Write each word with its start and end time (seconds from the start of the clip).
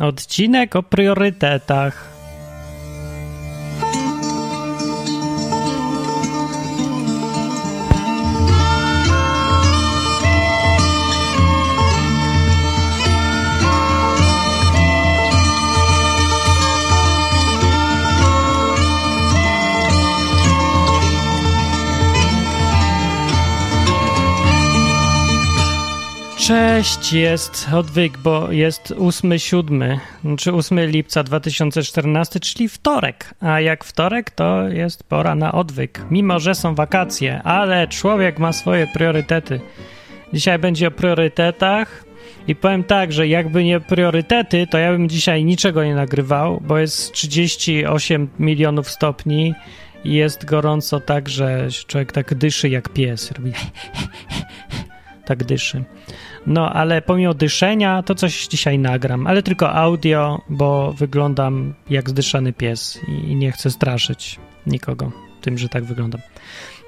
Odcinek 0.00 0.76
o 0.76 0.82
priorytetach. 0.82 2.09
Cześć, 26.80 27.12
jest 27.12 27.68
odwyk, 27.72 28.18
bo 28.18 28.52
jest 28.52 28.88
8-7, 28.90 29.98
czy 30.38 30.52
8 30.52 30.80
lipca 30.80 31.22
2014, 31.22 32.40
czyli 32.40 32.68
wtorek. 32.68 33.34
A 33.40 33.60
jak 33.60 33.84
wtorek, 33.84 34.30
to 34.30 34.68
jest 34.68 35.04
pora 35.04 35.34
na 35.34 35.52
odwyk. 35.52 36.04
Mimo, 36.10 36.38
że 36.38 36.54
są 36.54 36.74
wakacje, 36.74 37.42
ale 37.42 37.88
człowiek 37.88 38.38
ma 38.38 38.52
swoje 38.52 38.86
priorytety. 38.86 39.60
Dzisiaj 40.32 40.58
będzie 40.58 40.88
o 40.88 40.90
priorytetach 40.90 42.04
i 42.48 42.56
powiem 42.56 42.84
tak, 42.84 43.12
że 43.12 43.28
jakby 43.28 43.64
nie 43.64 43.80
priorytety, 43.80 44.66
to 44.66 44.78
ja 44.78 44.92
bym 44.92 45.08
dzisiaj 45.08 45.44
niczego 45.44 45.84
nie 45.84 45.94
nagrywał, 45.94 46.60
bo 46.60 46.78
jest 46.78 47.12
38 47.12 48.28
milionów 48.38 48.90
stopni 48.90 49.54
i 50.04 50.14
jest 50.14 50.44
gorąco 50.44 51.00
tak, 51.00 51.28
że 51.28 51.68
człowiek 51.86 52.12
tak 52.12 52.34
dyszy 52.34 52.68
jak 52.68 52.88
pies. 52.88 53.32
Robi 53.32 53.52
tak 55.24 55.44
dyszy. 55.44 55.84
No, 56.46 56.72
ale 56.72 57.02
pomimo 57.02 57.34
dyszenia, 57.34 58.02
to 58.02 58.14
coś 58.14 58.46
dzisiaj 58.46 58.78
nagram, 58.78 59.26
ale 59.26 59.42
tylko 59.42 59.74
audio, 59.74 60.40
bo 60.48 60.92
wyglądam 60.92 61.74
jak 61.90 62.10
zdyszany 62.10 62.52
pies 62.52 63.00
i 63.08 63.36
nie 63.36 63.52
chcę 63.52 63.70
straszyć 63.70 64.38
nikogo 64.66 65.12
tym, 65.40 65.58
że 65.58 65.68
tak 65.68 65.84
wyglądam. 65.84 66.20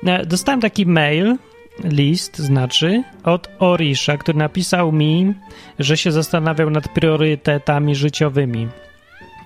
E, 0.07 0.27
dostałem 0.27 0.61
taki 0.61 0.87
mail, 0.87 1.37
list 1.85 2.39
znaczy, 2.39 3.03
od 3.25 3.51
Orisha, 3.59 4.17
który 4.17 4.39
napisał 4.39 4.93
mi, 4.93 5.35
że 5.79 5.97
się 5.97 6.13
zastanawiał 6.13 6.71
nad 6.71 6.89
priorytetami 6.89 7.95
życiowymi. 7.95 8.69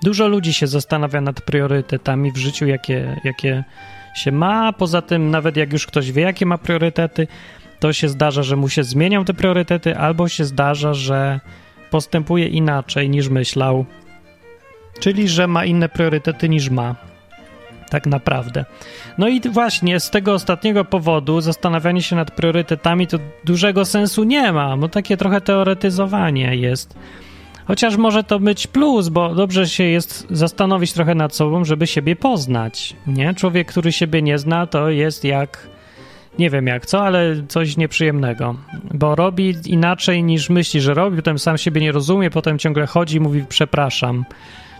Dużo 0.03 0.27
ludzi 0.27 0.53
się 0.53 0.67
zastanawia 0.67 1.21
nad 1.21 1.41
priorytetami 1.41 2.31
w 2.31 2.37
życiu, 2.37 2.67
jakie, 2.67 3.21
jakie 3.23 3.63
się 4.15 4.31
ma. 4.31 4.73
Poza 4.73 5.01
tym, 5.01 5.31
nawet 5.31 5.57
jak 5.57 5.73
już 5.73 5.87
ktoś 5.87 6.11
wie, 6.11 6.21
jakie 6.21 6.45
ma 6.45 6.57
priorytety, 6.57 7.27
to 7.79 7.93
się 7.93 8.09
zdarza, 8.09 8.43
że 8.43 8.55
mu 8.55 8.69
się 8.69 8.83
zmienią 8.83 9.25
te 9.25 9.33
priorytety, 9.33 9.97
albo 9.97 10.27
się 10.27 10.45
zdarza, 10.45 10.93
że 10.93 11.39
postępuje 11.89 12.47
inaczej 12.47 13.09
niż 13.09 13.29
myślał, 13.29 13.85
czyli 14.99 15.27
że 15.27 15.47
ma 15.47 15.65
inne 15.65 15.89
priorytety 15.89 16.49
niż 16.49 16.69
ma. 16.69 16.95
Tak 17.89 18.05
naprawdę. 18.05 18.65
No 19.17 19.27
i 19.27 19.41
właśnie 19.41 19.99
z 19.99 20.09
tego 20.09 20.33
ostatniego 20.33 20.85
powodu 20.85 21.41
zastanawianie 21.41 22.01
się 22.01 22.15
nad 22.15 22.31
priorytetami 22.31 23.07
to 23.07 23.17
dużego 23.43 23.85
sensu 23.85 24.23
nie 24.23 24.51
ma, 24.51 24.77
bo 24.77 24.89
takie 24.89 25.17
trochę 25.17 25.41
teoretyzowanie 25.41 26.55
jest. 26.55 26.95
Chociaż 27.65 27.97
może 27.97 28.23
to 28.23 28.39
być 28.39 28.67
plus, 28.67 29.09
bo 29.09 29.35
dobrze 29.35 29.67
się 29.67 29.83
jest 29.83 30.27
zastanowić 30.29 30.93
trochę 30.93 31.15
nad 31.15 31.35
sobą, 31.35 31.65
żeby 31.65 31.87
siebie 31.87 32.15
poznać. 32.15 32.95
Nie? 33.07 33.33
Człowiek, 33.33 33.67
który 33.67 33.91
siebie 33.91 34.21
nie 34.21 34.37
zna, 34.37 34.67
to 34.67 34.89
jest 34.89 35.23
jak 35.23 35.67
nie 36.39 36.49
wiem 36.49 36.67
jak 36.67 36.85
co, 36.85 37.05
ale 37.05 37.35
coś 37.47 37.77
nieprzyjemnego, 37.77 38.55
bo 38.93 39.15
robi 39.15 39.55
inaczej 39.65 40.23
niż 40.23 40.49
myśli, 40.49 40.81
że 40.81 40.93
robi, 40.93 41.17
potem 41.17 41.39
sam 41.39 41.57
siebie 41.57 41.81
nie 41.81 41.91
rozumie, 41.91 42.29
potem 42.29 42.59
ciągle 42.59 42.87
chodzi 42.87 43.17
i 43.17 43.19
mówi 43.19 43.45
przepraszam. 43.49 44.25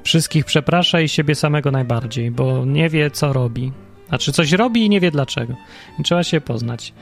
Wszystkich 0.04 0.46
przeprasza 0.46 1.02
i 1.02 1.10
siebie 1.10 1.36
samego 1.36 1.72
najbardziej, 1.72 2.32
bo 2.32 2.66
nie 2.66 2.90
wie 2.90 3.12
co 3.12 3.34
robi. 3.34 3.72
Znaczy 4.10 4.32
coś 4.32 4.52
robi 4.52 4.86
i 4.86 4.90
nie 4.90 5.00
wie 5.00 5.12
dlaczego. 5.12 5.54
I 6.00 6.04
trzeba 6.04 6.24
się 6.24 6.42
poznać. 6.42 6.94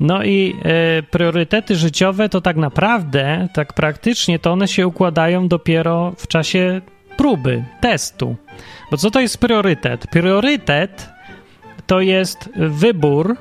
No 0.00 0.24
i 0.24 0.56
e, 0.64 1.02
priorytety 1.02 1.76
życiowe 1.76 2.28
to 2.28 2.40
tak 2.40 2.56
naprawdę, 2.56 3.48
tak 3.54 3.72
praktycznie, 3.72 4.38
to 4.38 4.52
one 4.52 4.68
się 4.68 4.86
układają 4.86 5.48
dopiero 5.48 6.12
w 6.16 6.26
czasie 6.26 6.80
próby, 7.16 7.64
testu. 7.80 8.36
Bo 8.90 8.96
co 8.96 9.10
to 9.10 9.20
jest 9.20 9.38
priorytet? 9.38 10.06
Priorytet 10.06 11.08
to 11.86 12.00
jest 12.00 12.50
wybór 12.56 13.36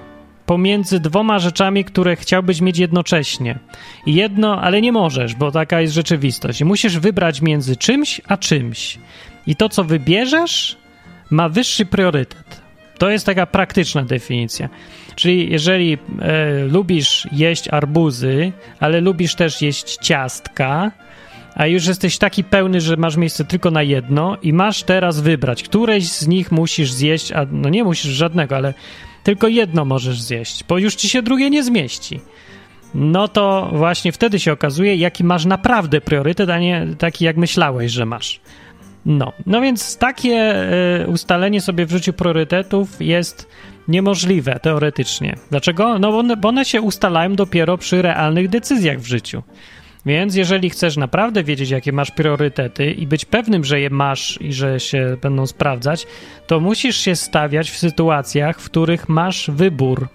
pomiędzy 0.45 0.99
dwoma 0.99 1.39
rzeczami, 1.39 1.85
które 1.85 2.15
chciałbyś 2.15 2.61
mieć 2.61 2.77
jednocześnie. 2.77 3.59
Jedno, 4.05 4.61
ale 4.61 4.81
nie 4.81 4.91
możesz, 4.91 5.35
bo 5.35 5.51
taka 5.51 5.81
jest 5.81 5.93
rzeczywistość. 5.93 6.63
Musisz 6.63 6.99
wybrać 6.99 7.41
między 7.41 7.75
czymś 7.75 8.21
a 8.27 8.37
czymś. 8.37 8.99
I 9.47 9.55
to, 9.55 9.69
co 9.69 9.83
wybierzesz, 9.83 10.77
ma 11.29 11.49
wyższy 11.49 11.85
priorytet. 11.85 12.61
To 12.97 13.09
jest 13.09 13.25
taka 13.25 13.45
praktyczna 13.45 14.03
definicja. 14.03 14.69
Czyli 15.15 15.51
jeżeli 15.51 15.93
e, 15.93 15.97
lubisz 16.65 17.27
jeść 17.31 17.67
arbuzy, 17.67 18.51
ale 18.79 19.01
lubisz 19.01 19.35
też 19.35 19.61
jeść 19.61 19.97
ciastka, 19.97 20.91
a 21.55 21.67
już 21.67 21.87
jesteś 21.87 22.17
taki 22.17 22.43
pełny, 22.43 22.81
że 22.81 22.97
masz 22.97 23.17
miejsce 23.17 23.45
tylko 23.45 23.71
na 23.71 23.83
jedno 23.83 24.37
i 24.41 24.53
masz 24.53 24.83
teraz 24.83 25.21
wybrać, 25.21 25.63
któreś 25.63 26.07
z 26.07 26.27
nich 26.27 26.51
musisz 26.51 26.91
zjeść, 26.91 27.31
a 27.31 27.45
no 27.51 27.69
nie 27.69 27.83
musisz 27.83 28.11
żadnego, 28.11 28.55
ale 28.55 28.73
tylko 29.25 29.47
jedno 29.47 29.85
możesz 29.85 30.21
zjeść, 30.21 30.63
bo 30.63 30.77
już 30.77 30.95
ci 30.95 31.09
się 31.09 31.21
drugie 31.21 31.49
nie 31.49 31.63
zmieści. 31.63 32.19
No 32.95 33.27
to 33.27 33.69
właśnie 33.73 34.11
wtedy 34.11 34.39
się 34.39 34.51
okazuje, 34.51 34.95
jaki 34.95 35.23
masz 35.23 35.45
naprawdę 35.45 36.01
priorytet, 36.01 36.49
a 36.49 36.59
nie 36.59 36.87
taki, 36.97 37.25
jak 37.25 37.37
myślałeś, 37.37 37.91
że 37.91 38.05
masz. 38.05 38.41
No, 39.05 39.33
no 39.45 39.61
więc 39.61 39.97
takie 39.97 40.55
y, 41.03 41.07
ustalenie 41.07 41.61
sobie 41.61 41.85
w 41.85 41.91
życiu 41.91 42.13
priorytetów 42.13 43.01
jest 43.01 43.49
niemożliwe 43.87 44.59
teoretycznie. 44.61 45.35
Dlaczego? 45.49 45.99
No 45.99 46.11
bo 46.11 46.19
one, 46.19 46.37
bo 46.37 46.49
one 46.49 46.65
się 46.65 46.81
ustalają 46.81 47.35
dopiero 47.35 47.77
przy 47.77 48.01
realnych 48.01 48.49
decyzjach 48.49 48.99
w 48.99 49.05
życiu. 49.05 49.43
Więc 50.05 50.35
jeżeli 50.35 50.69
chcesz 50.69 50.97
naprawdę 50.97 51.43
wiedzieć, 51.43 51.69
jakie 51.69 51.91
masz 51.91 52.11
priorytety 52.11 52.91
i 52.91 53.07
być 53.07 53.25
pewnym, 53.25 53.63
że 53.63 53.79
je 53.79 53.89
masz 53.89 54.41
i 54.41 54.53
że 54.53 54.79
się 54.79 55.17
będą 55.21 55.47
sprawdzać, 55.47 56.07
to 56.47 56.59
musisz 56.59 56.97
się 56.97 57.15
stawiać 57.15 57.71
w 57.71 57.77
sytuacjach, 57.77 58.59
w 58.59 58.65
których 58.65 59.09
masz 59.09 59.49
wybór. 59.49 60.07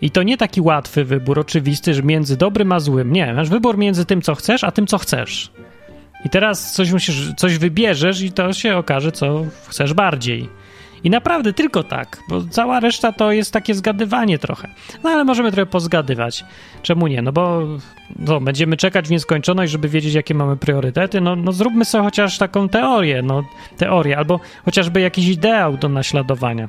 I 0.00 0.10
to 0.10 0.22
nie 0.22 0.36
taki 0.36 0.60
łatwy 0.60 1.04
wybór, 1.04 1.38
oczywisty, 1.38 1.94
że 1.94 2.02
między 2.02 2.36
dobrym 2.36 2.72
a 2.72 2.80
złym. 2.80 3.12
Nie, 3.12 3.34
masz 3.34 3.48
wybór 3.48 3.78
między 3.78 4.04
tym, 4.04 4.22
co 4.22 4.34
chcesz, 4.34 4.64
a 4.64 4.70
tym, 4.70 4.86
co 4.86 4.98
chcesz. 4.98 5.50
I 6.24 6.28
teraz 6.28 6.72
coś 6.72 6.92
musisz, 6.92 7.32
coś 7.36 7.58
wybierzesz 7.58 8.22
i 8.22 8.32
to 8.32 8.52
się 8.52 8.76
okaże, 8.76 9.12
co 9.12 9.44
chcesz 9.68 9.94
bardziej. 9.94 10.48
I 11.04 11.10
naprawdę 11.10 11.52
tylko 11.52 11.84
tak, 11.84 12.22
bo 12.28 12.42
cała 12.50 12.80
reszta 12.80 13.12
to 13.12 13.32
jest 13.32 13.52
takie 13.52 13.74
zgadywanie 13.74 14.38
trochę. 14.38 14.68
No 15.04 15.10
ale 15.10 15.24
możemy 15.24 15.52
trochę 15.52 15.66
pozgadywać. 15.66 16.44
Czemu 16.82 17.06
nie? 17.06 17.22
No 17.22 17.32
bo 17.32 17.66
no, 18.18 18.40
będziemy 18.40 18.76
czekać 18.76 19.08
w 19.08 19.10
nieskończoność, 19.10 19.72
żeby 19.72 19.88
wiedzieć, 19.88 20.14
jakie 20.14 20.34
mamy 20.34 20.56
priorytety. 20.56 21.20
No, 21.20 21.36
no 21.36 21.52
zróbmy 21.52 21.84
sobie 21.84 22.04
chociaż 22.04 22.38
taką 22.38 22.68
teorię, 22.68 23.22
no 23.22 23.44
teorię, 23.76 24.18
albo 24.18 24.40
chociażby 24.64 25.00
jakiś 25.00 25.28
ideał 25.28 25.76
do 25.76 25.88
naśladowania. 25.88 26.68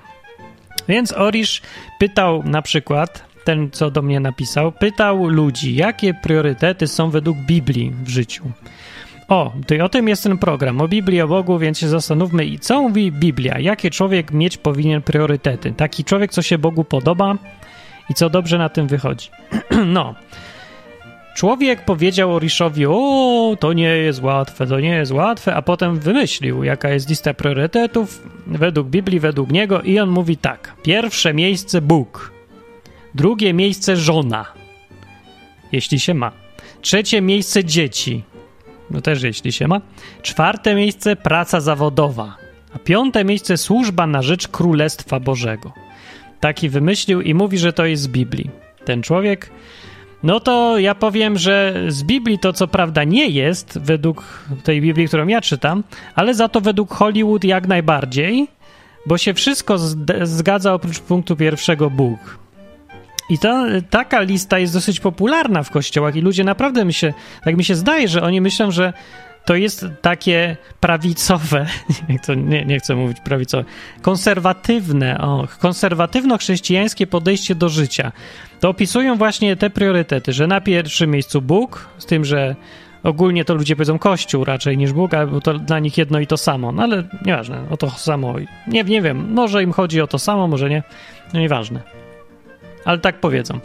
Więc 0.88 1.12
Orisz 1.12 1.62
pytał 2.00 2.44
na 2.44 2.62
przykład, 2.62 3.26
ten 3.44 3.72
co 3.72 3.92
do 3.92 4.02
mnie 4.02 4.20
napisał, 4.20 4.72
pytał 4.72 5.28
ludzi, 5.28 5.76
jakie 5.76 6.14
priorytety 6.14 6.88
są 6.88 7.10
według 7.10 7.38
Biblii 7.38 7.92
w 8.04 8.10
życiu. 8.10 8.44
O, 9.28 9.54
to 9.68 9.86
o 9.86 9.90
tym 9.90 10.08
jest 10.08 10.24
ten 10.24 10.38
program, 10.38 10.82
o 10.82 10.88
Biblii, 10.88 11.22
o 11.22 11.28
Bogu, 11.28 11.60
więc 11.60 11.80
się 11.80 11.88
zastanówmy, 11.88 12.46
i 12.46 12.60
co 12.60 12.82
mówi 12.82 13.12
Biblia? 13.12 13.60
Jakie 13.60 13.90
człowiek 13.90 14.32
mieć 14.32 14.58
powinien 14.58 15.02
priorytety? 15.02 15.74
Taki 15.78 16.04
człowiek, 16.04 16.32
co 16.32 16.42
się 16.42 16.58
Bogu 16.58 16.84
podoba 16.84 17.36
i 18.10 18.14
co 18.14 18.30
dobrze 18.30 18.58
na 18.58 18.70
tym 18.70 18.88
wychodzi. 18.88 19.30
no. 19.86 20.16
Człowiek 21.36 21.86
powiedział 21.86 22.36
Oriszowi, 22.36 22.86
o, 22.86 23.58
to 23.60 23.74
nie 23.74 23.88
jest 23.88 24.22
łatwe, 24.22 24.68
to 24.68 24.80
nie 24.80 24.90
jest 24.90 25.12
łatwe, 25.12 25.56
a 25.56 25.62
potem 25.62 26.00
wymyślił, 26.00 26.64
jaka 26.64 26.90
jest 26.90 27.10
lista 27.10 27.34
priorytetów 27.34 28.24
według 28.48 28.88
Biblii, 28.88 29.20
według 29.20 29.52
niego 29.52 29.82
i 29.82 30.00
on 30.00 30.10
mówi 30.10 30.38
tak. 30.38 30.74
Pierwsze 30.84 31.34
miejsce 31.34 31.82
Bóg. 31.82 32.32
Drugie 33.16 33.54
miejsce 33.54 33.98
żona, 33.98 34.46
jeśli 35.72 36.00
się 36.00 36.14
ma. 36.14 36.32
Trzecie 36.82 37.22
miejsce 37.22 37.66
dzieci 37.66 38.24
no 38.92 39.02
też 39.02 39.24
jeśli 39.24 39.52
się 39.52 39.68
ma. 39.68 39.82
Czwarte 40.22 40.76
miejsce 40.76 41.16
praca 41.16 41.62
zawodowa, 41.62 42.36
a 42.76 42.80
piąte 42.80 43.26
miejsce 43.26 43.58
służba 43.58 44.08
na 44.08 44.22
rzecz 44.22 44.48
Królestwa 44.48 45.20
Bożego. 45.20 45.74
Taki 46.40 46.70
wymyślił 46.70 47.22
i 47.22 47.34
mówi, 47.34 47.58
że 47.58 47.74
to 47.74 47.86
jest 47.86 48.04
z 48.04 48.08
Biblii. 48.08 48.50
Ten 48.86 49.02
człowiek. 49.02 49.50
No 50.24 50.40
to 50.40 50.78
ja 50.78 50.96
powiem, 50.96 51.38
że 51.38 51.84
z 51.88 52.04
Biblii 52.04 52.40
to 52.40 52.54
co 52.54 52.68
prawda 52.68 53.04
nie 53.04 53.28
jest 53.28 53.80
według 53.80 54.44
tej 54.64 54.82
Biblii, 54.82 55.08
którą 55.08 55.28
ja 55.28 55.42
czytam, 55.42 55.84
ale 56.16 56.34
za 56.34 56.50
to 56.50 56.62
według 56.62 56.94
Hollywood 56.94 57.44
jak 57.44 57.68
najbardziej, 57.68 58.48
bo 59.06 59.18
się 59.18 59.34
wszystko 59.34 59.78
zgadza 60.24 60.74
oprócz 60.74 61.00
punktu 61.00 61.36
pierwszego 61.36 61.90
Bóg. 61.90 62.38
I 63.34 63.38
to, 63.38 63.66
taka 63.90 64.22
lista 64.22 64.60
jest 64.60 64.74
dosyć 64.74 65.00
popularna 65.00 65.64
w 65.64 65.72
kościołach 65.72 66.16
i 66.16 66.22
ludzie 66.22 66.44
naprawdę 66.44 66.86
mi 66.86 66.94
się, 66.94 67.14
tak 67.44 67.58
mi 67.58 67.64
się 67.64 67.76
zdaje, 67.76 68.08
że 68.08 68.24
oni 68.24 68.42
myślą, 68.42 68.72
że 68.72 68.94
to 69.46 69.56
jest 69.56 69.86
takie 70.02 70.58
prawicowe, 70.80 71.66
nie, 72.38 72.66
nie 72.66 72.80
chcę 72.80 72.96
mówić 72.96 73.18
prawicowe, 73.20 73.64
konserwatywne, 74.02 75.22
o, 75.22 75.48
konserwatywno-chrześcijańskie 75.60 77.08
podejście 77.08 77.56
do 77.56 77.70
życia. 77.70 78.12
To 78.60 78.70
opisują 78.70 79.16
właśnie 79.16 79.56
te 79.56 79.70
priorytety, 79.70 80.34
że 80.34 80.48
na 80.48 80.62
pierwszym 80.62 81.12
miejscu 81.12 81.42
Bóg, 81.42 81.90
z 81.98 82.06
tym, 82.06 82.26
że 82.26 82.56
ogólnie 83.04 83.46
to 83.46 83.56
ludzie 83.56 83.76
powiedzą 83.76 84.00
Kościół 84.00 84.44
raczej 84.44 84.78
niż 84.78 84.94
Bóg, 84.94 85.12
bo 85.32 85.42
to 85.42 85.54
dla 85.54 85.80
nich 85.80 85.98
jedno 85.98 86.20
i 86.20 86.28
to 86.28 86.38
samo. 86.38 86.72
No 86.72 86.84
ale 86.84 87.04
nieważne, 87.26 87.64
o 87.70 87.78
to 87.78 87.90
samo. 87.90 88.36
Nie, 88.68 88.84
nie 88.84 89.02
wiem, 89.02 89.34
może 89.34 89.64
im 89.64 89.72
chodzi 89.72 90.02
o 90.02 90.08
to 90.08 90.20
samo, 90.20 90.48
może 90.48 90.70
nie. 90.70 90.84
No 91.34 91.40
nieważne. 91.40 92.03
Ale 92.86 92.98
tak 92.98 93.20
powiedzą. 93.20 93.60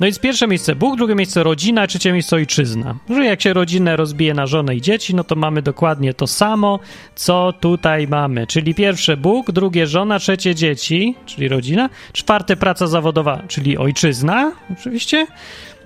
No 0.00 0.12
z 0.12 0.18
pierwsze 0.18 0.46
miejsce 0.48 0.74
Bóg, 0.74 0.96
drugie 0.96 1.14
miejsce 1.14 1.42
rodzina, 1.42 1.86
trzecie 1.86 2.12
miejsce 2.12 2.36
ojczyzna. 2.36 2.94
Że 3.10 3.24
jak 3.24 3.42
się 3.42 3.52
rodzinę 3.52 3.96
rozbije 3.96 4.34
na 4.34 4.46
żonę 4.46 4.76
i 4.76 4.80
dzieci, 4.80 5.14
no 5.14 5.24
to 5.24 5.34
mamy 5.34 5.62
dokładnie 5.62 6.14
to 6.14 6.26
samo, 6.26 6.78
co 7.14 7.52
tutaj 7.60 8.08
mamy. 8.08 8.46
Czyli 8.46 8.74
pierwsze 8.74 9.16
Bóg, 9.16 9.52
drugie 9.52 9.86
żona, 9.86 10.18
trzecie 10.18 10.54
dzieci, 10.54 11.14
czyli 11.26 11.48
rodzina, 11.48 11.90
czwarte 12.12 12.56
praca 12.56 12.86
zawodowa, 12.86 13.42
czyli 13.48 13.78
ojczyzna, 13.78 14.52
oczywiście, 14.72 15.26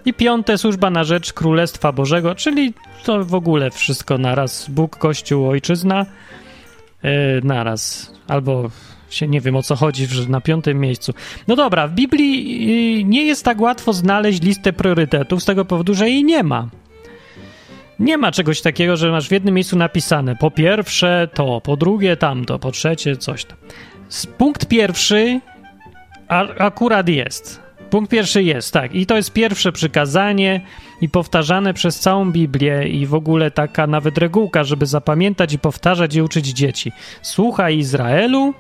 i 0.05 0.15
piąte 0.15 0.59
służba 0.59 0.91
na 0.91 1.05
rzecz 1.05 1.33
Królestwa 1.33 1.93
Bożego, 1.93 2.35
czyli 2.35 2.75
to 3.05 3.25
w 3.25 3.35
ogóle 3.35 3.71
wszystko 3.71 4.19
naraz. 4.19 4.71
Bóg, 4.71 4.97
Kościół, 4.97 5.49
ojczyzna, 5.49 6.07
yy, 7.03 7.11
naraz. 7.45 8.13
Albo 8.29 8.71
się 9.11 9.29
nie 9.29 9.41
wiem 9.41 9.57
o 9.57 9.63
co 9.63 9.77
chodzi, 9.77 10.07
że 10.07 10.29
na 10.29 10.41
piątym 10.41 10.81
miejscu. 10.81 11.15
No 11.49 11.57
dobra, 11.57 11.89
w 11.89 11.93
Biblii 11.93 13.01
y, 13.01 13.05
nie 13.05 13.25
jest 13.25 13.45
tak 13.45 13.61
łatwo 13.61 13.93
znaleźć 13.93 14.43
listę 14.43 14.73
priorytetów 14.73 15.43
z 15.43 15.45
tego 15.45 15.65
powodu, 15.65 15.95
że 15.95 16.11
jej 16.11 16.25
nie 16.25 16.43
ma. 16.43 16.69
Nie 17.99 18.19
ma 18.19 18.33
czegoś 18.33 18.61
takiego, 18.61 18.97
że 18.97 19.11
masz 19.11 19.29
w 19.29 19.33
jednym 19.33 19.55
miejscu 19.55 19.77
napisane 19.77 20.37
po 20.37 20.51
pierwsze 20.51 21.29
to, 21.35 21.61
po 21.61 21.77
drugie 21.77 22.17
tamto, 22.17 22.59
po 22.59 22.71
trzecie 22.73 23.17
coś 23.17 23.45
tam. 23.45 23.59
Punkt 24.39 24.67
pierwszy 24.67 25.41
akurat 26.59 27.09
jest. 27.09 27.67
Punkt 27.91 28.11
pierwszy 28.11 28.43
jest, 28.43 28.73
tak. 28.73 28.95
I 28.95 29.07
to 29.07 29.17
jest 29.17 29.33
pierwsze 29.33 29.73
przykazanie 29.73 30.61
i 31.01 31.09
powtarzane 31.09 31.75
przez 31.75 32.01
całą 32.01 32.33
Biblię 32.33 32.89
i 32.89 33.07
w 33.07 33.15
ogóle 33.15 33.51
taka 33.51 33.87
nawet 33.87 34.19
regułka, 34.19 34.65
żeby 34.65 34.87
zapamiętać 34.87 35.53
i 35.53 35.59
powtarzać 35.59 36.15
i 36.15 36.23
uczyć 36.23 36.47
dzieci. 36.47 36.93
Słuchaj 37.23 37.79
Izraelu, 37.79 38.55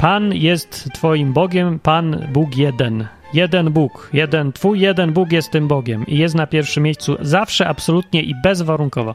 Pan 0.00 0.34
jest 0.34 0.88
Twoim 0.94 1.32
Bogiem, 1.32 1.78
Pan 1.78 2.26
Bóg 2.32 2.56
jeden. 2.56 3.06
Jeden 3.34 3.70
Bóg, 3.70 4.10
jeden, 4.12 4.52
Twój 4.52 4.80
jeden 4.80 5.12
Bóg 5.12 5.32
jest 5.32 5.50
tym 5.50 5.68
Bogiem 5.68 6.06
i 6.06 6.18
jest 6.18 6.34
na 6.34 6.46
pierwszym 6.46 6.82
miejscu 6.82 7.16
zawsze, 7.20 7.68
absolutnie 7.68 8.22
i 8.22 8.34
bezwarunkowo. 8.42 9.14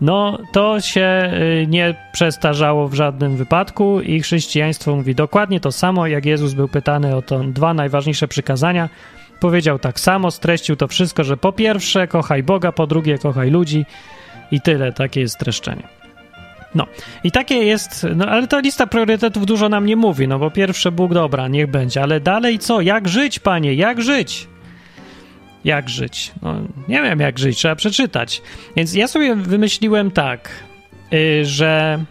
No, 0.00 0.38
to 0.52 0.80
się 0.80 1.32
y, 1.62 1.66
nie 1.66 1.94
przestarzało 2.12 2.88
w 2.88 2.94
żadnym 2.94 3.36
wypadku 3.36 4.00
i 4.00 4.20
chrześcijaństwo 4.20 4.96
mówi 4.96 5.14
dokładnie 5.14 5.60
to 5.60 5.72
samo, 5.72 6.06
jak 6.06 6.26
Jezus 6.26 6.52
był 6.52 6.68
pytany 6.68 7.16
o 7.16 7.22
to 7.22 7.38
dwa 7.38 7.74
najważniejsze 7.74 8.28
przykazania. 8.28 8.88
Powiedział 9.40 9.78
tak 9.78 10.00
samo, 10.00 10.30
streścił 10.30 10.76
to 10.76 10.88
wszystko, 10.88 11.24
że 11.24 11.36
po 11.36 11.52
pierwsze 11.52 12.08
kochaj 12.08 12.42
Boga, 12.42 12.72
po 12.72 12.86
drugie 12.86 13.18
kochaj 13.18 13.50
ludzi 13.50 13.84
i 14.50 14.60
tyle, 14.60 14.92
takie 14.92 15.20
jest 15.20 15.34
streszczenie. 15.34 15.99
No 16.74 16.86
i 17.24 17.30
takie 17.30 17.54
jest, 17.54 18.06
no 18.16 18.26
ale 18.26 18.46
ta 18.46 18.58
lista 18.58 18.86
priorytetów 18.86 19.46
dużo 19.46 19.68
nam 19.68 19.86
nie 19.86 19.96
mówi, 19.96 20.28
no 20.28 20.38
bo 20.38 20.50
pierwsze 20.50 20.92
Bóg, 20.92 21.14
dobra, 21.14 21.48
niech 21.48 21.66
będzie, 21.66 22.02
ale 22.02 22.20
dalej 22.20 22.58
co? 22.58 22.80
Jak 22.80 23.08
żyć, 23.08 23.38
panie, 23.38 23.74
jak 23.74 24.02
żyć? 24.02 24.48
Jak 25.64 25.88
żyć? 25.88 26.32
No, 26.42 26.54
nie 26.88 27.02
wiem 27.02 27.20
jak 27.20 27.38
żyć, 27.38 27.58
trzeba 27.58 27.74
przeczytać. 27.74 28.42
Więc 28.76 28.94
ja 28.94 29.08
sobie 29.08 29.34
wymyśliłem 29.36 30.10
tak, 30.10 30.50
yy, 31.10 31.44
że 31.44 32.04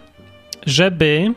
żeby 0.66 1.34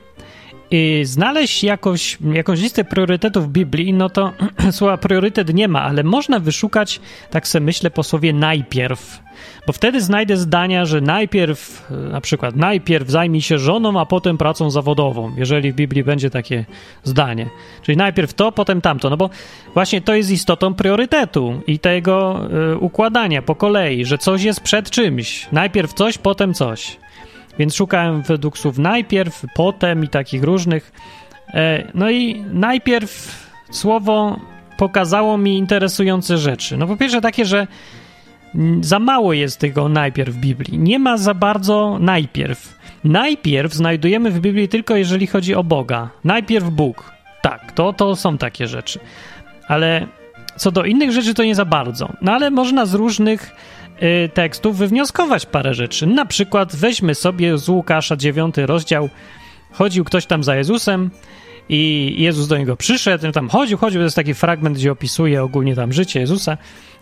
znaleźć 1.02 1.64
jakoś, 1.64 2.19
jakąś 2.32 2.60
listę 2.60 2.84
priorytetów 2.84 3.52
Biblii, 3.52 3.92
no 3.92 4.10
to 4.10 4.32
słowa 4.70 4.96
priorytet 4.96 5.54
nie 5.54 5.69
ma, 5.69 5.82
ale 5.82 6.02
można 6.02 6.38
wyszukać, 6.38 7.00
tak 7.30 7.48
sobie 7.48 7.64
myślę, 7.64 7.90
po 7.90 8.02
słowie 8.02 8.32
najpierw. 8.32 9.22
Bo 9.66 9.72
wtedy 9.72 10.00
znajdę 10.00 10.36
zdania, 10.36 10.84
że 10.84 11.00
najpierw, 11.00 11.90
na 11.90 12.20
przykład, 12.20 12.56
najpierw 12.56 13.08
zajmij 13.08 13.42
się 13.42 13.58
żoną, 13.58 14.00
a 14.00 14.06
potem 14.06 14.38
pracą 14.38 14.70
zawodową, 14.70 15.32
jeżeli 15.36 15.72
w 15.72 15.74
Biblii 15.74 16.04
będzie 16.04 16.30
takie 16.30 16.64
zdanie. 17.04 17.46
Czyli 17.82 17.96
najpierw 17.96 18.34
to, 18.34 18.52
potem 18.52 18.80
tamto. 18.80 19.10
No 19.10 19.16
bo 19.16 19.30
właśnie 19.74 20.00
to 20.00 20.14
jest 20.14 20.30
istotą 20.30 20.74
priorytetu 20.74 21.60
i 21.66 21.78
tego 21.78 22.40
y, 22.72 22.78
układania 22.78 23.42
po 23.42 23.54
kolei, 23.54 24.04
że 24.04 24.19
coś 24.19 24.42
jest 24.42 24.60
przed 24.60 24.90
czymś. 24.90 25.48
Najpierw 25.52 25.92
coś, 25.92 26.19
potem 26.19 26.54
coś. 26.54 26.96
Więc 27.58 27.75
szukałem 27.75 28.22
według 28.22 28.58
słów 28.58 28.78
najpierw, 28.78 29.44
potem 29.54 30.04
i 30.04 30.08
takich 30.08 30.43
różnych. 30.43 30.93
E, 31.54 31.84
no 31.94 32.10
i 32.10 32.44
najpierw 32.52 33.43
słowo 33.70 34.40
pokazało 34.78 35.38
mi 35.38 35.58
interesujące 35.58 36.38
rzeczy. 36.38 36.76
No 36.76 36.87
po 36.87 36.96
pierwsze 36.96 37.20
takie, 37.20 37.44
że 37.44 37.66
za 38.81 38.99
mało 38.99 39.32
jest 39.32 39.58
tego 39.58 39.88
najpierw 39.88 40.34
w 40.34 40.38
Biblii. 40.38 40.78
Nie 40.78 40.99
ma 40.99 41.16
za 41.16 41.34
bardzo 41.34 41.99
najpierw. 42.00 42.78
Najpierw 43.04 43.72
znajdujemy 43.75 44.31
w 44.31 44.40
Biblii 44.40 44.69
tylko 44.69 44.96
jeżeli 44.96 45.26
chodzi 45.26 45.55
o 45.55 45.64
Boga. 45.64 46.10
Najpierw 46.25 46.70
Bóg. 46.70 47.12
Tak, 47.43 47.72
to, 47.72 47.93
to 47.93 48.16
są 48.16 48.38
takie 48.38 48.66
rzeczy. 48.66 48.98
Ale 49.69 50.06
co 50.56 50.70
do 50.70 50.84
innych 50.84 51.12
rzeczy, 51.12 51.34
to 51.34 51.44
nie 51.44 51.55
za 51.55 51.64
bardzo. 51.64 52.12
No 52.22 52.32
ale 52.32 52.50
można 52.50 52.87
z 52.87 52.94
różnych 52.94 53.56
y, 54.02 54.28
tekstów 54.34 54.76
wywnioskować 54.76 55.46
parę 55.46 55.75
rzeczy. 55.75 56.06
Na 56.06 56.26
przykład 56.26 56.76
weźmy 56.76 57.14
sobie 57.14 57.58
z 57.58 57.69
Łukasza 57.69 58.16
9 58.16 58.54
rozdział. 58.56 59.08
Chodził 59.72 60.04
ktoś 60.04 60.26
tam 60.26 60.44
za 60.44 60.56
Jezusem 60.56 61.10
i 61.69 62.14
Jezus 62.19 62.49
do 62.49 62.58
niego 62.58 62.76
przyszedł, 62.76 63.32
tam 63.32 63.49
chodził, 63.49 63.78
chodził. 63.78 64.00
To 64.00 64.04
jest 64.04 64.16
taki 64.16 64.34
fragment, 64.34 64.76
gdzie 64.76 64.93
opisuje 64.93 65.43
ogólnie 65.43 65.76
tam 65.76 65.93
życie 65.93 66.20
Jezusa. 66.20 66.58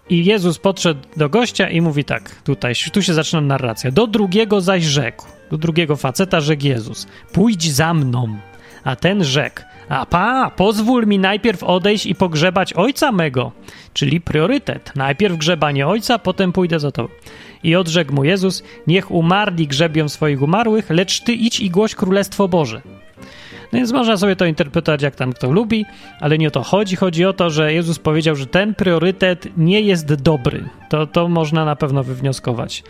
I 0.08 0.24
Jezus 0.24 0.58
podszedł 0.58 1.00
do 1.16 1.28
gościa 1.28 1.68
i 1.70 1.80
mówi 1.80 2.04
tak, 2.04 2.42
tutaj, 2.42 2.74
tu 2.92 3.02
się 3.02 3.14
zaczyna 3.14 3.40
narracja. 3.40 3.90
Do 3.90 4.06
drugiego 4.06 4.60
zaś 4.60 4.84
rzekł, 4.84 5.26
do 5.50 5.58
drugiego 5.58 5.96
faceta 5.96 6.40
rzekł 6.40 6.66
Jezus, 6.66 7.06
pójdź 7.32 7.72
za 7.72 7.94
mną. 7.94 8.49
A 8.84 8.96
ten 8.96 9.24
rzekł, 9.24 9.62
a 9.88 10.06
pa, 10.06 10.50
pozwól 10.50 11.06
mi 11.06 11.18
najpierw 11.18 11.62
odejść 11.62 12.06
i 12.06 12.14
pogrzebać 12.14 12.72
ojca 12.72 13.12
mego. 13.12 13.52
Czyli 13.92 14.20
priorytet. 14.20 14.92
Najpierw 14.96 15.36
grzebanie 15.36 15.86
ojca, 15.86 16.18
potem 16.18 16.52
pójdę 16.52 16.80
za 16.80 16.92
tobą. 16.92 17.08
I 17.62 17.76
odrzekł 17.76 18.14
mu 18.14 18.24
Jezus, 18.24 18.62
niech 18.86 19.10
umarli 19.10 19.66
grzebią 19.66 20.08
swoich 20.08 20.42
umarłych, 20.42 20.90
lecz 20.90 21.20
ty 21.20 21.32
idź 21.32 21.60
i 21.60 21.70
głoś 21.70 21.94
Królestwo 21.94 22.48
Boże. 22.48 22.82
No 23.72 23.76
więc 23.78 23.92
można 23.92 24.16
sobie 24.16 24.36
to 24.36 24.44
interpretować 24.44 25.02
jak 25.02 25.16
tam 25.16 25.32
kto 25.32 25.50
lubi, 25.50 25.86
ale 26.20 26.38
nie 26.38 26.48
o 26.48 26.50
to 26.50 26.62
chodzi. 26.62 26.96
Chodzi 26.96 27.24
o 27.24 27.32
to, 27.32 27.50
że 27.50 27.72
Jezus 27.72 27.98
powiedział, 27.98 28.36
że 28.36 28.46
ten 28.46 28.74
priorytet 28.74 29.48
nie 29.56 29.80
jest 29.80 30.14
dobry. 30.14 30.68
To, 30.88 31.06
to 31.06 31.28
można 31.28 31.64
na 31.64 31.76
pewno 31.76 32.04
wywnioskować. 32.04 32.82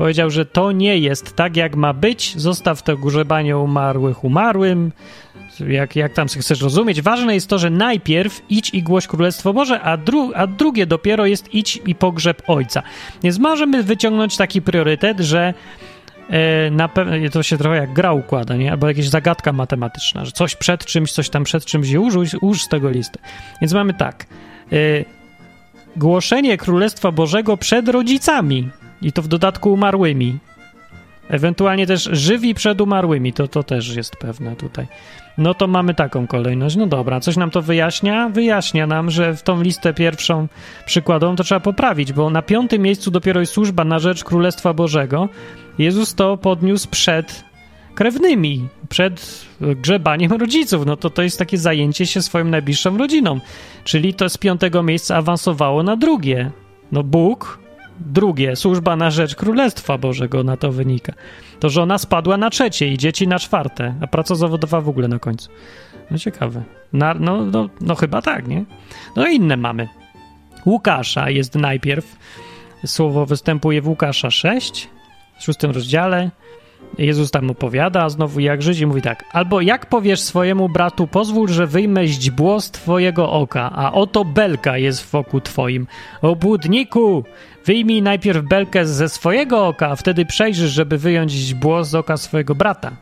Powiedział, 0.00 0.30
że 0.30 0.46
to 0.46 0.72
nie 0.72 0.98
jest 0.98 1.36
tak, 1.36 1.56
jak 1.56 1.76
ma 1.76 1.92
być. 1.92 2.34
Zostaw 2.36 2.82
to 2.82 2.96
grzebanie 2.96 3.58
umarłych 3.58 4.24
umarłym, 4.24 4.92
jak, 5.68 5.96
jak 5.96 6.12
tam 6.12 6.28
chcesz 6.28 6.60
rozumieć. 6.60 7.02
Ważne 7.02 7.34
jest 7.34 7.48
to, 7.48 7.58
że 7.58 7.70
najpierw 7.70 8.42
idź 8.48 8.70
i 8.74 8.82
głoś 8.82 9.06
Królestwo 9.06 9.52
Boże, 9.52 9.80
a, 9.80 9.96
dru, 9.96 10.32
a 10.34 10.46
drugie 10.46 10.86
dopiero 10.86 11.26
jest 11.26 11.54
idź 11.54 11.80
i 11.86 11.94
pogrzeb 11.94 12.42
Ojca. 12.46 12.82
Więc 13.22 13.38
możemy 13.38 13.82
wyciągnąć 13.82 14.36
taki 14.36 14.62
priorytet, 14.62 15.20
że 15.20 15.54
E, 16.30 16.70
na 16.70 16.88
pewno 16.88 17.30
to 17.32 17.42
się 17.42 17.58
trochę 17.58 17.76
jak 17.76 17.92
gra 17.92 18.12
układa, 18.12 18.56
nie? 18.56 18.70
Albo 18.70 18.88
jakaś 18.88 19.08
zagadka 19.08 19.52
matematyczna, 19.52 20.24
że 20.24 20.32
coś 20.32 20.56
przed 20.56 20.84
czymś, 20.84 21.12
coś 21.12 21.30
tam 21.30 21.44
przed 21.44 21.64
czymś 21.64 21.90
i 21.90 21.98
użyj, 21.98 22.26
uż 22.40 22.62
z 22.62 22.68
tego 22.68 22.90
listy. 22.90 23.18
Więc 23.60 23.72
mamy 23.72 23.94
tak. 23.94 24.26
E, 24.72 24.76
głoszenie 25.96 26.58
Królestwa 26.58 27.12
Bożego 27.12 27.56
przed 27.56 27.88
rodzicami 27.88 28.68
i 29.02 29.12
to 29.12 29.22
w 29.22 29.28
dodatku 29.28 29.72
umarłymi. 29.72 30.38
Ewentualnie 31.28 31.86
też 31.86 32.08
żywi 32.12 32.54
przed 32.54 32.80
umarłymi, 32.80 33.32
to, 33.32 33.48
to 33.48 33.62
też 33.62 33.96
jest 33.96 34.16
pewne 34.16 34.56
tutaj. 34.56 34.86
No 35.38 35.54
to 35.54 35.66
mamy 35.66 35.94
taką 35.94 36.26
kolejność. 36.26 36.76
No 36.76 36.86
dobra, 36.86 37.20
coś 37.20 37.36
nam 37.36 37.50
to 37.50 37.62
wyjaśnia? 37.62 38.28
Wyjaśnia 38.28 38.86
nam, 38.86 39.10
że 39.10 39.34
w 39.34 39.42
tą 39.42 39.62
listę 39.62 39.94
pierwszą 39.94 40.48
przykładową 40.86 41.36
to 41.36 41.44
trzeba 41.44 41.60
poprawić, 41.60 42.12
bo 42.12 42.30
na 42.30 42.42
piątym 42.42 42.82
miejscu 42.82 43.10
dopiero 43.10 43.40
jest 43.40 43.52
służba 43.52 43.84
na 43.84 43.98
rzecz 43.98 44.24
Królestwa 44.24 44.74
Bożego. 44.74 45.28
Jezus 45.78 46.14
to 46.14 46.36
podniósł 46.36 46.88
przed 46.88 47.44
krewnymi, 47.94 48.68
przed 48.88 49.46
grzebaniem 49.60 50.32
rodziców. 50.32 50.86
No 50.86 50.96
to 50.96 51.10
to 51.10 51.22
jest 51.22 51.38
takie 51.38 51.58
zajęcie 51.58 52.06
się 52.06 52.22
swoją 52.22 52.44
najbliższą 52.44 52.98
rodziną. 52.98 53.40
Czyli 53.84 54.14
to 54.14 54.28
z 54.28 54.38
piątego 54.38 54.82
miejsca 54.82 55.16
awansowało 55.16 55.82
na 55.82 55.96
drugie. 55.96 56.50
No 56.92 57.02
Bóg, 57.02 57.58
drugie, 58.00 58.56
służba 58.56 58.96
na 58.96 59.10
rzecz 59.10 59.34
Królestwa 59.34 59.98
Bożego 59.98 60.42
na 60.42 60.56
to 60.56 60.72
wynika. 60.72 61.12
To 61.60 61.68
żona 61.68 61.98
spadła 61.98 62.36
na 62.36 62.50
trzecie 62.50 62.88
i 62.88 62.98
dzieci 62.98 63.28
na 63.28 63.38
czwarte, 63.38 63.94
a 64.00 64.06
praca 64.06 64.34
zawodowa 64.34 64.80
w 64.80 64.88
ogóle 64.88 65.08
na 65.08 65.18
końcu. 65.18 65.50
No 66.10 66.18
ciekawe. 66.18 66.62
Na, 66.92 67.14
no, 67.14 67.44
no, 67.44 67.68
no 67.80 67.94
chyba 67.94 68.22
tak, 68.22 68.48
nie? 68.48 68.64
No 69.16 69.26
inne 69.26 69.56
mamy. 69.56 69.88
Łukasza 70.66 71.30
jest 71.30 71.54
najpierw, 71.54 72.16
słowo 72.86 73.26
występuje 73.26 73.82
w 73.82 73.88
Łukasza 73.88 74.30
6, 74.30 74.88
w 75.38 75.44
szóstym 75.44 75.70
rozdziale. 75.70 76.30
Jezus 76.98 77.30
tam 77.30 77.50
opowiada 77.50 78.08
znowu 78.08 78.40
jak 78.40 78.62
żyć 78.62 78.80
i 78.80 78.86
mówi 78.86 79.02
tak. 79.02 79.24
Albo 79.32 79.60
jak 79.60 79.86
powiesz 79.86 80.20
swojemu 80.20 80.68
bratu, 80.68 81.06
pozwól, 81.06 81.48
że 81.48 81.66
wyjmę 81.66 82.06
źdźbło 82.06 82.60
z 82.60 82.70
twojego 82.70 83.30
oka, 83.30 83.70
a 83.74 83.92
oto 83.92 84.24
belka 84.24 84.78
jest 84.78 85.10
wokół 85.10 85.40
twoim. 85.40 85.86
Obłudniku, 86.22 87.24
wyjmij 87.64 88.02
najpierw 88.02 88.42
belkę 88.48 88.86
ze 88.86 89.08
swojego 89.08 89.66
oka, 89.66 89.88
a 89.88 89.96
wtedy 89.96 90.26
przejrzysz, 90.26 90.70
żeby 90.70 90.98
wyjąć 90.98 91.32
źdźbło 91.32 91.84
z 91.84 91.94
oka 91.94 92.16
swojego 92.16 92.54
brata. 92.54 92.92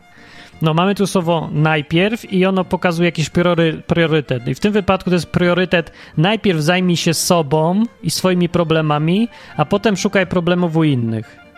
No, 0.61 0.73
mamy 0.73 0.95
tu 0.95 1.07
słowo 1.07 1.49
najpierw 1.51 2.33
i 2.33 2.45
ono 2.45 2.63
pokazuje 2.65 3.07
jakiś 3.07 3.29
priory, 3.29 3.81
priorytet. 3.87 4.47
I 4.47 4.55
w 4.55 4.59
tym 4.59 4.73
wypadku 4.73 5.09
to 5.09 5.15
jest 5.15 5.31
priorytet 5.31 5.91
najpierw 6.17 6.59
zajmij 6.59 6.97
się 6.97 7.13
sobą 7.13 7.83
i 8.03 8.11
swoimi 8.11 8.49
problemami, 8.49 9.27
a 9.57 9.65
potem 9.65 9.97
szukaj 9.97 10.27
problemów 10.27 10.75
u 10.75 10.83
innych. 10.83 11.48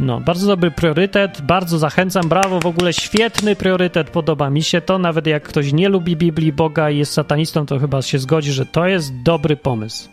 No, 0.00 0.20
bardzo 0.20 0.46
dobry 0.46 0.70
priorytet, 0.70 1.40
bardzo 1.40 1.78
zachęcam, 1.78 2.28
brawo, 2.28 2.60
w 2.60 2.66
ogóle 2.66 2.92
świetny 2.92 3.56
priorytet, 3.56 4.10
podoba 4.10 4.50
mi 4.50 4.62
się 4.62 4.80
to, 4.80 4.98
nawet 4.98 5.26
jak 5.26 5.42
ktoś 5.42 5.72
nie 5.72 5.88
lubi 5.88 6.16
Biblii 6.16 6.52
Boga 6.52 6.90
i 6.90 6.98
jest 6.98 7.12
satanistą, 7.12 7.66
to 7.66 7.78
chyba 7.78 8.02
się 8.02 8.18
zgodzi, 8.18 8.52
że 8.52 8.66
to 8.66 8.86
jest 8.86 9.22
dobry 9.22 9.56
pomysł. 9.56 10.08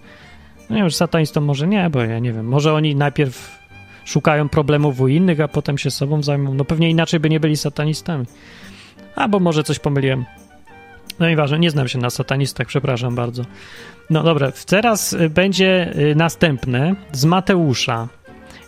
No 0.70 0.76
wiem, 0.76 0.92
satanistą 0.92 1.42
może 1.42 1.68
nie, 1.68 1.90
bo 1.90 2.02
ja 2.02 2.20
nie 2.20 2.34
wiem, 2.34 2.48
może 2.48 2.74
oni 2.74 2.96
najpierw 2.96 3.60
szukają 4.06 4.50
problemów 4.50 5.00
u 5.00 5.08
innych, 5.08 5.40
a 5.40 5.48
potem 5.48 5.78
się 5.78 5.92
sobą 5.92 6.24
zajmą. 6.24 6.54
No 6.54 6.66
pewnie 6.66 6.90
inaczej 6.90 7.20
by 7.20 7.30
nie 7.30 7.40
byli 7.40 7.58
satanistami. 7.58 8.26
Albo 9.16 9.40
może 9.40 9.64
coś 9.64 9.80
pomyliłem. 9.80 10.26
No 11.20 11.30
i 11.30 11.36
ważne, 11.36 11.60
nie 11.60 11.72
znam 11.72 11.88
się 11.88 12.00
na 12.00 12.10
satanistach, 12.10 12.68
przepraszam 12.68 13.16
bardzo. 13.16 13.44
No 14.10 14.24
dobra, 14.24 14.52
teraz 14.66 15.16
będzie 15.30 15.94
y, 15.98 16.16
następne 16.16 16.96
z 17.12 17.26
Mateusza. 17.26 18.08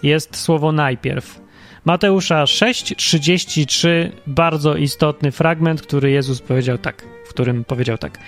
Jest 0.04 0.38
słowo 0.38 0.72
najpierw. 0.72 1.42
Mateusza 1.86 2.44
6:33 2.44 4.12
bardzo 4.28 4.76
istotny 4.76 5.32
fragment, 5.32 5.82
który 5.82 6.12
Jezus 6.12 6.42
powiedział 6.42 6.78
tak, 6.78 7.06
w 7.26 7.30
którym 7.30 7.64
powiedział 7.64 7.98
tak. 7.98 8.20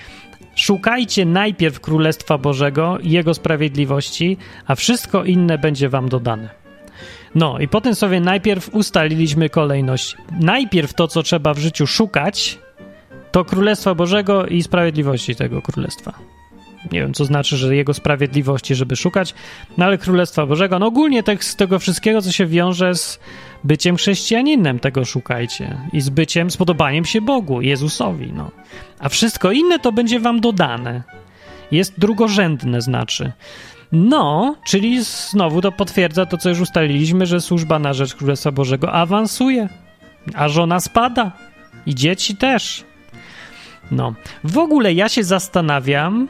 Szukajcie 0.56 1.26
najpierw 1.26 1.80
Królestwa 1.80 2.38
Bożego 2.38 2.98
i 3.00 3.12
Jego 3.12 3.34
sprawiedliwości, 3.34 4.38
a 4.68 4.76
wszystko 4.76 5.24
inne 5.24 5.58
będzie 5.58 5.90
wam 5.90 6.10
dodane. 6.10 6.50
No 7.36 7.60
i 7.60 7.68
potem 7.68 7.96
sobie 7.96 8.20
najpierw 8.20 8.70
ustaliliśmy 8.76 9.50
kolejność. 9.50 10.18
Najpierw 10.40 10.94
to, 10.94 11.08
co 11.08 11.24
trzeba 11.24 11.54
w 11.54 11.60
życiu 11.60 11.88
szukać, 11.88 12.60
to 13.32 13.46
Królestwa 13.46 13.96
Bożego 13.96 14.46
i 14.46 14.64
sprawiedliwości 14.64 15.36
tego 15.36 15.62
Królestwa. 15.62 16.37
Nie 16.92 17.00
wiem, 17.00 17.14
co 17.14 17.26
znaczy, 17.26 17.58
że 17.58 17.76
Jego 17.76 17.94
sprawiedliwości, 17.94 18.76
żeby 18.76 18.96
szukać, 18.96 19.34
no 19.78 19.86
ale 19.86 19.98
Królestwa 19.98 20.46
Bożego, 20.46 20.80
no 20.80 20.86
ogólnie 20.86 21.24
tak 21.24 21.44
z 21.44 21.56
tego 21.56 21.80
wszystkiego, 21.80 22.22
co 22.22 22.32
się 22.32 22.46
wiąże 22.46 22.96
z 22.96 23.20
byciem 23.64 23.96
chrześcijaninem, 23.96 24.80
tego 24.80 25.06
szukajcie. 25.06 25.78
I 25.94 26.02
z 26.02 26.10
byciem, 26.10 26.52
z 26.52 26.58
podobaniem 26.58 27.06
się 27.06 27.22
Bogu, 27.22 27.62
Jezusowi, 27.62 28.34
no. 28.34 28.52
A 29.00 29.10
wszystko 29.10 29.52
inne 29.52 29.80
to 29.80 29.92
będzie 29.92 30.20
wam 30.20 30.42
dodane. 30.42 31.04
Jest 31.72 32.00
drugorzędne, 32.00 32.82
znaczy. 32.82 33.32
No, 33.92 34.56
czyli 34.66 35.04
znowu 35.04 35.62
to 35.62 35.72
potwierdza 35.72 36.26
to, 36.26 36.38
co 36.38 36.50
już 36.50 36.60
ustaliliśmy, 36.60 37.26
że 37.26 37.42
służba 37.42 37.80
na 37.80 37.94
rzecz 37.94 38.16
Królestwa 38.16 38.52
Bożego 38.52 38.94
awansuje, 38.94 39.70
a 40.34 40.50
żona 40.50 40.80
spada 40.80 41.32
i 41.86 41.96
dzieci 41.96 42.36
też. 42.36 42.84
No, 43.92 44.14
w 44.44 44.58
ogóle 44.58 44.94
ja 44.94 45.10
się 45.10 45.24
zastanawiam, 45.24 46.28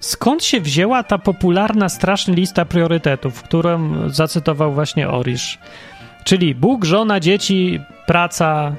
skąd 0.00 0.44
się 0.44 0.60
wzięła 0.60 1.02
ta 1.02 1.18
popularna, 1.18 1.88
straszna 1.88 2.34
lista 2.34 2.64
priorytetów, 2.64 3.42
którą 3.42 3.94
zacytował 4.10 4.72
właśnie 4.72 5.08
Orisz. 5.08 5.58
Czyli 6.24 6.54
Bóg, 6.54 6.84
żona, 6.84 7.20
dzieci, 7.20 7.80
praca, 8.06 8.72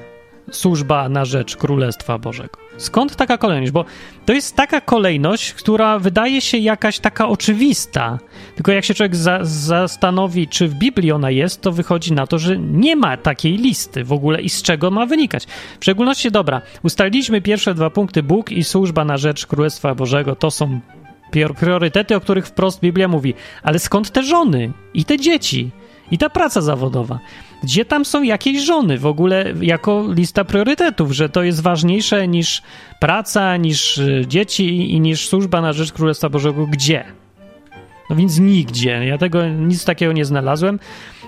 służba 0.50 1.08
na 1.08 1.24
rzecz 1.24 1.56
Królestwa 1.56 2.18
Bożego. 2.18 2.62
Skąd 2.76 3.16
taka 3.16 3.38
kolejność? 3.38 3.72
Bo 3.72 3.84
to 4.26 4.32
jest 4.32 4.56
taka 4.56 4.80
kolejność, 4.80 5.52
która 5.52 5.98
wydaje 5.98 6.40
się 6.40 6.58
jakaś 6.58 6.98
taka 6.98 7.28
oczywista. 7.28 8.18
Tylko 8.54 8.72
jak 8.72 8.84
się 8.84 8.94
człowiek 8.94 9.16
za 9.16 9.38
zastanowi, 9.42 10.48
czy 10.48 10.68
w 10.68 10.74
Biblii 10.74 11.12
ona 11.12 11.30
jest, 11.30 11.60
to 11.60 11.72
wychodzi 11.72 12.12
na 12.12 12.26
to, 12.26 12.38
że 12.38 12.58
nie 12.58 12.96
ma 12.96 13.16
takiej 13.16 13.56
listy 13.56 14.04
w 14.04 14.12
ogóle 14.12 14.40
i 14.40 14.48
z 14.48 14.62
czego 14.62 14.90
ma 14.90 15.06
wynikać. 15.06 15.46
W 15.80 15.84
szczególności, 15.84 16.30
dobra, 16.30 16.62
ustaliliśmy 16.82 17.40
pierwsze 17.40 17.74
dwa 17.74 17.90
punkty: 17.90 18.22
Bóg 18.22 18.52
i 18.52 18.64
służba 18.64 19.04
na 19.04 19.16
rzecz 19.16 19.46
Królestwa 19.46 19.94
Bożego. 19.94 20.36
To 20.36 20.50
są 20.50 20.80
priorytety, 21.56 22.16
o 22.16 22.20
których 22.20 22.46
wprost 22.46 22.80
Biblia 22.80 23.08
mówi. 23.08 23.34
Ale 23.62 23.78
skąd 23.78 24.10
te 24.10 24.22
żony 24.22 24.72
i 24.94 25.04
te 25.04 25.18
dzieci 25.18 25.70
i 26.10 26.18
ta 26.18 26.30
praca 26.30 26.60
zawodowa? 26.60 27.18
Gdzie 27.62 27.84
tam 27.84 28.04
są 28.04 28.22
jakieś 28.22 28.64
żony 28.64 28.98
w 28.98 29.06
ogóle 29.06 29.44
jako 29.60 30.04
lista 30.08 30.44
priorytetów, 30.44 31.12
że 31.12 31.28
to 31.28 31.42
jest 31.42 31.62
ważniejsze 31.62 32.28
niż 32.28 32.62
praca, 33.00 33.56
niż 33.56 33.98
y, 33.98 34.24
dzieci 34.28 34.94
i 34.94 35.00
niż 35.00 35.28
służba 35.28 35.60
na 35.60 35.72
rzecz 35.72 35.92
Królestwa 35.92 36.28
Bożego? 36.28 36.66
Gdzie? 36.66 37.04
No 38.10 38.16
więc 38.16 38.38
nigdzie. 38.38 39.06
Ja 39.06 39.18
tego 39.18 39.48
nic 39.48 39.84
takiego 39.84 40.12
nie 40.12 40.24
znalazłem. 40.24 40.78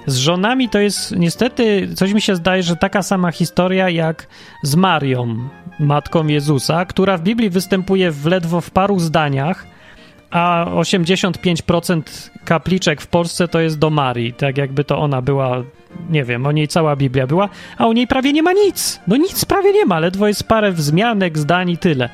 Z 0.06 0.16
żonami 0.16 0.68
to 0.68 0.78
jest 0.78 1.16
niestety, 1.16 1.88
coś 1.94 2.12
mi 2.12 2.20
się 2.20 2.36
zdaje, 2.36 2.62
że 2.62 2.76
taka 2.76 3.02
sama 3.02 3.32
historia 3.32 3.90
jak 3.90 4.26
z 4.62 4.76
Marią, 4.76 5.48
matką 5.80 6.26
Jezusa, 6.26 6.84
która 6.84 7.16
w 7.16 7.22
Biblii 7.22 7.50
występuje 7.50 8.10
w 8.10 8.26
ledwo 8.26 8.60
w 8.60 8.70
paru 8.70 8.98
zdaniach, 8.98 9.66
a 10.34 10.66
85% 10.70 12.02
kapliczek 12.44 13.00
w 13.00 13.06
Polsce 13.06 13.48
to 13.48 13.60
jest 13.60 13.78
do 13.78 13.90
Marii, 13.90 14.32
tak 14.32 14.58
jakby 14.58 14.84
to 14.84 14.98
ona 14.98 15.22
była, 15.22 15.62
nie 16.10 16.24
wiem, 16.24 16.46
o 16.46 16.52
niej 16.52 16.68
cała 16.68 16.96
Biblia 16.96 17.26
była, 17.26 17.48
a 17.78 17.86
o 17.86 17.92
niej 17.92 18.06
prawie 18.06 18.32
nie 18.32 18.42
ma 18.42 18.52
nic. 18.52 19.00
No 19.06 19.16
nic 19.16 19.44
prawie 19.44 19.72
nie 19.72 19.86
ma, 19.86 19.98
ledwo 19.98 20.28
jest 20.28 20.44
parę 20.44 20.72
wzmianek, 20.72 21.38
zdań 21.38 21.70
i 21.70 21.78
tyle. 21.78 22.08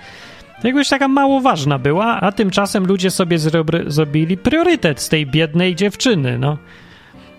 Jakbyś 0.64 0.88
taka 0.88 1.08
mało 1.08 1.40
ważna 1.40 1.78
była, 1.78 2.20
a 2.20 2.32
tymczasem 2.32 2.86
ludzie 2.86 3.10
sobie 3.10 3.38
zrobili 3.86 4.36
priorytet 4.36 5.00
z 5.00 5.08
tej 5.08 5.26
biednej 5.26 5.74
dziewczyny, 5.74 6.38
no. 6.38 6.58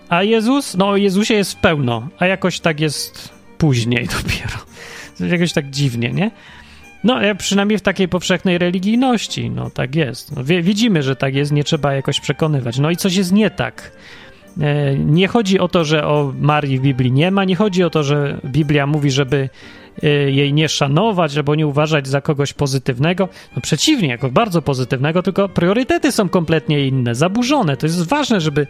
A 0.08 0.22
Jezus, 0.22 0.76
no 0.76 0.88
o 0.88 0.96
Jezusie 0.96 1.34
jest 1.34 1.58
pełno, 1.58 2.08
a 2.18 2.26
jakoś 2.26 2.60
tak 2.60 2.80
jest 2.80 3.28
później 3.58 4.08
dopiero. 4.22 4.58
Jakoś 5.32 5.52
tak 5.52 5.70
dziwnie, 5.70 6.10
nie? 6.12 6.30
No, 7.04 7.20
przynajmniej 7.38 7.78
w 7.78 7.82
takiej 7.82 8.08
powszechnej 8.08 8.58
religijności, 8.58 9.50
no 9.50 9.70
tak 9.70 9.94
jest. 9.94 10.36
No, 10.36 10.44
widzimy, 10.44 11.02
że 11.02 11.16
tak 11.16 11.34
jest, 11.34 11.52
nie 11.52 11.64
trzeba 11.64 11.92
jakoś 11.94 12.20
przekonywać. 12.20 12.78
No 12.78 12.90
i 12.90 12.96
coś 12.96 13.14
jest 13.14 13.32
nie 13.32 13.50
tak. 13.50 13.92
E, 14.60 14.96
nie 14.96 15.28
chodzi 15.28 15.58
o 15.58 15.68
to, 15.68 15.84
że 15.84 16.06
o 16.06 16.32
Marii 16.40 16.78
w 16.78 16.82
Biblii 16.82 17.12
nie 17.12 17.30
ma, 17.30 17.44
nie 17.44 17.56
chodzi 17.56 17.84
o 17.84 17.90
to, 17.90 18.02
że 18.02 18.40
Biblia 18.44 18.86
mówi, 18.86 19.10
żeby 19.10 19.48
e, 20.02 20.08
jej 20.08 20.52
nie 20.52 20.68
szanować 20.68 21.36
albo 21.36 21.54
nie 21.54 21.66
uważać 21.66 22.08
za 22.08 22.20
kogoś 22.20 22.52
pozytywnego. 22.52 23.28
No 23.56 23.62
przeciwnie, 23.62 24.08
jako 24.08 24.30
bardzo 24.30 24.62
pozytywnego, 24.62 25.22
tylko 25.22 25.48
priorytety 25.48 26.12
są 26.12 26.28
kompletnie 26.28 26.86
inne, 26.86 27.14
zaburzone. 27.14 27.76
To 27.76 27.86
jest 27.86 28.08
ważne, 28.08 28.40
żeby 28.40 28.66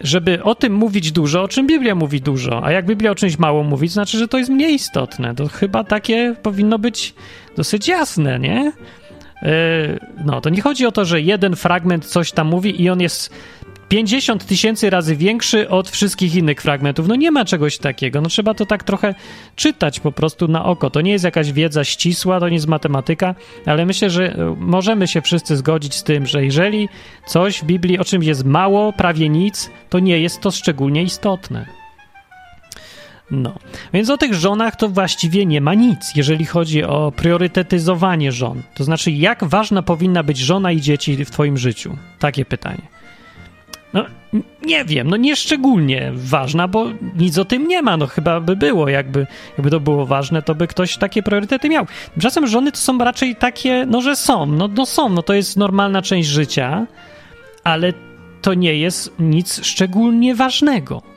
żeby 0.00 0.42
o 0.42 0.54
tym 0.54 0.72
mówić 0.72 1.12
dużo, 1.12 1.42
o 1.42 1.48
czym 1.48 1.66
Biblia 1.66 1.94
mówi 1.94 2.20
dużo, 2.20 2.64
a 2.64 2.72
jak 2.72 2.86
Biblia 2.86 3.10
o 3.10 3.14
czymś 3.14 3.38
mało 3.38 3.62
mówi, 3.62 3.88
to 3.88 3.94
znaczy, 3.94 4.18
że 4.18 4.28
to 4.28 4.38
jest 4.38 4.50
mniej 4.50 4.74
istotne. 4.74 5.34
To 5.34 5.48
chyba 5.48 5.84
takie 5.84 6.34
powinno 6.42 6.78
być 6.78 7.14
dosyć 7.56 7.88
jasne, 7.88 8.38
nie? 8.38 8.72
Yy, 9.42 9.50
no, 10.24 10.40
to 10.40 10.50
nie 10.50 10.62
chodzi 10.62 10.86
o 10.86 10.92
to, 10.92 11.04
że 11.04 11.20
jeden 11.20 11.56
fragment 11.56 12.06
coś 12.06 12.32
tam 12.32 12.46
mówi 12.46 12.82
i 12.82 12.90
on 12.90 13.00
jest 13.00 13.32
50 13.88 14.46
tysięcy 14.46 14.90
razy 14.90 15.16
większy 15.16 15.68
od 15.68 15.90
wszystkich 15.90 16.34
innych 16.34 16.62
fragmentów. 16.62 17.08
No 17.08 17.16
nie 17.16 17.30
ma 17.30 17.44
czegoś 17.44 17.78
takiego. 17.78 18.20
No 18.20 18.28
trzeba 18.28 18.54
to 18.54 18.66
tak 18.66 18.84
trochę 18.84 19.14
czytać 19.56 20.00
po 20.00 20.12
prostu 20.12 20.48
na 20.48 20.64
oko. 20.64 20.90
To 20.90 21.00
nie 21.00 21.12
jest 21.12 21.24
jakaś 21.24 21.52
wiedza 21.52 21.84
ścisła, 21.84 22.40
to 22.40 22.48
nie 22.48 22.54
jest 22.54 22.66
matematyka, 22.66 23.34
ale 23.66 23.86
myślę, 23.86 24.10
że 24.10 24.32
e, 24.32 24.56
możemy 24.58 25.06
się 25.06 25.22
wszyscy 25.22 25.56
zgodzić 25.56 25.94
z 25.94 26.02
tym, 26.02 26.26
że 26.26 26.44
jeżeli 26.44 26.88
coś 27.26 27.60
w 27.60 27.64
Biblii 27.64 27.98
o 27.98 28.04
czymś 28.04 28.26
jest 28.26 28.44
mało, 28.44 28.92
prawie 28.92 29.28
nic, 29.28 29.70
to 29.90 29.98
nie 29.98 30.20
jest 30.20 30.40
to 30.40 30.50
szczególnie 30.50 31.02
istotne. 31.02 31.85
No, 33.30 33.54
więc 33.92 34.10
o 34.10 34.16
tych 34.16 34.34
żonach 34.34 34.76
to 34.76 34.88
właściwie 34.88 35.46
nie 35.46 35.60
ma 35.60 35.74
nic, 35.74 36.12
jeżeli 36.16 36.44
chodzi 36.44 36.84
o 36.84 37.12
priorytetyzowanie 37.16 38.32
żon. 38.32 38.62
To 38.74 38.84
znaczy, 38.84 39.10
jak 39.10 39.44
ważna 39.44 39.82
powinna 39.82 40.22
być 40.22 40.38
żona 40.38 40.72
i 40.72 40.80
dzieci 40.80 41.24
w 41.24 41.30
Twoim 41.30 41.58
życiu? 41.58 41.96
Takie 42.18 42.44
pytanie. 42.44 42.82
No, 43.92 44.04
nie 44.62 44.84
wiem, 44.84 45.10
no 45.10 45.16
nieszczególnie 45.16 46.12
ważna, 46.14 46.68
bo 46.68 46.86
nic 47.16 47.38
o 47.38 47.44
tym 47.44 47.68
nie 47.68 47.82
ma. 47.82 47.96
No 47.96 48.06
chyba 48.06 48.40
by 48.40 48.56
było, 48.56 48.88
jakby, 48.88 49.26
jakby 49.50 49.70
to 49.70 49.80
było 49.80 50.06
ważne, 50.06 50.42
to 50.42 50.54
by 50.54 50.66
ktoś 50.66 50.96
takie 50.96 51.22
priorytety 51.22 51.68
miał. 51.68 51.86
Czasem 52.20 52.46
żony 52.46 52.72
to 52.72 52.78
są 52.78 52.98
raczej 52.98 53.36
takie, 53.36 53.86
no 53.86 54.02
że 54.02 54.16
są, 54.16 54.46
no, 54.46 54.68
no 54.68 54.86
są, 54.86 55.08
no 55.08 55.22
to 55.22 55.34
jest 55.34 55.56
normalna 55.56 56.02
część 56.02 56.28
życia, 56.28 56.86
ale 57.64 57.92
to 58.42 58.54
nie 58.54 58.74
jest 58.74 59.12
nic 59.18 59.64
szczególnie 59.64 60.34
ważnego. 60.34 61.15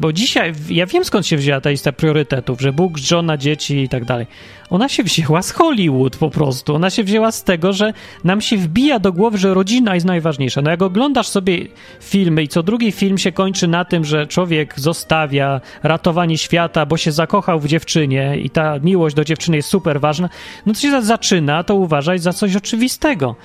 Bo 0.00 0.12
dzisiaj, 0.12 0.52
ja 0.68 0.86
wiem 0.86 1.04
skąd 1.04 1.26
się 1.26 1.36
wzięła 1.36 1.60
ta 1.60 1.70
lista 1.70 1.92
priorytetów, 1.92 2.60
że 2.60 2.72
Bóg, 2.72 2.98
żona, 2.98 3.36
dzieci 3.36 3.76
i 3.76 3.88
tak 3.88 4.04
dalej. 4.04 4.26
Ona 4.70 4.88
się 4.88 5.02
wzięła 5.02 5.42
z 5.42 5.50
Hollywood 5.50 6.16
po 6.16 6.30
prostu. 6.30 6.74
Ona 6.74 6.90
się 6.90 7.04
wzięła 7.04 7.32
z 7.32 7.44
tego, 7.44 7.72
że 7.72 7.92
nam 8.24 8.40
się 8.40 8.56
wbija 8.56 8.98
do 8.98 9.12
głowy, 9.12 9.38
że 9.38 9.54
rodzina 9.54 9.94
jest 9.94 10.06
najważniejsza. 10.06 10.62
No 10.62 10.70
jak 10.70 10.82
oglądasz 10.82 11.28
sobie 11.28 11.66
filmy 12.00 12.42
i 12.42 12.48
co 12.48 12.62
drugi 12.62 12.92
film 12.92 13.18
się 13.18 13.32
kończy 13.32 13.68
na 13.68 13.84
tym, 13.84 14.04
że 14.04 14.26
człowiek 14.26 14.80
zostawia 14.80 15.60
ratowanie 15.82 16.38
świata, 16.38 16.86
bo 16.86 16.96
się 16.96 17.12
zakochał 17.12 17.60
w 17.60 17.68
dziewczynie 17.68 18.36
i 18.42 18.50
ta 18.50 18.78
miłość 18.78 19.16
do 19.16 19.24
dziewczyny 19.24 19.56
jest 19.56 19.68
super 19.68 20.00
ważna, 20.00 20.28
no 20.66 20.72
to 20.72 20.80
się 20.80 21.02
zaczyna 21.02 21.64
to 21.64 21.74
uważać 21.74 22.22
za 22.22 22.32
coś 22.32 22.56
oczywistego. 22.56 23.36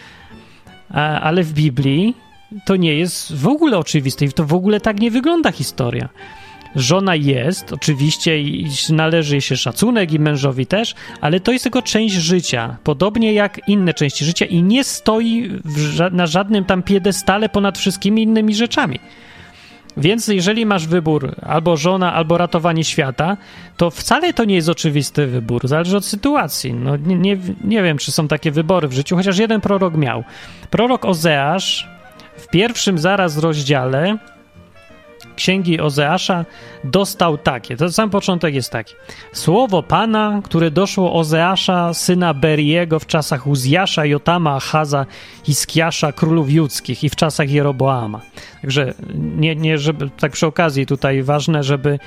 Ale 1.22 1.44
w 1.44 1.54
Biblii 1.54 2.16
to 2.66 2.76
nie 2.76 2.96
jest 2.96 3.36
w 3.36 3.48
ogóle 3.48 3.78
oczywiste 3.78 4.26
i 4.26 4.34
to 4.34 4.46
w 4.46 4.54
ogóle 4.54 4.80
tak 4.80 5.00
nie 5.00 5.12
wygląda 5.12 5.52
historia. 5.52 6.10
Żona 6.76 7.16
jest, 7.16 7.74
oczywiście, 7.74 8.42
i 8.42 8.70
należy 8.90 9.42
się 9.42 9.58
szacunek 9.58 10.12
i 10.12 10.20
mężowi 10.20 10.66
też, 10.66 10.96
ale 11.22 11.40
to 11.40 11.52
jest 11.52 11.64
tylko 11.64 11.82
część 11.82 12.16
życia, 12.16 12.78
podobnie 12.84 13.34
jak 13.34 13.62
inne 13.68 13.94
części 13.94 14.26
życia 14.26 14.46
i 14.46 14.64
nie 14.64 14.84
stoi 14.84 15.52
ża 15.78 16.10
na 16.10 16.28
żadnym 16.28 16.66
tam 16.66 16.84
piedestale 16.84 17.50
ponad 17.50 17.78
wszystkimi 17.78 18.24
innymi 18.24 18.56
rzeczami. 18.56 19.00
Więc 19.98 20.28
jeżeli 20.28 20.66
masz 20.66 20.88
wybór 20.88 21.36
albo 21.42 21.78
żona, 21.78 22.14
albo 22.14 22.38
ratowanie 22.38 22.84
świata, 22.84 23.38
to 23.78 23.90
wcale 23.90 24.34
to 24.34 24.46
nie 24.46 24.56
jest 24.56 24.70
oczywisty 24.70 25.28
wybór. 25.28 25.68
Zależy 25.68 25.98
od 25.98 26.06
sytuacji. 26.06 26.74
No, 26.74 26.98
nie, 26.98 27.16
nie, 27.16 27.38
nie 27.64 27.84
wiem, 27.84 27.98
czy 27.98 28.12
są 28.12 28.28
takie 28.28 28.52
wybory 28.52 28.88
w 28.88 28.94
życiu, 28.94 29.16
chociaż 29.16 29.38
jeden 29.38 29.62
prorok 29.62 29.98
miał. 29.98 30.24
Prorok 30.70 31.06
Ozeasz 31.06 31.90
w 32.38 32.48
pierwszym 32.48 32.98
zaraz 32.98 33.38
rozdziale 33.38 34.18
księgi 35.36 35.80
Ozeasza 35.80 36.46
dostał 36.84 37.38
takie. 37.38 37.78
To 37.78 37.92
sam 37.92 38.10
początek 38.10 38.56
jest 38.56 38.72
taki. 38.72 38.94
Słowo 39.34 39.84
Pana, 39.84 40.42
które 40.44 40.72
doszło 40.72 41.14
Ozeasza, 41.14 41.94
syna 41.94 42.34
Beriego 42.34 43.00
w 43.00 43.08
czasach 43.08 43.48
Uzjasza, 43.48 44.06
Jotama, 44.06 44.60
Haza, 44.60 45.06
Hiskiasza, 45.44 46.12
królów 46.12 46.52
judzkich 46.52 47.04
i 47.04 47.10
w 47.10 47.16
czasach 47.16 47.50
Jeroboama. 47.50 48.22
Także 48.62 48.94
nie, 49.16 49.56
nie, 49.56 49.78
żeby, 49.78 50.10
tak 50.20 50.32
przy 50.32 50.48
okazji 50.48 50.86
tutaj 50.86 51.24
ważne, 51.24 51.64
żeby 51.64 52.00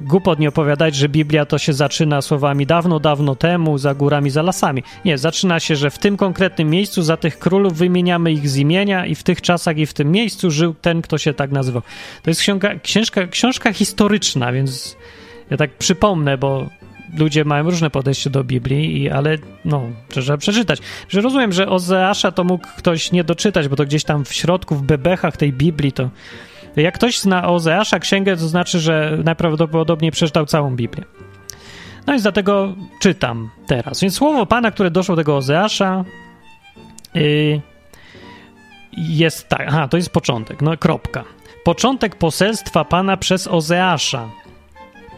głupot 0.00 0.38
nie 0.38 0.48
opowiadać, 0.48 0.94
że 0.94 1.08
Biblia 1.08 1.46
to 1.46 1.58
się 1.58 1.72
zaczyna 1.72 2.22
słowami 2.22 2.66
dawno, 2.66 3.00
dawno 3.00 3.36
temu, 3.36 3.78
za 3.78 3.94
górami, 3.94 4.30
za 4.30 4.42
lasami. 4.42 4.82
Nie, 5.04 5.18
zaczyna 5.18 5.60
się, 5.60 5.76
że 5.76 5.90
w 5.90 5.98
tym 5.98 6.16
konkretnym 6.16 6.70
miejscu 6.70 7.02
za 7.02 7.16
tych 7.16 7.38
królów 7.38 7.74
wymieniamy 7.74 8.32
ich 8.32 8.48
z 8.48 8.56
imienia 8.56 9.06
i 9.06 9.14
w 9.14 9.22
tych 9.22 9.42
czasach 9.42 9.78
i 9.78 9.86
w 9.86 9.94
tym 9.94 10.12
miejscu 10.12 10.50
żył 10.50 10.74
ten, 10.74 11.02
kto 11.02 11.18
się 11.18 11.34
tak 11.34 11.50
nazywał. 11.50 11.82
To 12.22 12.30
jest 12.30 12.40
książka, 12.82 13.26
książka, 13.30 13.72
historyczna, 13.72 14.52
więc 14.52 14.96
ja 15.50 15.56
tak 15.56 15.70
przypomnę, 15.78 16.38
bo 16.38 16.68
ludzie 17.18 17.44
mają 17.44 17.64
różne 17.64 17.90
podejście 17.90 18.30
do 18.30 18.44
Biblii, 18.44 19.02
i, 19.02 19.10
ale 19.10 19.38
no, 19.64 19.82
trzeba 20.08 20.36
przeczytać. 20.36 20.78
Że 21.08 21.20
rozumiem, 21.20 21.52
że 21.52 21.68
Ozeasza 21.68 22.32
to 22.32 22.44
mógł 22.44 22.66
ktoś 22.78 23.12
nie 23.12 23.24
doczytać, 23.24 23.68
bo 23.68 23.76
to 23.76 23.84
gdzieś 23.84 24.04
tam 24.04 24.24
w 24.24 24.32
środku, 24.32 24.74
w 24.74 24.82
bebechach 24.82 25.36
tej 25.36 25.52
Biblii 25.52 25.92
to 25.92 26.10
jak 26.82 26.94
ktoś 26.94 27.18
zna 27.18 27.48
Ozeasza 27.48 27.98
księgę, 27.98 28.36
to 28.36 28.48
znaczy, 28.48 28.80
że 28.80 29.18
najprawdopodobniej 29.24 30.10
przeczytał 30.10 30.46
całą 30.46 30.76
Biblię. 30.76 31.04
No 32.06 32.12
więc 32.12 32.22
dlatego 32.22 32.74
czytam 33.00 33.50
teraz. 33.66 34.00
Więc 34.00 34.14
słowo 34.14 34.46
Pana, 34.46 34.70
które 34.70 34.90
doszło 34.90 35.16
do 35.16 35.20
tego 35.20 35.36
Ozeasza, 35.36 36.04
yy, 37.14 37.60
jest 38.96 39.48
tak. 39.48 39.64
Aha, 39.68 39.88
to 39.88 39.96
jest 39.96 40.10
początek. 40.10 40.62
No, 40.62 40.76
kropka. 40.76 41.24
Początek 41.64 42.16
poselstwa 42.16 42.84
Pana 42.84 43.16
przez 43.16 43.46
Ozeasza. 43.46 44.28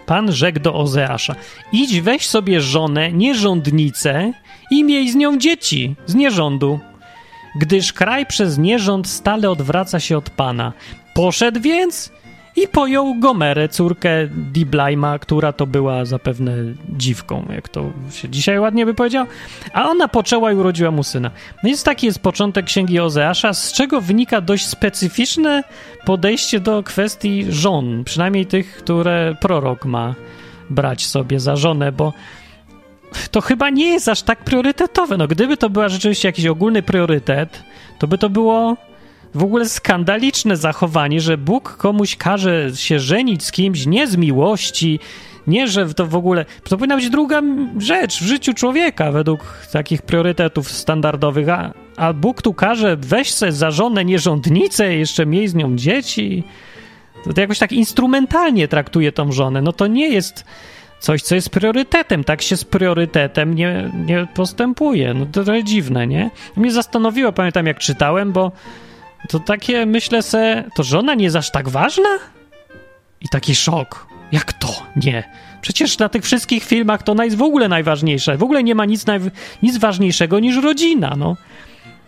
Pan 0.06 0.32
rzekł 0.32 0.60
do 0.60 0.74
Ozeasza: 0.74 1.34
Idź, 1.72 2.00
weź 2.00 2.26
sobie 2.26 2.60
żonę, 2.60 3.12
nierządnicę 3.12 4.32
i 4.70 4.84
miej 4.84 5.10
z 5.10 5.14
nią 5.14 5.38
dzieci 5.38 5.94
z 6.06 6.14
nierządu. 6.14 6.80
Gdyż 7.60 7.92
kraj 7.92 8.26
przez 8.26 8.58
nierząd 8.58 9.08
stale 9.08 9.50
odwraca 9.50 10.00
się 10.00 10.18
od 10.18 10.30
Pana. 10.30 10.72
Poszedł 11.16 11.60
więc 11.60 12.12
i 12.56 12.68
pojął 12.68 13.14
Gomerę, 13.14 13.68
córkę 13.68 14.10
Diblajma, 14.30 15.18
która 15.18 15.52
to 15.52 15.66
była 15.66 16.04
zapewne 16.04 16.52
dziwką, 16.88 17.46
jak 17.54 17.68
to 17.68 17.84
się 18.12 18.28
dzisiaj 18.28 18.58
ładnie 18.58 18.86
by 18.86 18.94
powiedział, 18.94 19.26
a 19.72 19.90
ona 19.90 20.08
poczęła 20.08 20.52
i 20.52 20.54
urodziła 20.54 20.90
mu 20.90 21.02
syna. 21.02 21.30
No 21.62 21.66
więc 21.66 21.82
taki 21.82 22.06
jest 22.06 22.18
początek 22.18 22.66
księgi 22.66 23.00
Ozeasza, 23.00 23.52
z 23.52 23.72
czego 23.72 24.00
wynika 24.00 24.40
dość 24.40 24.66
specyficzne 24.66 25.62
podejście 26.04 26.60
do 26.60 26.82
kwestii 26.82 27.46
żon, 27.48 28.04
przynajmniej 28.04 28.46
tych, 28.46 28.76
które 28.76 29.36
prorok 29.40 29.84
ma 29.84 30.14
brać 30.70 31.06
sobie 31.06 31.40
za 31.40 31.56
żonę, 31.56 31.92
bo 31.92 32.12
to 33.30 33.40
chyba 33.40 33.70
nie 33.70 33.88
jest 33.88 34.08
aż 34.08 34.22
tak 34.22 34.44
priorytetowe. 34.44 35.16
No, 35.16 35.28
gdyby 35.28 35.56
to 35.56 35.70
była 35.70 35.88
rzeczywiście 35.88 36.28
jakiś 36.28 36.46
ogólny 36.46 36.82
priorytet, 36.82 37.62
to 37.98 38.06
by 38.06 38.18
to 38.18 38.30
było 38.30 38.76
w 39.36 39.42
ogóle 39.42 39.68
skandaliczne 39.68 40.56
zachowanie, 40.56 41.20
że 41.20 41.38
Bóg 41.38 41.76
komuś 41.76 42.16
każe 42.16 42.70
się 42.74 43.00
żenić 43.00 43.44
z 43.44 43.52
kimś 43.52 43.86
nie 43.86 44.06
z 44.06 44.16
miłości, 44.16 45.00
nie, 45.46 45.68
że 45.68 45.94
to 45.94 46.06
w 46.06 46.14
ogóle. 46.14 46.44
To 46.64 46.76
powinna 46.76 46.96
być 46.96 47.10
druga 47.10 47.42
rzecz 47.78 48.22
w 48.22 48.26
życiu 48.26 48.54
człowieka 48.54 49.12
według 49.12 49.40
takich 49.72 50.02
priorytetów 50.02 50.70
standardowych, 50.72 51.48
a, 51.48 51.72
a 51.96 52.12
Bóg 52.12 52.42
tu 52.42 52.54
każe 52.54 52.96
weź 52.96 53.32
se 53.32 53.52
za 53.52 53.70
żonę 53.70 54.04
nierządnicę, 54.04 54.94
jeszcze 54.94 55.26
miej 55.26 55.48
z 55.48 55.54
nią 55.54 55.76
dzieci. 55.76 56.44
To, 57.24 57.32
to 57.32 57.40
jakoś 57.40 57.58
tak 57.58 57.72
instrumentalnie 57.72 58.68
traktuje 58.68 59.12
tą 59.12 59.32
żonę. 59.32 59.62
No 59.62 59.72
to 59.72 59.86
nie 59.86 60.08
jest 60.08 60.44
coś, 61.00 61.22
co 61.22 61.34
jest 61.34 61.50
priorytetem. 61.50 62.24
Tak 62.24 62.42
się 62.42 62.56
z 62.56 62.64
priorytetem 62.64 63.54
nie, 63.54 63.90
nie 64.06 64.26
postępuje. 64.34 65.14
No 65.14 65.26
to 65.26 65.44
trochę 65.44 65.64
dziwne, 65.64 66.06
nie? 66.06 66.30
Mnie 66.56 66.72
zastanowiło, 66.72 67.32
pamiętam 67.32 67.66
jak 67.66 67.78
czytałem, 67.78 68.32
bo 68.32 68.52
to 69.26 69.40
takie 69.40 69.86
myślę 69.86 70.22
se, 70.22 70.64
to 70.76 70.82
żona 70.82 71.14
nie 71.14 71.24
jest 71.24 71.36
aż 71.36 71.50
tak 71.50 71.68
ważna? 71.68 72.08
I 73.20 73.28
taki 73.28 73.54
szok. 73.54 74.06
Jak 74.32 74.52
to? 74.52 74.82
Nie. 74.96 75.30
Przecież 75.60 75.98
na 75.98 76.08
tych 76.08 76.24
wszystkich 76.24 76.64
filmach 76.64 77.02
to 77.02 77.24
jest 77.24 77.36
w 77.36 77.42
ogóle 77.42 77.68
najważniejsze. 77.68 78.36
W 78.36 78.42
ogóle 78.42 78.62
nie 78.62 78.74
ma 78.74 78.84
nic, 78.84 79.04
nic 79.62 79.78
ważniejszego 79.78 80.40
niż 80.40 80.56
rodzina, 80.56 81.14
no. 81.18 81.36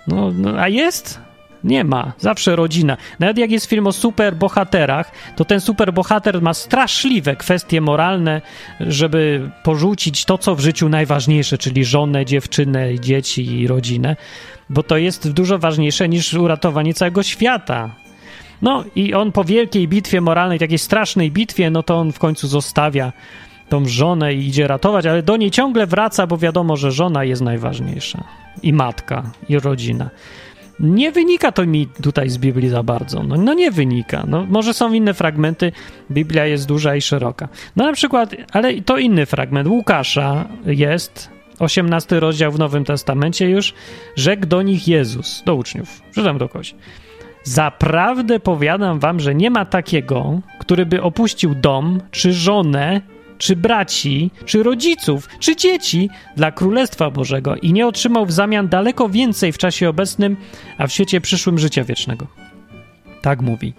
No, 0.06 0.32
no. 0.34 0.60
A 0.60 0.68
jest? 0.68 1.20
Nie 1.64 1.84
ma. 1.84 2.12
Zawsze 2.18 2.56
rodzina. 2.56 2.96
Nawet 3.18 3.38
jak 3.38 3.50
jest 3.50 3.66
film 3.66 3.86
o 3.86 3.92
superbohaterach, 3.92 5.12
to 5.36 5.44
ten 5.44 5.60
superbohater 5.60 6.42
ma 6.42 6.54
straszliwe 6.54 7.36
kwestie 7.36 7.80
moralne, 7.80 8.42
żeby 8.80 9.50
porzucić 9.62 10.24
to, 10.24 10.38
co 10.38 10.54
w 10.54 10.60
życiu 10.60 10.88
najważniejsze, 10.88 11.58
czyli 11.58 11.84
żonę, 11.84 12.24
dziewczynę, 12.24 13.00
dzieci 13.00 13.60
i 13.60 13.66
rodzinę 13.66 14.16
bo 14.70 14.82
to 14.82 14.96
jest 14.96 15.32
dużo 15.32 15.58
ważniejsze 15.58 16.08
niż 16.08 16.34
uratowanie 16.34 16.94
całego 16.94 17.22
świata. 17.22 17.90
No 18.62 18.84
i 18.96 19.14
on 19.14 19.32
po 19.32 19.44
wielkiej 19.44 19.88
bitwie 19.88 20.20
moralnej, 20.20 20.58
takiej 20.58 20.78
strasznej 20.78 21.30
bitwie, 21.30 21.70
no 21.70 21.82
to 21.82 21.96
on 21.96 22.12
w 22.12 22.18
końcu 22.18 22.48
zostawia 22.48 23.12
tą 23.68 23.86
żonę 23.86 24.34
i 24.34 24.46
idzie 24.48 24.68
ratować, 24.68 25.06
ale 25.06 25.22
do 25.22 25.36
niej 25.36 25.50
ciągle 25.50 25.86
wraca, 25.86 26.26
bo 26.26 26.38
wiadomo, 26.38 26.76
że 26.76 26.92
żona 26.92 27.24
jest 27.24 27.42
najważniejsza. 27.42 28.24
I 28.62 28.72
matka, 28.72 29.22
i 29.48 29.58
rodzina. 29.58 30.10
Nie 30.80 31.12
wynika 31.12 31.52
to 31.52 31.66
mi 31.66 31.86
tutaj 31.86 32.30
z 32.30 32.38
Biblii 32.38 32.68
za 32.68 32.82
bardzo. 32.82 33.22
No, 33.22 33.36
no, 33.36 33.54
nie 33.54 33.70
wynika. 33.70 34.24
No, 34.28 34.46
może 34.48 34.74
są 34.74 34.92
inne 34.92 35.14
fragmenty. 35.14 35.72
Biblia 36.10 36.46
jest 36.46 36.66
duża 36.66 36.96
i 36.96 37.00
szeroka. 37.00 37.48
No 37.76 37.84
na 37.84 37.92
przykład, 37.92 38.34
ale 38.52 38.82
to 38.82 38.98
inny 38.98 39.26
fragment. 39.26 39.68
Łukasza 39.68 40.48
jest 40.66 41.30
18 41.58 42.20
rozdział 42.20 42.52
w 42.52 42.58
Nowym 42.58 42.84
Testamencie 42.84 43.50
już, 43.50 43.74
rzekł 44.16 44.46
do 44.46 44.62
nich 44.62 44.88
Jezus, 44.88 45.42
do 45.46 45.54
uczniów, 45.54 46.02
przeczytam 46.10 46.38
do 46.38 46.48
kogoś. 46.48 46.74
Zaprawdę 47.42 48.40
powiadam 48.40 48.98
wam, 48.98 49.20
że 49.20 49.34
nie 49.34 49.50
ma 49.50 49.64
takiego, 49.64 50.40
który 50.58 50.86
by 50.86 51.02
opuścił 51.02 51.54
dom, 51.54 52.00
czy 52.10 52.32
żonę, 52.32 53.00
czy 53.38 53.56
braci, 53.56 54.30
czy 54.44 54.62
rodziców, 54.62 55.28
czy 55.38 55.56
dzieci 55.56 56.10
dla 56.36 56.52
Królestwa 56.52 57.10
Bożego 57.10 57.56
i 57.56 57.72
nie 57.72 57.86
otrzymał 57.86 58.26
w 58.26 58.32
zamian 58.32 58.68
daleko 58.68 59.08
więcej 59.08 59.52
w 59.52 59.58
czasie 59.58 59.88
obecnym, 59.88 60.36
a 60.78 60.86
w 60.86 60.92
świecie 60.92 61.20
przyszłym 61.20 61.58
życia 61.58 61.84
wiecznego. 61.84 62.26
Tak 63.22 63.40
mówi. 63.40 63.72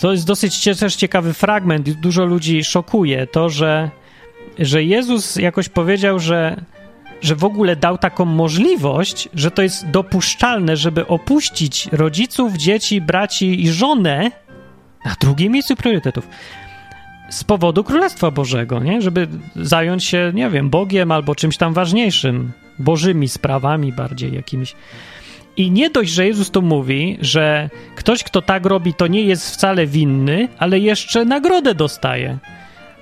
To 0.00 0.12
jest 0.12 0.26
dosyć 0.26 0.64
też 0.80 0.96
ciekawy 0.96 1.34
fragment. 1.34 1.90
Dużo 1.90 2.24
ludzi 2.24 2.64
szokuje 2.64 3.26
to, 3.26 3.48
że, 3.48 3.90
że 4.58 4.84
Jezus 4.84 5.36
jakoś 5.36 5.68
powiedział, 5.68 6.18
że 6.18 6.64
że 7.22 7.36
w 7.36 7.44
ogóle 7.44 7.76
dał 7.76 7.98
taką 7.98 8.24
możliwość, 8.24 9.28
że 9.34 9.50
to 9.50 9.62
jest 9.62 9.90
dopuszczalne, 9.90 10.76
żeby 10.76 11.06
opuścić 11.06 11.88
rodziców, 11.92 12.56
dzieci, 12.56 13.00
braci 13.00 13.62
i 13.62 13.68
żonę 13.68 14.30
na 15.04 15.14
drugim 15.20 15.52
miejscu 15.52 15.76
priorytetów 15.76 16.28
z 17.32 17.44
powodu 17.44 17.84
Królestwa 17.84 18.30
Bożego, 18.30 18.78
nie? 18.78 19.02
Żeby 19.02 19.28
zająć 19.56 20.04
się, 20.04 20.32
nie 20.34 20.50
wiem, 20.50 20.70
Bogiem 20.70 21.12
albo 21.12 21.34
czymś 21.34 21.56
tam 21.56 21.72
ważniejszym, 21.74 22.52
bożymi 22.78 23.28
sprawami 23.28 23.92
bardziej 23.92 24.34
jakimiś. 24.34 24.74
I 25.56 25.70
nie 25.70 25.90
dość, 25.90 26.12
że 26.12 26.26
Jezus 26.26 26.50
to 26.50 26.60
mówi, 26.60 27.18
że 27.20 27.70
ktoś, 27.96 28.24
kto 28.24 28.42
tak 28.42 28.66
robi, 28.66 28.94
to 28.94 29.06
nie 29.06 29.22
jest 29.22 29.50
wcale 29.50 29.86
winny, 29.86 30.48
ale 30.58 30.78
jeszcze 30.78 31.24
nagrodę 31.24 31.74
dostaje. 31.74 32.38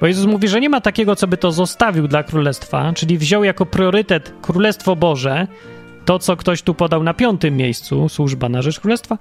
Bo 0.00 0.06
Jezus 0.06 0.26
mówi, 0.26 0.48
że 0.48 0.60
nie 0.60 0.68
ma 0.68 0.80
takiego, 0.80 1.16
co 1.16 1.26
by 1.26 1.36
to 1.36 1.52
zostawił 1.52 2.08
dla 2.08 2.22
królestwa, 2.22 2.92
czyli 2.92 3.18
wziął 3.18 3.44
jako 3.44 3.66
priorytet 3.66 4.34
Królestwo 4.42 4.96
Boże, 4.96 5.46
to 6.04 6.18
co 6.18 6.36
ktoś 6.36 6.62
tu 6.62 6.74
podał 6.74 7.02
na 7.02 7.14
piątym 7.14 7.56
miejscu, 7.56 8.08
służba 8.08 8.48
na 8.48 8.62
rzecz 8.62 8.80
królestwa, 8.80 9.18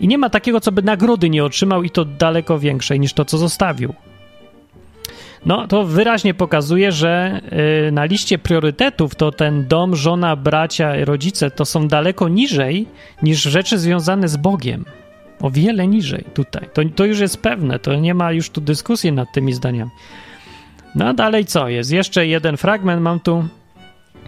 i 0.00 0.08
nie 0.08 0.18
ma 0.18 0.30
takiego, 0.30 0.60
co 0.60 0.72
by 0.72 0.82
nagrody 0.82 1.30
nie 1.30 1.44
otrzymał, 1.44 1.82
i 1.82 1.90
to 1.90 2.04
daleko 2.04 2.58
większej 2.58 3.00
niż 3.00 3.12
to, 3.12 3.24
co 3.24 3.38
zostawił. 3.38 3.94
No, 5.46 5.66
to 5.66 5.84
wyraźnie 5.84 6.34
pokazuje, 6.34 6.92
że 6.92 7.40
y, 7.88 7.92
na 7.92 8.04
liście 8.04 8.38
priorytetów 8.38 9.14
to 9.14 9.32
ten 9.32 9.66
dom, 9.68 9.96
żona, 9.96 10.36
bracia, 10.36 11.04
rodzice 11.04 11.50
to 11.50 11.64
są 11.64 11.88
daleko 11.88 12.28
niżej 12.28 12.86
niż 13.22 13.42
rzeczy 13.42 13.78
związane 13.78 14.28
z 14.28 14.36
Bogiem. 14.36 14.84
O 15.40 15.50
wiele 15.50 15.86
niżej 15.86 16.24
tutaj. 16.34 16.68
To, 16.72 16.82
to 16.96 17.04
już 17.04 17.18
jest 17.20 17.42
pewne, 17.42 17.78
to 17.78 17.94
nie 17.94 18.14
ma 18.14 18.32
już 18.32 18.50
tu 18.50 18.60
dyskusji 18.60 19.12
nad 19.12 19.32
tymi 19.32 19.52
zdaniami. 19.52 19.90
No 20.94 21.14
dalej 21.14 21.44
co 21.44 21.68
jest? 21.68 21.92
Jeszcze 21.92 22.26
jeden 22.26 22.56
fragment 22.56 23.02
mam 23.02 23.20
tu 23.20 23.44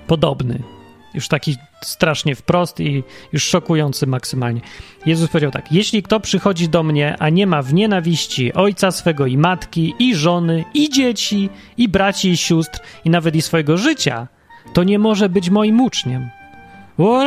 podobny. 0.06 0.75
Już 1.16 1.28
taki 1.28 1.56
strasznie 1.82 2.34
wprost 2.34 2.80
i 2.80 3.04
już 3.32 3.44
szokujący 3.44 4.06
maksymalnie. 4.06 4.60
Jezus 5.06 5.30
powiedział 5.30 5.50
tak: 5.50 5.72
Jeśli 5.72 6.02
kto 6.02 6.20
przychodzi 6.20 6.68
do 6.68 6.82
mnie, 6.82 7.16
a 7.18 7.28
nie 7.28 7.46
ma 7.46 7.62
w 7.62 7.74
nienawiści 7.74 8.52
ojca 8.52 8.90
swego 8.90 9.26
i 9.26 9.38
matki, 9.38 9.94
i 9.98 10.14
żony, 10.14 10.64
i 10.74 10.90
dzieci, 10.90 11.50
i 11.76 11.88
braci, 11.88 12.30
i 12.30 12.36
sióstr, 12.36 12.80
i 13.04 13.10
nawet 13.10 13.36
i 13.36 13.42
swojego 13.42 13.76
życia, 13.76 14.26
to 14.72 14.84
nie 14.84 14.98
może 14.98 15.28
być 15.28 15.50
moim 15.50 15.80
uczniem. 15.80 16.30
O 16.98 17.24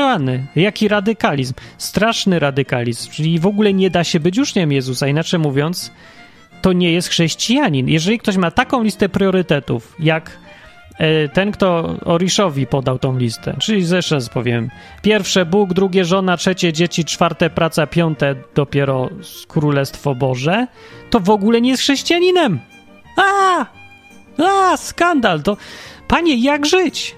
jaki 0.55 0.87
radykalizm, 0.87 1.53
straszny 1.77 2.39
radykalizm, 2.39 3.11
czyli 3.11 3.39
w 3.39 3.45
ogóle 3.45 3.73
nie 3.73 3.89
da 3.89 4.03
się 4.03 4.19
być 4.19 4.39
uczniem 4.39 4.71
Jezusa, 4.71 5.07
inaczej 5.07 5.39
mówiąc, 5.39 5.91
to 6.61 6.73
nie 6.73 6.91
jest 6.91 7.07
chrześcijanin. 7.07 7.89
Jeżeli 7.89 8.19
ktoś 8.19 8.37
ma 8.37 8.51
taką 8.51 8.83
listę 8.83 9.09
priorytetów, 9.09 9.95
jak 9.99 10.31
ten, 11.33 11.51
kto 11.51 11.95
Oriszowi 12.05 12.67
podał 12.67 12.99
tą 12.99 13.17
listę, 13.17 13.55
czyli 13.59 13.89
jeszcze 13.89 14.17
powiem, 14.33 14.69
pierwsze 15.01 15.45
Bóg, 15.45 15.73
drugie 15.73 16.05
żona, 16.05 16.37
trzecie 16.37 16.73
dzieci, 16.73 17.05
czwarte 17.05 17.49
praca, 17.49 17.87
piąte 17.87 18.35
dopiero 18.55 19.09
Królestwo 19.47 20.15
Boże, 20.15 20.67
to 21.09 21.19
w 21.19 21.29
ogóle 21.29 21.61
nie 21.61 21.69
jest 21.69 21.83
chrześcijaninem. 21.83 22.59
A! 23.15 23.65
A, 24.43 24.77
skandal! 24.77 25.43
To, 25.43 25.57
panie, 26.07 26.43
jak 26.43 26.65
żyć? 26.65 27.15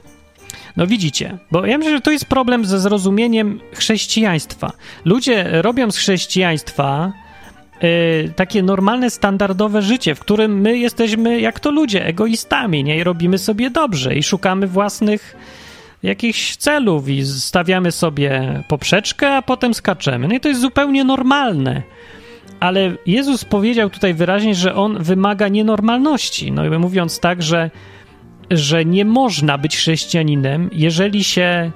No 0.77 0.87
widzicie, 0.87 1.37
bo 1.51 1.65
ja 1.65 1.77
myślę, 1.77 1.93
że 1.93 2.01
to 2.01 2.11
jest 2.11 2.25
problem 2.25 2.65
ze 2.65 2.79
zrozumieniem 2.79 3.59
chrześcijaństwa. 3.73 4.71
Ludzie 5.05 5.61
robią 5.61 5.91
z 5.91 5.97
chrześcijaństwa 5.97 7.13
takie 8.35 8.63
normalne, 8.63 9.09
standardowe 9.09 9.81
życie, 9.81 10.15
w 10.15 10.19
którym 10.19 10.61
my 10.61 10.77
jesteśmy, 10.77 11.39
jak 11.39 11.59
to 11.59 11.71
ludzie, 11.71 12.05
egoistami, 12.05 12.83
nie? 12.83 12.97
I 12.97 13.03
robimy 13.03 13.37
sobie 13.37 13.69
dobrze 13.69 14.15
i 14.15 14.23
szukamy 14.23 14.67
własnych 14.67 15.35
jakichś 16.03 16.55
celów 16.55 17.09
i 17.09 17.25
stawiamy 17.25 17.91
sobie 17.91 18.63
poprzeczkę, 18.67 19.35
a 19.35 19.41
potem 19.41 19.73
skaczemy. 19.73 20.27
No 20.27 20.35
i 20.35 20.39
to 20.39 20.49
jest 20.49 20.61
zupełnie 20.61 21.03
normalne. 21.03 21.81
Ale 22.59 22.91
Jezus 23.05 23.45
powiedział 23.45 23.89
tutaj 23.89 24.13
wyraźnie, 24.13 24.55
że 24.55 24.75
on 24.75 25.03
wymaga 25.03 25.47
nienormalności. 25.47 26.51
No 26.51 26.65
i 26.65 26.69
mówiąc 26.69 27.19
tak, 27.19 27.43
że 27.43 27.69
że 28.51 28.85
nie 28.85 29.05
można 29.05 29.57
być 29.57 29.77
chrześcijaninem, 29.77 30.69
jeżeli 30.73 31.23
się. 31.23 31.71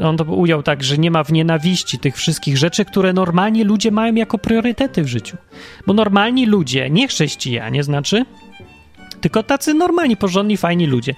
On 0.00 0.16
to 0.16 0.24
ujął 0.24 0.62
tak, 0.62 0.82
że 0.82 0.98
nie 0.98 1.10
ma 1.10 1.24
w 1.24 1.32
nienawiści 1.32 1.98
tych 1.98 2.16
wszystkich 2.16 2.58
rzeczy, 2.58 2.84
które 2.84 3.12
normalni 3.12 3.64
ludzie 3.64 3.90
mają 3.90 4.14
jako 4.14 4.38
priorytety 4.38 5.02
w 5.02 5.08
życiu. 5.08 5.36
Bo 5.86 5.92
normalni 5.92 6.46
ludzie, 6.46 6.90
nie 6.90 7.08
chrześcijanie, 7.08 7.84
znaczy, 7.84 8.24
tylko 9.20 9.42
tacy 9.42 9.74
normalni, 9.74 10.16
porządni, 10.16 10.56
fajni 10.56 10.86
ludzie, 10.86 11.14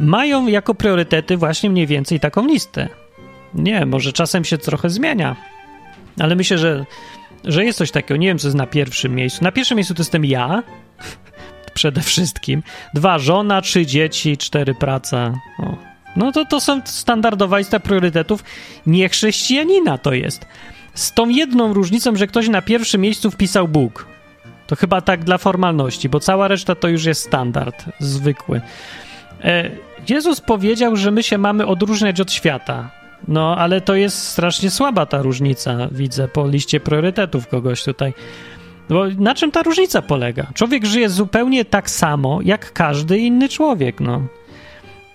mają 0.00 0.46
jako 0.46 0.74
priorytety 0.74 1.36
właśnie 1.36 1.70
mniej 1.70 1.86
więcej 1.86 2.20
taką 2.20 2.46
listę. 2.46 2.88
Nie, 3.54 3.86
może 3.86 4.12
czasem 4.12 4.44
się 4.44 4.58
trochę 4.58 4.90
zmienia, 4.90 5.36
ale 6.18 6.36
myślę, 6.36 6.58
że, 6.58 6.86
że 7.44 7.64
jest 7.64 7.78
coś 7.78 7.90
takiego. 7.90 8.16
Nie 8.16 8.26
wiem, 8.26 8.38
co 8.38 8.46
jest 8.46 8.56
na 8.56 8.66
pierwszym 8.66 9.14
miejscu. 9.14 9.44
Na 9.44 9.52
pierwszym 9.52 9.76
miejscu 9.76 9.94
to 9.94 10.00
jestem 10.00 10.24
ja, 10.24 10.62
przede 11.74 12.00
wszystkim. 12.00 12.62
Dwa, 12.94 13.18
żona, 13.18 13.62
trzy 13.62 13.86
dzieci, 13.86 14.36
cztery, 14.36 14.74
praca. 14.74 15.32
O. 15.58 15.89
No 16.16 16.32
to, 16.32 16.44
to 16.44 16.60
są 16.60 16.80
standardowa 16.84 17.58
lista 17.58 17.80
priorytetów 17.80 18.44
niechrześcijanina 18.86 19.98
to 19.98 20.12
jest. 20.12 20.46
Z 20.94 21.12
tą 21.12 21.28
jedną 21.28 21.74
różnicą, 21.74 22.16
że 22.16 22.26
ktoś 22.26 22.48
na 22.48 22.62
pierwszym 22.62 23.00
miejscu 23.00 23.30
wpisał 23.30 23.68
Bóg. 23.68 24.06
To 24.66 24.76
chyba 24.76 25.00
tak 25.00 25.24
dla 25.24 25.38
formalności, 25.38 26.08
bo 26.08 26.20
cała 26.20 26.48
reszta 26.48 26.74
to 26.74 26.88
już 26.88 27.04
jest 27.04 27.22
standard 27.22 27.84
zwykły. 27.98 28.60
E, 29.44 29.70
Jezus 30.08 30.40
powiedział, 30.40 30.96
że 30.96 31.10
my 31.10 31.22
się 31.22 31.38
mamy 31.38 31.66
odróżniać 31.66 32.20
od 32.20 32.32
świata. 32.32 32.90
No, 33.28 33.56
ale 33.56 33.80
to 33.80 33.94
jest 33.94 34.28
strasznie 34.28 34.70
słaba 34.70 35.06
ta 35.06 35.22
różnica, 35.22 35.88
widzę 35.92 36.28
po 36.28 36.48
liście 36.48 36.80
priorytetów 36.80 37.48
kogoś 37.48 37.84
tutaj. 37.84 38.14
Bo 38.88 39.04
na 39.18 39.34
czym 39.34 39.50
ta 39.50 39.62
różnica 39.62 40.02
polega? 40.02 40.46
Człowiek 40.54 40.86
żyje 40.86 41.08
zupełnie 41.08 41.64
tak 41.64 41.90
samo, 41.90 42.38
jak 42.42 42.72
każdy 42.72 43.18
inny 43.18 43.48
człowiek, 43.48 44.00
no. 44.00 44.22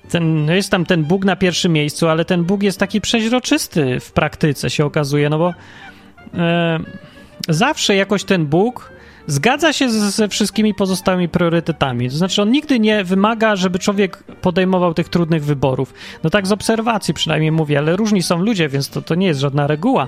Ten, 0.09 0.45
no 0.45 0.53
jest 0.53 0.71
tam 0.71 0.85
ten 0.85 1.03
Bóg 1.03 1.25
na 1.25 1.35
pierwszym 1.35 1.73
miejscu, 1.73 2.07
ale 2.07 2.25
ten 2.25 2.43
Bóg 2.43 2.63
jest 2.63 2.79
taki 2.79 3.01
przeźroczysty 3.01 3.99
w 3.99 4.11
praktyce, 4.11 4.69
się 4.69 4.85
okazuje, 4.85 5.29
no 5.29 5.37
bo 5.37 5.53
e, 6.33 6.79
zawsze 7.49 7.95
jakoś 7.95 8.23
ten 8.23 8.45
Bóg 8.45 8.91
zgadza 9.27 9.73
się 9.73 9.89
ze 9.89 10.27
wszystkimi 10.27 10.73
pozostałymi 10.73 11.29
priorytetami. 11.29 12.09
To 12.09 12.17
znaczy, 12.17 12.41
on 12.41 12.51
nigdy 12.51 12.79
nie 12.79 13.03
wymaga, 13.03 13.55
żeby 13.55 13.79
człowiek 13.79 14.23
podejmował 14.41 14.93
tych 14.93 15.09
trudnych 15.09 15.45
wyborów. 15.45 15.93
No 16.23 16.29
tak 16.29 16.47
z 16.47 16.51
obserwacji 16.51 17.13
przynajmniej 17.13 17.51
mówię, 17.51 17.77
ale 17.77 17.95
różni 17.95 18.23
są 18.23 18.41
ludzie, 18.41 18.69
więc 18.69 18.89
to, 18.89 19.01
to 19.01 19.15
nie 19.15 19.27
jest 19.27 19.39
żadna 19.39 19.67
reguła. 19.67 20.07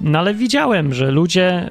No 0.00 0.18
ale 0.18 0.34
widziałem, 0.34 0.94
że 0.94 1.10
ludzie 1.10 1.70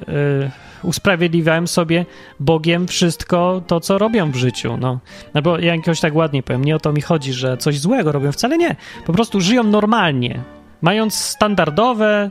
usprawiedliwiają 0.86 1.66
sobie 1.66 2.06
Bogiem 2.40 2.88
wszystko 2.88 3.62
to, 3.66 3.80
co 3.80 3.98
robią 3.98 4.30
w 4.30 4.36
życiu. 4.36 4.76
No, 4.76 5.00
no 5.34 5.42
bo 5.42 5.58
ja 5.58 5.74
jakoś 5.74 6.00
tak 6.00 6.14
ładnie 6.14 6.42
powiem, 6.42 6.64
nie 6.64 6.76
o 6.76 6.78
to 6.78 6.92
mi 6.92 7.00
chodzi, 7.00 7.32
że 7.32 7.56
coś 7.56 7.78
złego 7.78 8.12
robią, 8.12 8.32
wcale 8.32 8.58
nie. 8.58 8.76
Po 9.06 9.12
prostu 9.12 9.40
żyją 9.40 9.62
normalnie, 9.62 10.42
mając 10.82 11.14
standardowe, 11.14 12.30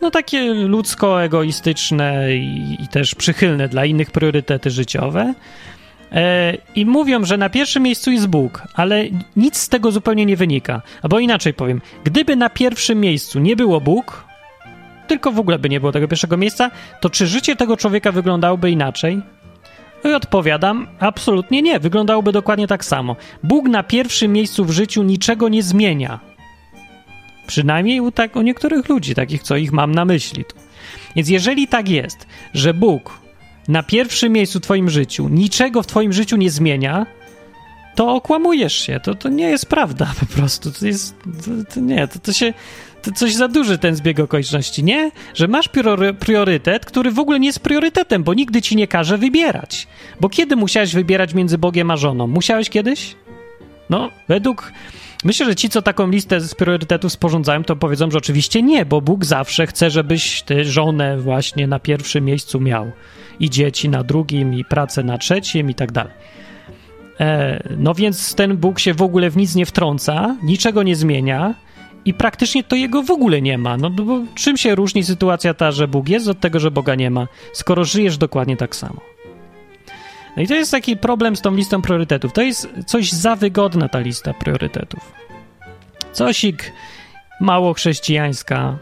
no 0.00 0.10
takie 0.10 0.54
ludzko-egoistyczne 0.54 2.36
i, 2.36 2.76
i 2.80 2.88
też 2.88 3.14
przychylne 3.14 3.68
dla 3.68 3.84
innych 3.84 4.10
priorytety 4.10 4.70
życiowe. 4.70 5.34
E, 6.12 6.54
I 6.74 6.86
mówią, 6.86 7.24
że 7.24 7.36
na 7.36 7.50
pierwszym 7.50 7.82
miejscu 7.82 8.10
jest 8.10 8.26
Bóg, 8.26 8.62
ale 8.74 9.04
nic 9.36 9.56
z 9.56 9.68
tego 9.68 9.92
zupełnie 9.92 10.26
nie 10.26 10.36
wynika. 10.36 10.82
Albo 11.02 11.18
inaczej 11.18 11.54
powiem, 11.54 11.80
gdyby 12.04 12.36
na 12.36 12.50
pierwszym 12.50 13.00
miejscu 13.00 13.38
nie 13.38 13.56
było 13.56 13.80
Bóg, 13.80 14.27
tylko 15.08 15.32
w 15.32 15.38
ogóle 15.38 15.58
by 15.58 15.68
nie 15.68 15.80
było 15.80 15.92
tego 15.92 16.08
pierwszego 16.08 16.36
miejsca, 16.36 16.70
to 17.00 17.10
czy 17.10 17.26
życie 17.26 17.56
tego 17.56 17.76
człowieka 17.76 18.12
wyglądałoby 18.12 18.70
inaczej? 18.70 19.22
I 20.04 20.08
odpowiadam, 20.08 20.86
absolutnie 20.98 21.62
nie. 21.62 21.80
Wyglądałoby 21.80 22.32
dokładnie 22.32 22.66
tak 22.66 22.84
samo. 22.84 23.16
Bóg 23.42 23.68
na 23.68 23.82
pierwszym 23.82 24.32
miejscu 24.32 24.64
w 24.64 24.70
życiu 24.70 25.02
niczego 25.02 25.48
nie 25.48 25.62
zmienia. 25.62 26.20
Przynajmniej 27.46 28.00
u, 28.00 28.10
tak, 28.10 28.36
u 28.36 28.42
niektórych 28.42 28.88
ludzi, 28.88 29.14
takich, 29.14 29.42
co 29.42 29.56
ich 29.56 29.72
mam 29.72 29.92
na 29.92 30.04
myśli. 30.04 30.44
Tu. 30.44 30.56
Więc 31.16 31.28
jeżeli 31.28 31.68
tak 31.68 31.88
jest, 31.88 32.26
że 32.54 32.74
Bóg 32.74 33.20
na 33.68 33.82
pierwszym 33.82 34.32
miejscu 34.32 34.58
w 34.58 34.62
Twoim 34.62 34.90
życiu 34.90 35.28
niczego 35.28 35.82
w 35.82 35.86
Twoim 35.86 36.12
życiu 36.12 36.36
nie 36.36 36.50
zmienia, 36.50 37.06
to 37.98 38.14
okłamujesz 38.14 38.74
się. 38.74 39.00
To, 39.00 39.14
to 39.14 39.28
nie 39.28 39.48
jest 39.48 39.66
prawda 39.66 40.12
po 40.20 40.26
prostu. 40.26 40.72
To 40.72 40.86
jest. 40.86 41.16
To, 41.22 41.74
to 41.74 41.80
nie, 41.80 42.08
to, 42.08 42.18
to 42.18 42.32
się 42.32 42.52
to 43.02 43.12
coś 43.12 43.34
za 43.34 43.48
duży 43.48 43.78
ten 43.78 43.96
zbieg 43.96 44.20
okoliczności, 44.20 44.84
nie? 44.84 45.10
Że 45.34 45.48
masz 45.48 45.70
priorytet, 46.18 46.84
który 46.84 47.10
w 47.10 47.18
ogóle 47.18 47.40
nie 47.40 47.46
jest 47.46 47.60
priorytetem, 47.60 48.24
bo 48.24 48.34
nigdy 48.34 48.62
ci 48.62 48.76
nie 48.76 48.86
każe 48.86 49.18
wybierać. 49.18 49.86
Bo 50.20 50.28
kiedy 50.28 50.56
musiałeś 50.56 50.94
wybierać 50.94 51.34
między 51.34 51.58
Bogiem 51.58 51.90
a 51.90 51.96
żoną? 51.96 52.26
Musiałeś 52.26 52.70
kiedyś? 52.70 53.16
No, 53.90 54.10
według. 54.28 54.72
Myślę, 55.24 55.46
że 55.46 55.56
ci, 55.56 55.68
co 55.68 55.82
taką 55.82 56.10
listę 56.10 56.40
z 56.40 56.54
priorytetów 56.54 57.12
sporządzają, 57.12 57.64
to 57.64 57.76
powiedzą, 57.76 58.10
że 58.10 58.18
oczywiście 58.18 58.62
nie, 58.62 58.86
bo 58.86 59.00
Bóg 59.00 59.24
zawsze 59.24 59.66
chce, 59.66 59.90
żebyś 59.90 60.42
ty 60.42 60.64
żonę 60.64 61.18
właśnie 61.18 61.66
na 61.66 61.78
pierwszym 61.78 62.24
miejscu 62.24 62.60
miał. 62.60 62.90
I 63.40 63.50
dzieci 63.50 63.88
na 63.88 64.02
drugim, 64.02 64.54
i 64.54 64.64
pracę 64.64 65.02
na 65.02 65.18
trzecim, 65.18 65.70
i 65.70 65.74
tak 65.74 65.92
dalej. 65.92 66.12
E, 67.20 67.62
no 67.78 67.94
więc 67.94 68.34
ten 68.34 68.56
Bóg 68.56 68.78
się 68.78 68.94
w 68.94 69.02
ogóle 69.02 69.30
w 69.30 69.36
nic 69.36 69.54
nie 69.54 69.66
wtrąca, 69.66 70.36
niczego 70.42 70.82
nie 70.82 70.96
zmienia 70.96 71.54
i 72.04 72.14
praktycznie 72.14 72.64
to 72.64 72.76
jego 72.76 73.02
w 73.02 73.10
ogóle 73.10 73.42
nie 73.42 73.58
ma. 73.58 73.76
No 73.76 73.90
bo 73.90 74.20
czym 74.34 74.56
się 74.56 74.74
różni 74.74 75.04
sytuacja 75.04 75.54
ta, 75.54 75.72
że 75.72 75.88
Bóg 75.88 76.08
jest 76.08 76.28
od 76.28 76.40
tego, 76.40 76.60
że 76.60 76.70
Boga 76.70 76.94
nie 76.94 77.10
ma, 77.10 77.28
skoro 77.52 77.84
żyjesz 77.84 78.18
dokładnie 78.18 78.56
tak 78.56 78.76
samo? 78.76 79.00
No 80.36 80.42
i 80.42 80.46
to 80.46 80.54
jest 80.54 80.70
taki 80.70 80.96
problem 80.96 81.36
z 81.36 81.42
tą 81.42 81.54
listą 81.54 81.82
priorytetów. 81.82 82.32
To 82.32 82.42
jest 82.42 82.68
coś 82.86 83.12
za 83.12 83.36
wygodna 83.36 83.88
ta 83.88 83.98
lista 83.98 84.34
priorytetów. 84.34 85.12
Cosik 86.18 86.72
mało 87.40 87.74
chrześcijańska. 87.74 88.78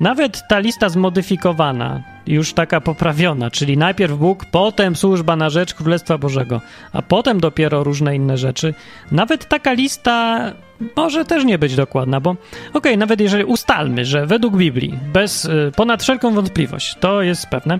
nawet 0.00 0.42
ta 0.48 0.58
lista 0.58 0.88
zmodyfikowana, 0.88 2.02
już 2.26 2.52
taka 2.52 2.80
poprawiona, 2.80 3.50
czyli 3.50 3.76
najpierw 3.76 4.18
Bóg, 4.18 4.44
potem 4.44 4.96
służba 4.96 5.36
na 5.36 5.50
rzecz 5.50 5.74
Królestwa 5.74 6.18
Bożego, 6.18 6.60
a 6.92 7.02
potem 7.02 7.40
dopiero 7.40 7.84
różne 7.84 8.16
inne 8.16 8.38
rzeczy, 8.38 8.74
nawet 9.12 9.48
taka 9.48 9.72
lista 9.72 10.52
może 10.96 11.24
też 11.24 11.44
nie 11.44 11.58
być 11.58 11.76
dokładna, 11.76 12.20
bo 12.20 12.30
okej, 12.30 12.42
okay, 12.74 12.96
nawet 12.96 13.20
jeżeli 13.20 13.44
ustalmy, 13.44 14.04
że 14.04 14.26
według 14.26 14.56
Biblii, 14.56 14.98
bez, 15.12 15.44
y, 15.44 15.72
ponad 15.76 16.02
wszelką 16.02 16.34
wątpliwość, 16.34 16.96
to 17.00 17.22
jest 17.22 17.46
pewne, 17.46 17.78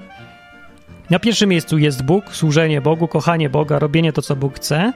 na 1.10 1.18
pierwszym 1.18 1.50
miejscu 1.50 1.78
jest 1.78 2.02
Bóg, 2.02 2.34
służenie 2.34 2.80
Bogu, 2.80 3.08
kochanie 3.08 3.50
Boga, 3.50 3.78
robienie 3.78 4.12
to, 4.12 4.22
co 4.22 4.36
Bóg 4.36 4.56
chce, 4.56 4.92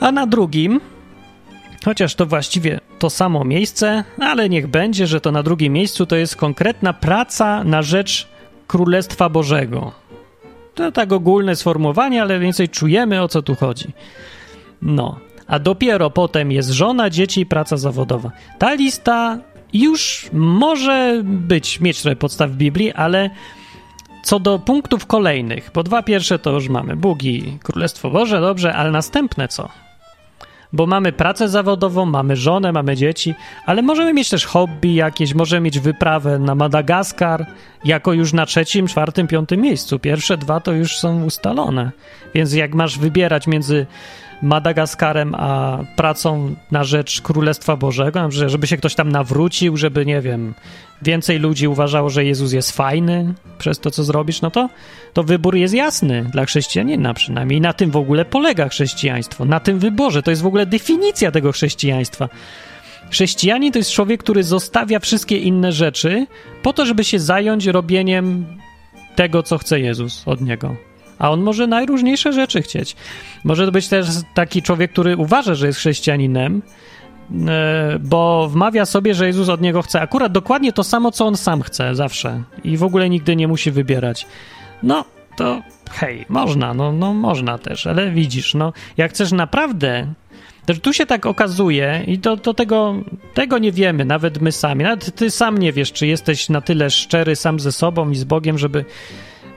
a 0.00 0.12
na 0.12 0.26
drugim, 0.26 0.80
chociaż 1.84 2.14
to 2.14 2.26
właściwie 2.26 2.80
to 2.98 3.10
samo 3.10 3.44
miejsce, 3.44 4.04
ale 4.20 4.48
niech 4.48 4.66
będzie, 4.66 5.06
że 5.06 5.20
to 5.20 5.32
na 5.32 5.42
drugim 5.42 5.72
miejscu 5.72 6.06
to 6.06 6.16
jest 6.16 6.36
konkretna 6.36 6.92
praca 6.92 7.64
na 7.64 7.82
rzecz 7.82 8.33
Królestwa 8.66 9.28
Bożego. 9.28 9.92
To 10.74 10.92
tak 10.92 11.12
ogólne 11.12 11.56
sformułowanie, 11.56 12.22
ale 12.22 12.38
więcej 12.38 12.68
czujemy 12.68 13.22
o 13.22 13.28
co 13.28 13.42
tu 13.42 13.54
chodzi. 13.54 13.92
No, 14.82 15.18
a 15.46 15.58
dopiero 15.58 16.10
potem 16.10 16.52
jest 16.52 16.70
żona, 16.70 17.10
dzieci 17.10 17.40
i 17.40 17.46
praca 17.46 17.76
zawodowa. 17.76 18.30
Ta 18.58 18.74
lista 18.74 19.38
już 19.72 20.28
może 20.32 21.20
być, 21.24 21.80
mieć 21.80 22.02
trochę 22.02 22.16
podstaw 22.16 22.50
w 22.50 22.56
Biblii, 22.56 22.92
ale 22.92 23.30
co 24.22 24.40
do 24.40 24.58
punktów 24.58 25.06
kolejnych, 25.06 25.70
po 25.70 25.82
dwa 25.82 26.02
pierwsze 26.02 26.38
to 26.38 26.50
już 26.50 26.68
mamy 26.68 26.96
Bóg 26.96 27.22
i 27.22 27.58
Królestwo 27.62 28.10
Boże, 28.10 28.40
dobrze, 28.40 28.74
ale 28.74 28.90
następne 28.90 29.48
co? 29.48 29.68
Bo 30.74 30.86
mamy 30.86 31.12
pracę 31.12 31.48
zawodową, 31.48 32.06
mamy 32.06 32.36
żonę, 32.36 32.72
mamy 32.72 32.96
dzieci, 32.96 33.34
ale 33.66 33.82
możemy 33.82 34.12
mieć 34.14 34.30
też 34.30 34.46
hobby 34.46 34.94
jakieś, 34.94 35.34
możemy 35.34 35.60
mieć 35.60 35.78
wyprawę 35.78 36.38
na 36.38 36.54
Madagaskar, 36.54 37.46
jako 37.84 38.12
już 38.12 38.32
na 38.32 38.46
trzecim, 38.46 38.86
czwartym, 38.86 39.26
piątym 39.26 39.60
miejscu. 39.60 39.98
Pierwsze 39.98 40.36
dwa 40.36 40.60
to 40.60 40.72
już 40.72 40.98
są 40.98 41.24
ustalone. 41.24 41.90
Więc 42.34 42.54
jak 42.54 42.74
masz 42.74 42.98
wybierać 42.98 43.46
między 43.46 43.86
Madagaskarem, 44.42 45.34
a 45.34 45.78
pracą 45.96 46.54
na 46.70 46.84
rzecz 46.84 47.20
Królestwa 47.20 47.76
Bożego, 47.76 48.30
żeby 48.30 48.66
się 48.66 48.76
ktoś 48.76 48.94
tam 48.94 49.12
nawrócił, 49.12 49.76
żeby, 49.76 50.06
nie 50.06 50.20
wiem, 50.20 50.54
więcej 51.02 51.38
ludzi 51.38 51.68
uważało, 51.68 52.10
że 52.10 52.24
Jezus 52.24 52.52
jest 52.52 52.72
fajny 52.72 53.34
przez 53.58 53.78
to, 53.80 53.90
co 53.90 54.04
zrobisz, 54.04 54.40
no 54.40 54.50
to, 54.50 54.68
to 55.12 55.22
wybór 55.22 55.56
jest 55.56 55.74
jasny 55.74 56.24
dla 56.32 56.44
chrześcijanina 56.44 57.14
przynajmniej. 57.14 57.58
I 57.58 57.60
na 57.60 57.72
tym 57.72 57.90
w 57.90 57.96
ogóle 57.96 58.24
polega 58.24 58.68
chrześcijaństwo, 58.68 59.44
na 59.44 59.60
tym 59.60 59.78
wyborze. 59.78 60.22
To 60.22 60.30
jest 60.30 60.42
w 60.42 60.46
ogóle 60.46 60.66
definicja 60.66 61.30
tego 61.30 61.52
chrześcijaństwa. 61.52 62.28
Chrześcijanin 63.10 63.72
to 63.72 63.78
jest 63.78 63.90
człowiek, 63.90 64.22
który 64.22 64.42
zostawia 64.42 64.98
wszystkie 64.98 65.38
inne 65.38 65.72
rzeczy 65.72 66.26
po 66.62 66.72
to, 66.72 66.86
żeby 66.86 67.04
się 67.04 67.18
zająć 67.18 67.66
robieniem 67.66 68.46
tego, 69.16 69.42
co 69.42 69.58
chce 69.58 69.80
Jezus 69.80 70.22
od 70.26 70.40
niego. 70.40 70.76
A 71.18 71.30
on 71.30 71.42
może 71.42 71.66
najróżniejsze 71.66 72.32
rzeczy 72.32 72.62
chcieć. 72.62 72.96
Może 73.44 73.66
to 73.66 73.72
być 73.72 73.88
też 73.88 74.06
taki 74.34 74.62
człowiek, 74.62 74.92
który 74.92 75.16
uważa, 75.16 75.54
że 75.54 75.66
jest 75.66 75.78
chrześcijaninem, 75.78 76.62
e, 77.48 77.98
bo 78.00 78.48
wmawia 78.48 78.86
sobie, 78.86 79.14
że 79.14 79.26
Jezus 79.26 79.48
od 79.48 79.60
niego 79.60 79.82
chce 79.82 80.00
akurat 80.00 80.32
dokładnie 80.32 80.72
to 80.72 80.84
samo, 80.84 81.12
co 81.12 81.26
on 81.26 81.36
sam 81.36 81.62
chce 81.62 81.94
zawsze 81.94 82.42
i 82.64 82.76
w 82.76 82.82
ogóle 82.82 83.10
nigdy 83.10 83.36
nie 83.36 83.48
musi 83.48 83.70
wybierać. 83.70 84.26
No, 84.82 85.04
to 85.36 85.62
hej, 85.90 86.26
można, 86.28 86.74
no, 86.74 86.92
no 86.92 87.14
można 87.14 87.58
też, 87.58 87.86
ale 87.86 88.10
widzisz, 88.10 88.54
no, 88.54 88.72
jak 88.96 89.10
chcesz 89.10 89.32
naprawdę 89.32 90.06
też 90.66 90.80
tu 90.80 90.92
się 90.92 91.06
tak 91.06 91.26
okazuje 91.26 92.04
i 92.06 92.18
to, 92.18 92.36
to 92.36 92.54
tego, 92.54 92.94
tego 93.34 93.58
nie 93.58 93.72
wiemy, 93.72 94.04
nawet 94.04 94.40
my 94.40 94.52
sami. 94.52 94.84
Nawet 94.84 95.14
ty 95.14 95.30
sam 95.30 95.58
nie 95.58 95.72
wiesz, 95.72 95.92
czy 95.92 96.06
jesteś 96.06 96.48
na 96.48 96.60
tyle 96.60 96.90
szczery 96.90 97.36
sam 97.36 97.60
ze 97.60 97.72
sobą 97.72 98.10
i 98.10 98.16
z 98.16 98.24
Bogiem, 98.24 98.58
żeby 98.58 98.84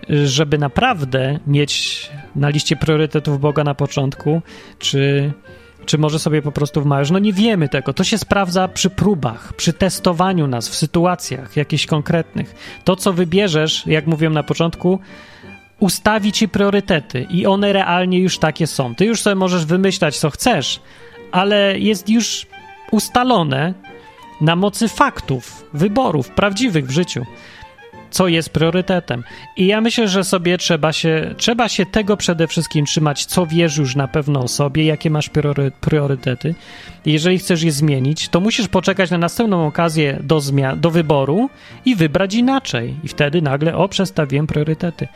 żeby 0.09 0.57
naprawdę 0.57 1.39
mieć 1.47 2.01
na 2.35 2.49
liście 2.49 2.75
priorytetów 2.75 3.39
Boga 3.39 3.63
na 3.63 3.75
początku, 3.75 4.41
czy, 4.79 5.31
czy 5.85 5.97
może 5.97 6.19
sobie 6.19 6.41
po 6.41 6.51
prostu 6.51 6.81
wmawiasz? 6.81 7.11
No 7.11 7.19
nie 7.19 7.33
wiemy 7.33 7.69
tego. 7.69 7.93
To 7.93 8.03
się 8.03 8.17
sprawdza 8.17 8.67
przy 8.67 8.89
próbach, 8.89 9.53
przy 9.53 9.73
testowaniu 9.73 10.47
nas 10.47 10.69
w 10.69 10.75
sytuacjach 10.75 11.57
jakichś 11.57 11.85
konkretnych. 11.85 12.55
To, 12.83 12.95
co 12.95 13.13
wybierzesz, 13.13 13.83
jak 13.87 14.07
mówiłem 14.07 14.33
na 14.33 14.43
początku, 14.43 14.99
ustawi 15.79 16.31
ci 16.31 16.49
priorytety 16.49 17.27
i 17.29 17.45
one 17.45 17.73
realnie 17.73 18.19
już 18.19 18.37
takie 18.37 18.67
są. 18.67 18.95
Ty 18.95 19.05
już 19.05 19.21
sobie 19.21 19.35
możesz 19.35 19.65
wymyślać, 19.65 20.17
co 20.17 20.29
chcesz, 20.29 20.79
ale 21.31 21.79
jest 21.79 22.09
już 22.09 22.47
ustalone 22.91 23.73
na 24.41 24.55
mocy 24.55 24.87
faktów, 24.87 25.65
wyborów 25.73 26.29
prawdziwych 26.29 26.87
w 26.87 26.91
życiu 26.91 27.25
co 28.09 28.27
jest 28.27 28.49
priorytetem. 28.49 29.23
I 29.57 29.67
ja 29.67 29.81
myślę, 29.81 30.07
że 30.07 30.23
sobie 30.23 30.57
trzeba 30.57 30.93
się, 30.93 31.33
trzeba 31.37 31.69
się 31.69 31.85
tego 31.85 32.17
przede 32.17 32.47
wszystkim 32.47 32.85
trzymać, 32.85 33.25
co 33.25 33.45
wiesz 33.45 33.77
już 33.77 33.95
na 33.95 34.07
pewno 34.07 34.39
o 34.39 34.47
sobie, 34.47 34.85
jakie 34.85 35.09
masz 35.09 35.29
priory, 35.29 35.71
priorytety. 35.81 36.55
Jeżeli 37.05 37.39
chcesz 37.39 37.63
je 37.63 37.71
zmienić, 37.71 38.29
to 38.29 38.39
musisz 38.39 38.67
poczekać 38.67 39.11
na 39.11 39.17
następną 39.17 39.67
okazję 39.67 40.19
do, 40.23 40.39
zmian, 40.39 40.79
do 40.79 40.91
wyboru 40.91 41.49
i 41.85 41.95
wybrać 41.95 42.33
inaczej. 42.33 42.95
I 43.03 43.07
wtedy 43.07 43.41
nagle, 43.41 43.75
o, 43.75 43.89
przestawiłem 43.89 44.47
priorytety. 44.47 45.07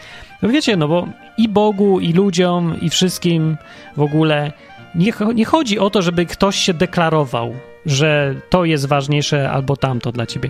No 0.42 0.50
wiecie, 0.50 0.78
no 0.78 0.88
bo 0.88 1.08
i 1.38 1.50
Bogu, 1.50 2.00
i 2.00 2.14
ludziom, 2.14 2.82
i 2.82 2.90
wszystkim 2.90 3.58
w 3.98 4.02
ogóle 4.02 4.52
nie, 4.96 5.14
nie 5.36 5.46
chodzi 5.46 5.80
o 5.80 5.90
to, 5.90 6.02
żeby 6.02 6.26
ktoś 6.26 6.56
się 6.56 6.74
deklarował, 6.74 7.56
że 7.86 8.36
to 8.50 8.66
jest 8.66 8.86
ważniejsze 8.86 9.52
albo 9.52 9.78
tamto 9.78 10.12
dla 10.12 10.26
ciebie. 10.26 10.50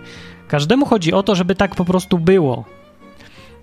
Każdemu 0.52 0.86
chodzi 0.86 1.14
o 1.14 1.24
to, 1.24 1.36
żeby 1.36 1.56
tak 1.56 1.76
po 1.76 1.86
prostu 1.86 2.20
było. 2.20 2.66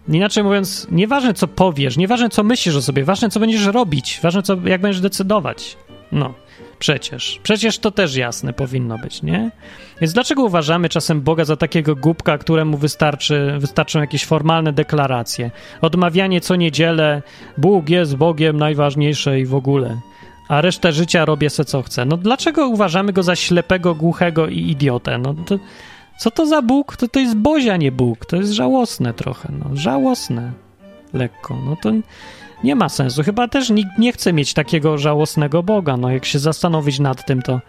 Inaczej 0.08 0.44
mówiąc, 0.44 0.86
nieważne 0.90 1.34
co 1.34 1.48
powiesz, 1.48 1.96
nieważne 1.96 2.28
co 2.28 2.42
myślisz 2.42 2.76
o 2.76 2.82
sobie, 2.82 3.04
ważne 3.04 3.30
co 3.30 3.40
będziesz 3.40 3.66
robić, 3.66 4.20
ważne 4.22 4.42
co, 4.42 4.56
jak 4.64 4.80
będziesz 4.80 5.00
decydować. 5.00 5.76
No, 6.12 6.34
przecież. 6.78 7.40
Przecież 7.42 7.78
to 7.78 7.90
też 7.90 8.16
jasne 8.16 8.52
powinno 8.52 8.98
być, 8.98 9.22
nie? 9.22 9.50
Więc 10.00 10.12
dlaczego 10.12 10.44
uważamy 10.44 10.88
czasem 10.88 11.20
Boga 11.20 11.44
za 11.44 11.56
takiego 11.56 11.96
głupka, 11.96 12.38
któremu 12.38 12.76
wystarczy, 12.76 13.56
wystarczą 13.58 14.00
jakieś 14.00 14.24
formalne 14.24 14.72
deklaracje? 14.72 15.50
Odmawianie 15.80 16.40
co 16.40 16.56
niedzielę, 16.56 17.22
Bóg 17.58 17.88
jest 17.88 18.16
Bogiem 18.16 18.56
najważniejsze 18.56 19.40
i 19.40 19.46
w 19.46 19.54
ogóle 19.54 20.00
a 20.48 20.60
resztę 20.60 20.92
życia 20.92 21.24
robię 21.24 21.50
se 21.50 21.64
co 21.64 21.82
chcę. 21.82 22.04
No 22.04 22.16
dlaczego 22.16 22.68
uważamy 22.68 23.12
go 23.12 23.22
za 23.22 23.36
ślepego, 23.36 23.94
głuchego 23.94 24.48
i 24.48 24.58
idiotę? 24.58 25.18
No 25.18 25.34
to, 25.34 25.58
co 26.18 26.30
to 26.30 26.46
za 26.46 26.62
Bóg? 26.62 26.96
To, 26.96 27.08
to 27.08 27.20
jest 27.20 27.36
Bozia, 27.36 27.76
nie 27.76 27.92
Bóg. 27.92 28.26
To 28.26 28.36
jest 28.36 28.52
żałosne 28.52 29.14
trochę, 29.14 29.52
no. 29.52 29.76
Żałosne. 29.76 30.52
Lekko. 31.12 31.56
No 31.64 31.76
to 31.82 31.92
nie 32.64 32.74
ma 32.74 32.88
sensu. 32.88 33.22
Chyba 33.22 33.48
też 33.48 33.70
nikt 33.70 33.98
nie 33.98 34.12
chce 34.12 34.32
mieć 34.32 34.54
takiego 34.54 34.98
żałosnego 34.98 35.62
Boga. 35.62 35.96
No 35.96 36.10
jak 36.10 36.24
się 36.24 36.38
zastanowić 36.38 36.98
nad 36.98 37.26
tym, 37.26 37.42
to 37.42 37.60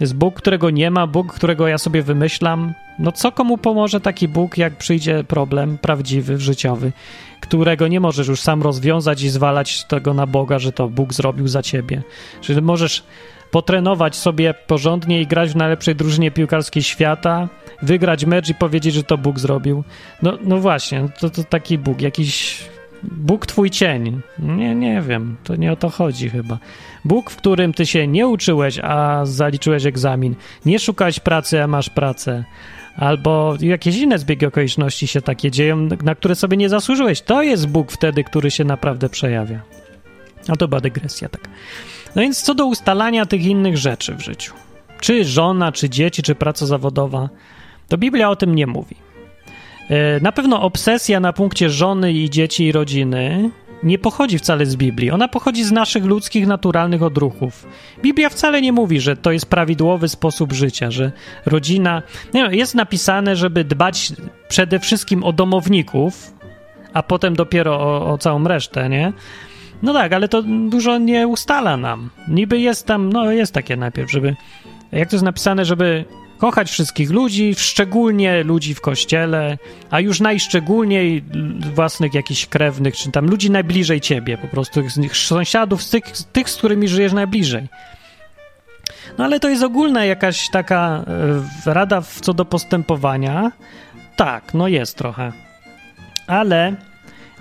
jest 0.00 0.14
Bóg, 0.14 0.34
którego 0.34 0.70
nie 0.70 0.90
ma, 0.90 1.06
Bóg, 1.06 1.32
którego 1.32 1.68
ja 1.68 1.78
sobie 1.78 2.02
wymyślam. 2.02 2.74
No 2.98 3.12
co 3.12 3.32
komu 3.32 3.58
pomoże 3.58 4.00
taki 4.00 4.28
Bóg, 4.28 4.58
jak 4.58 4.76
przyjdzie 4.76 5.24
problem 5.24 5.78
prawdziwy, 5.78 6.38
życiowy, 6.38 6.92
którego 7.40 7.88
nie 7.88 8.00
możesz 8.00 8.28
już 8.28 8.40
sam 8.40 8.62
rozwiązać 8.62 9.22
i 9.22 9.28
zwalać 9.28 9.84
tego 9.84 10.14
na 10.14 10.26
Boga, 10.26 10.58
że 10.58 10.72
to 10.72 10.88
Bóg 10.88 11.14
zrobił 11.14 11.48
za 11.48 11.62
ciebie. 11.62 12.02
Czyli 12.40 12.62
możesz 12.62 13.02
potrenować 13.50 14.16
sobie 14.16 14.54
porządnie 14.66 15.20
i 15.20 15.26
grać 15.26 15.50
w 15.50 15.56
najlepszej 15.56 15.94
drużynie 15.94 16.30
piłkarskiej 16.30 16.82
świata, 16.82 17.48
wygrać 17.82 18.24
mecz 18.24 18.48
i 18.48 18.54
powiedzieć, 18.54 18.94
że 18.94 19.04
to 19.04 19.18
Bóg 19.18 19.38
zrobił. 19.38 19.84
No, 20.22 20.38
no 20.42 20.58
właśnie, 20.58 21.08
to, 21.20 21.30
to 21.30 21.44
taki 21.44 21.78
Bóg, 21.78 22.00
jakiś 22.00 22.64
Bóg 23.02 23.46
twój 23.46 23.70
cień. 23.70 24.20
Nie, 24.38 24.74
nie 24.74 25.02
wiem, 25.02 25.36
to 25.44 25.56
nie 25.56 25.72
o 25.72 25.76
to 25.76 25.88
chodzi 25.88 26.30
chyba. 26.30 26.58
Bóg, 27.04 27.30
w 27.30 27.36
którym 27.36 27.72
ty 27.72 27.86
się 27.86 28.06
nie 28.06 28.28
uczyłeś, 28.28 28.78
a 28.82 29.20
zaliczyłeś 29.26 29.86
egzamin. 29.86 30.34
Nie 30.66 30.78
szukałeś 30.78 31.20
pracy, 31.20 31.62
a 31.62 31.66
masz 31.66 31.90
pracę. 31.90 32.44
Albo 32.96 33.56
jakieś 33.60 33.96
inne 33.96 34.18
zbiegi 34.18 34.46
okoliczności 34.46 35.06
się 35.06 35.22
takie 35.22 35.50
dzieją, 35.50 35.88
na 36.02 36.14
które 36.14 36.34
sobie 36.34 36.56
nie 36.56 36.68
zasłużyłeś. 36.68 37.20
To 37.20 37.42
jest 37.42 37.68
Bóg 37.68 37.92
wtedy, 37.92 38.24
który 38.24 38.50
się 38.50 38.64
naprawdę 38.64 39.08
przejawia. 39.08 39.62
A 40.48 40.56
to 40.56 40.68
była 40.68 40.80
dygresja, 40.80 41.28
tak. 41.28 41.48
No 42.16 42.22
więc 42.22 42.42
co 42.42 42.54
do 42.54 42.66
ustalania 42.66 43.26
tych 43.26 43.44
innych 43.44 43.78
rzeczy 43.78 44.14
w 44.14 44.20
życiu, 44.20 44.54
czy 45.00 45.24
żona, 45.24 45.72
czy 45.72 45.88
dzieci, 45.88 46.22
czy 46.22 46.34
praca 46.34 46.66
zawodowa, 46.66 47.28
to 47.88 47.98
Biblia 47.98 48.30
o 48.30 48.36
tym 48.36 48.54
nie 48.54 48.66
mówi. 48.66 48.96
E, 49.90 50.20
na 50.20 50.32
pewno 50.32 50.62
obsesja 50.62 51.20
na 51.20 51.32
punkcie 51.32 51.70
żony 51.70 52.12
i 52.12 52.30
dzieci 52.30 52.64
i 52.64 52.72
rodziny 52.72 53.50
nie 53.82 53.98
pochodzi 53.98 54.38
wcale 54.38 54.66
z 54.66 54.76
Biblii. 54.76 55.10
Ona 55.10 55.28
pochodzi 55.28 55.64
z 55.64 55.72
naszych 55.72 56.04
ludzkich, 56.04 56.46
naturalnych 56.46 57.02
odruchów. 57.02 57.66
Biblia 58.02 58.28
wcale 58.28 58.62
nie 58.62 58.72
mówi, 58.72 59.00
że 59.00 59.16
to 59.16 59.32
jest 59.32 59.46
prawidłowy 59.46 60.08
sposób 60.08 60.52
życia, 60.52 60.90
że 60.90 61.12
rodzina. 61.46 62.02
Nie, 62.34 62.48
jest 62.50 62.74
napisane, 62.74 63.36
żeby 63.36 63.64
dbać 63.64 64.12
przede 64.48 64.78
wszystkim 64.78 65.24
o 65.24 65.32
domowników, 65.32 66.34
a 66.92 67.02
potem 67.02 67.36
dopiero 67.36 67.80
o, 67.80 68.12
o 68.12 68.18
całą 68.18 68.44
resztę, 68.44 68.88
nie? 68.88 69.12
No 69.82 69.92
tak, 69.92 70.12
ale 70.12 70.28
to 70.28 70.42
dużo 70.42 70.98
nie 70.98 71.28
ustala 71.28 71.76
nam. 71.76 72.10
Niby 72.28 72.58
jest 72.58 72.86
tam, 72.86 73.12
no 73.12 73.32
jest 73.32 73.54
takie 73.54 73.76
najpierw, 73.76 74.10
żeby. 74.10 74.36
Jak 74.92 75.10
to 75.10 75.16
jest 75.16 75.24
napisane, 75.24 75.64
żeby 75.64 76.04
Kochać 76.40 76.70
wszystkich 76.70 77.10
ludzi, 77.10 77.54
szczególnie 77.54 78.44
ludzi 78.44 78.74
w 78.74 78.80
kościele, 78.80 79.58
a 79.90 80.00
już 80.00 80.20
najszczególniej 80.20 81.24
własnych 81.74 82.14
jakichś 82.14 82.46
krewnych, 82.46 82.96
czy 82.96 83.10
tam 83.10 83.26
ludzi 83.26 83.50
najbliżej 83.50 84.00
ciebie, 84.00 84.38
po 84.38 84.48
prostu 84.48 84.82
tych 84.82 85.16
sąsiadów, 85.16 85.82
z 85.82 85.90
tych, 85.90 86.04
tych, 86.32 86.50
z 86.50 86.56
którymi 86.56 86.88
żyjesz 86.88 87.12
najbliżej. 87.12 87.68
No 89.18 89.24
ale 89.24 89.40
to 89.40 89.48
jest 89.48 89.62
ogólna 89.62 90.04
jakaś 90.04 90.50
taka 90.50 91.04
e, 91.66 91.74
rada 91.74 92.02
co 92.20 92.34
do 92.34 92.44
postępowania. 92.44 93.52
Tak, 94.16 94.54
no 94.54 94.68
jest 94.68 94.96
trochę. 94.96 95.32
Ale 96.26 96.74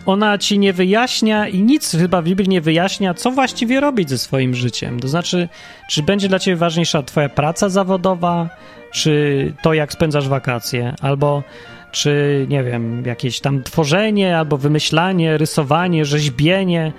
ona 0.10 0.38
ci 0.38 0.60
nie 0.60 0.74
wyjaśnia 0.74 1.48
i 1.48 1.62
nic 1.62 1.92
chyba 1.92 2.22
w 2.22 2.26
Biblii 2.26 2.50
nie 2.50 2.62
wyjaśnia, 2.62 3.14
co 3.14 3.32
właściwie 3.32 3.80
robić 3.80 4.10
ze 4.10 4.18
swoim 4.18 4.56
życiem. 4.56 5.00
To 5.00 5.08
znaczy, 5.08 5.50
czy 5.90 6.04
będzie 6.04 6.28
dla 6.28 6.40
ciebie 6.40 6.58
ważniejsza 6.58 7.04
twoja 7.04 7.30
praca 7.30 7.70
zawodowa, 7.70 8.50
czy 8.92 9.54
to, 9.64 9.74
jak 9.74 9.94
spędzasz 9.94 10.28
wakacje, 10.28 10.94
albo 11.02 11.44
czy, 11.92 12.46
nie 12.50 12.64
wiem, 12.64 13.06
jakieś 13.06 13.40
tam 13.40 13.64
tworzenie, 13.64 14.38
albo 14.38 14.58
wymyślanie, 14.58 15.38
rysowanie, 15.38 16.06
rzeźbienie, 16.06 16.94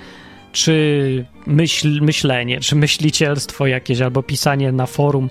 czy 0.52 1.24
myśl, 1.46 2.00
myślenie, 2.02 2.60
czy 2.60 2.76
myślicielstwo 2.76 3.66
jakieś, 3.66 4.00
albo 4.00 4.22
pisanie 4.22 4.72
na 4.72 4.86
forum, 4.86 5.30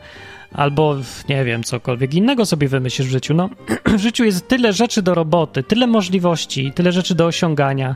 albo 0.54 0.96
nie 1.30 1.46
wiem, 1.46 1.64
cokolwiek 1.64 2.14
innego 2.14 2.46
sobie 2.46 2.68
wymyślisz 2.68 3.08
w 3.08 3.12
życiu. 3.12 3.34
No, 3.34 3.50
w 3.98 4.00
życiu 4.00 4.24
jest 4.24 4.48
tyle 4.48 4.74
rzeczy 4.74 5.02
do 5.02 5.16
roboty, 5.16 5.64
tyle 5.64 5.88
możliwości, 5.88 6.72
tyle 6.76 6.92
rzeczy 6.92 7.16
do 7.16 7.26
osiągania, 7.26 7.96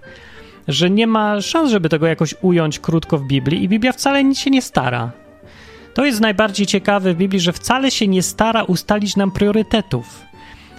że 0.67 0.89
nie 0.89 1.07
ma 1.07 1.41
szans, 1.41 1.71
żeby 1.71 1.89
tego 1.89 2.07
jakoś 2.07 2.35
ująć 2.41 2.79
krótko 2.79 3.17
w 3.17 3.27
Biblii 3.27 3.63
i 3.63 3.69
Biblia 3.69 3.91
wcale 3.91 4.23
nic 4.23 4.39
się 4.39 4.49
nie 4.49 4.61
stara. 4.61 5.11
To 5.93 6.05
jest 6.05 6.21
najbardziej 6.21 6.65
ciekawe 6.65 7.13
w 7.13 7.17
Biblii, 7.17 7.39
że 7.39 7.53
wcale 7.53 7.91
się 7.91 8.07
nie 8.07 8.23
stara 8.23 8.63
ustalić 8.63 9.15
nam 9.15 9.31
priorytetów. 9.31 10.21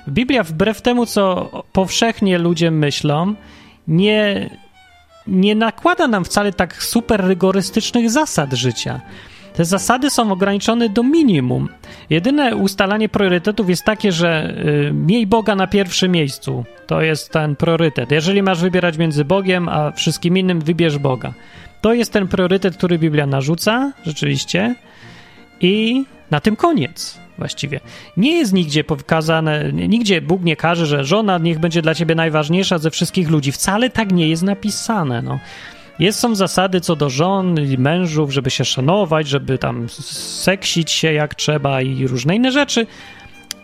Biblia, 0.08 0.42
wbrew 0.42 0.82
temu, 0.82 1.06
co 1.06 1.50
powszechnie 1.72 2.38
ludzie 2.38 2.70
myślą, 2.70 3.34
nie, 3.88 4.50
nie 5.26 5.54
nakłada 5.54 6.08
nam 6.08 6.24
wcale 6.24 6.52
tak 6.52 6.82
super 6.82 7.24
rygorystycznych 7.24 8.10
zasad 8.10 8.52
życia. 8.52 9.00
Te 9.54 9.64
zasady 9.64 10.10
są 10.10 10.32
ograniczone 10.32 10.88
do 10.88 11.02
minimum. 11.02 11.68
Jedyne 12.10 12.56
ustalanie 12.56 13.08
priorytetów 13.08 13.68
jest 13.68 13.84
takie, 13.84 14.12
że 14.12 14.54
y, 14.88 14.92
miej 14.92 15.26
Boga 15.26 15.54
na 15.54 15.66
pierwszym 15.66 16.12
miejscu. 16.12 16.64
To 16.86 17.02
jest 17.02 17.32
ten 17.32 17.56
priorytet. 17.56 18.10
Jeżeli 18.10 18.42
masz 18.42 18.60
wybierać 18.60 18.98
między 18.98 19.24
Bogiem 19.24 19.68
a 19.68 19.90
wszystkim 19.90 20.38
innym, 20.38 20.60
wybierz 20.60 20.98
Boga. 20.98 21.32
To 21.80 21.94
jest 21.94 22.12
ten 22.12 22.28
priorytet, 22.28 22.76
który 22.76 22.98
Biblia 22.98 23.26
narzuca, 23.26 23.92
rzeczywiście. 24.06 24.74
I 25.60 26.04
na 26.30 26.40
tym 26.40 26.56
koniec 26.56 27.18
właściwie. 27.38 27.80
Nie 28.16 28.32
jest 28.38 28.52
nigdzie 28.52 28.84
pokazane, 28.84 29.72
nigdzie 29.72 30.20
Bóg 30.20 30.42
nie 30.42 30.56
każe, 30.56 30.86
że 30.86 31.04
żona 31.04 31.38
niech 31.38 31.58
będzie 31.58 31.82
dla 31.82 31.94
ciebie 31.94 32.14
najważniejsza 32.14 32.78
ze 32.78 32.90
wszystkich 32.90 33.30
ludzi. 33.30 33.52
Wcale 33.52 33.90
tak 33.90 34.12
nie 34.12 34.28
jest 34.28 34.42
napisane. 34.42 35.22
No. 35.22 35.38
Jest, 35.98 36.18
są 36.18 36.34
zasady 36.34 36.80
co 36.80 36.96
do 36.96 37.10
żon 37.10 37.60
i 37.60 37.78
mężów, 37.78 38.32
żeby 38.32 38.50
się 38.50 38.64
szanować, 38.64 39.28
żeby 39.28 39.58
tam 39.58 39.88
seksić 39.88 40.90
się 40.90 41.12
jak 41.12 41.34
trzeba 41.34 41.82
i 41.82 42.06
różne 42.06 42.36
inne 42.36 42.52
rzeczy, 42.52 42.86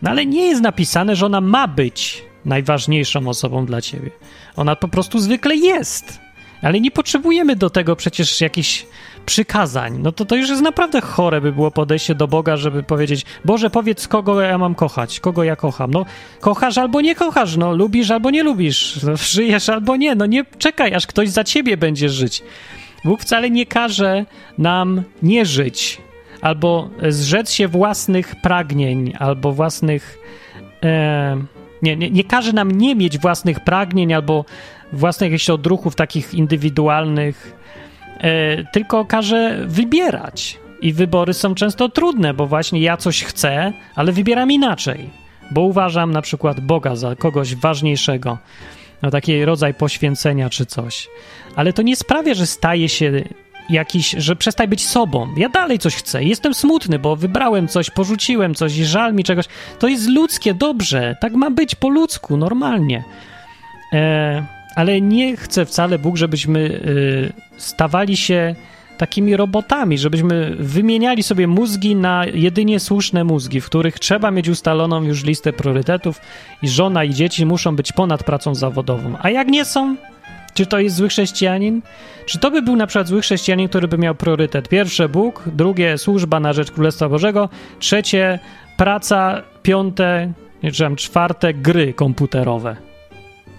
no 0.03 0.11
ale 0.11 0.27
nie 0.27 0.49
jest 0.49 0.63
napisane, 0.63 1.17
że 1.17 1.27
ona 1.27 1.41
ma 1.41 1.69
być 1.69 2.23
najważniejszą 2.45 3.29
osobą 3.29 3.67
dla 3.67 3.81
ciebie. 3.81 4.11
Ona 4.57 4.77
po 4.77 4.89
prostu 4.89 5.19
zwykle 5.19 5.57
jest. 5.57 6.21
Ale 6.63 6.81
nie 6.81 6.91
potrzebujemy 6.91 7.57
do 7.57 7.71
tego 7.71 7.97
przecież 7.97 8.41
jakichś 8.41 8.87
przykazań. 9.27 9.99
No 10.03 10.13
to 10.13 10.25
to 10.25 10.37
już 10.37 10.49
jest 10.49 10.63
naprawdę 10.63 11.01
chore 11.01 11.41
by 11.41 11.53
było 11.53 11.71
podejście 11.71 12.15
do 12.15 12.29
Boga, 12.29 12.57
żeby 12.57 12.83
powiedzieć, 12.83 13.25
Boże, 13.45 13.71
powiedz, 13.71 14.09
kogo 14.09 14.41
ja 14.41 14.59
mam 14.59 14.75
kochać, 14.75 15.21
kogo 15.21 15.45
ja 15.45 15.57
kocham. 15.57 15.91
No, 15.91 16.07
kochasz 16.41 16.79
albo 16.79 17.01
nie 17.01 17.15
kochasz, 17.15 17.57
no, 17.57 17.73
lubisz 17.73 18.11
albo 18.11 18.31
nie 18.31 18.43
lubisz, 18.43 19.03
no, 19.03 19.17
żyjesz 19.35 19.69
albo 19.69 19.97
nie, 19.97 20.15
no 20.15 20.27
nie 20.27 20.45
czekaj, 20.59 20.95
aż 20.95 21.07
ktoś 21.07 21.29
za 21.29 21.45
ciebie 21.45 21.77
będzie 21.77 22.09
żyć. 22.09 22.43
Bóg 23.05 23.21
wcale 23.21 23.51
nie 23.51 23.67
każe 23.67 24.25
nam 24.59 25.03
nie 25.23 25.47
żyć, 25.47 26.01
albo 26.41 26.91
zrzec 27.09 27.53
się 27.53 27.69
własnych 27.69 28.35
pragnień, 28.43 29.13
albo 29.19 29.53
własnych... 29.53 30.19
E, 30.83 31.37
nie, 31.83 31.97
nie, 31.97 32.11
nie 32.11 32.25
każe 32.25 32.53
nam 32.53 32.71
nie 32.71 32.97
mieć 32.97 33.19
własnych 33.19 33.61
pragnień, 33.61 34.13
albo 34.13 34.45
własnych 34.93 35.33
jakichś 35.33 35.51
odruchów 35.51 35.97
takich 35.97 36.35
indywidualnych, 36.35 37.60
tylko 38.73 39.05
każe 39.05 39.65
wybierać. 39.67 40.59
I 40.83 40.93
wybory 40.93 41.35
są 41.35 41.55
często 41.55 41.89
trudne, 41.89 42.35
bo 42.35 42.47
właśnie 42.47 42.81
ja 42.81 42.97
coś 42.97 43.25
chcę, 43.25 43.73
ale 43.95 44.13
wybieram 44.13 44.51
inaczej, 44.51 45.11
bo 45.51 45.61
uważam 45.61 46.13
na 46.13 46.23
przykład 46.23 46.61
Boga 46.61 46.97
za 46.97 47.17
kogoś 47.17 47.55
ważniejszego, 47.55 48.39
no 49.03 49.11
taki 49.11 49.45
rodzaj 49.45 49.75
poświęcenia 49.75 50.51
czy 50.51 50.67
coś. 50.67 51.09
Ale 51.57 51.73
to 51.73 51.83
nie 51.83 51.97
sprawia, 51.97 52.35
że 52.35 52.47
staje 52.47 52.89
się 52.89 53.23
jakiś, 53.71 54.11
że 54.11 54.37
przestań 54.37 54.69
być 54.69 54.87
sobą. 54.87 55.29
Ja 55.37 55.49
dalej 55.49 55.79
coś 55.79 55.95
chcę. 55.95 56.25
Jestem 56.25 56.55
smutny, 56.55 56.99
bo 56.99 57.17
wybrałem 57.17 57.69
coś, 57.69 57.91
porzuciłem 57.91 58.55
coś 58.55 58.79
i 58.79 58.85
żal 58.85 59.15
mi 59.15 59.25
czegoś. 59.25 59.47
To 59.79 59.89
jest 59.89 60.09
ludzkie, 60.09 60.55
dobrze. 60.55 61.17
Tak 61.21 61.33
ma 61.33 61.51
być 61.51 61.75
po 61.75 61.89
ludzku, 61.89 62.37
normalnie. 62.37 63.05
E, 63.93 64.60
ale 64.77 65.01
nie 65.01 65.37
chce 65.37 65.65
wcale 65.65 65.99
Bóg, 65.99 66.17
żebyśmy 66.17 66.61
y, 66.61 67.33
stawali 67.57 68.17
się 68.17 68.55
takimi 68.99 69.37
robotami, 69.37 69.99
żebyśmy 69.99 70.57
wymieniali 70.59 71.23
sobie 71.23 71.47
mózgi 71.47 71.97
na 71.97 72.27
jedynie 72.35 72.81
słuszne 72.81 73.25
mózgi, 73.25 73.61
w 73.61 73.67
których 73.67 73.99
trzeba 73.99 74.31
mieć 74.31 74.49
ustaloną 74.49 75.03
już 75.03 75.25
listę 75.25 75.53
priorytetów 75.53 76.21
i 76.63 76.69
żona 76.69 77.05
i 77.05 77.15
dzieci 77.15 77.47
muszą 77.47 77.77
być 77.77 77.93
ponad 77.93 78.25
pracą 78.25 78.55
zawodową. 78.55 79.15
A 79.23 79.31
jak 79.31 79.49
nie 79.49 79.65
są, 79.65 79.97
czy 80.55 80.67
to 80.67 80.79
jest 80.79 80.97
zły 80.97 81.09
chrześcijanin? 81.09 81.83
Czy 82.27 82.39
to 82.39 82.51
by 82.51 82.63
był 82.63 82.77
na 82.77 82.87
przykład 82.87 83.09
zły 83.09 83.21
chrześcijanin, 83.21 83.69
który 83.69 83.89
by 83.89 83.99
miał 83.99 84.15
priorytet? 84.15 84.69
Pierwsze 84.69 85.09
Bóg, 85.09 85.43
drugie 85.47 85.99
służba 85.99 86.41
na 86.41 86.53
rzecz 86.53 86.71
Królestwa 86.71 87.09
Bożego, 87.09 87.49
trzecie 87.79 88.39
praca, 88.77 89.43
piąte, 89.63 90.33
nie 90.63 90.71
wiem, 90.71 90.97
czwarte 90.97 91.55
gry 91.55 91.95
komputerowe. 91.95 92.77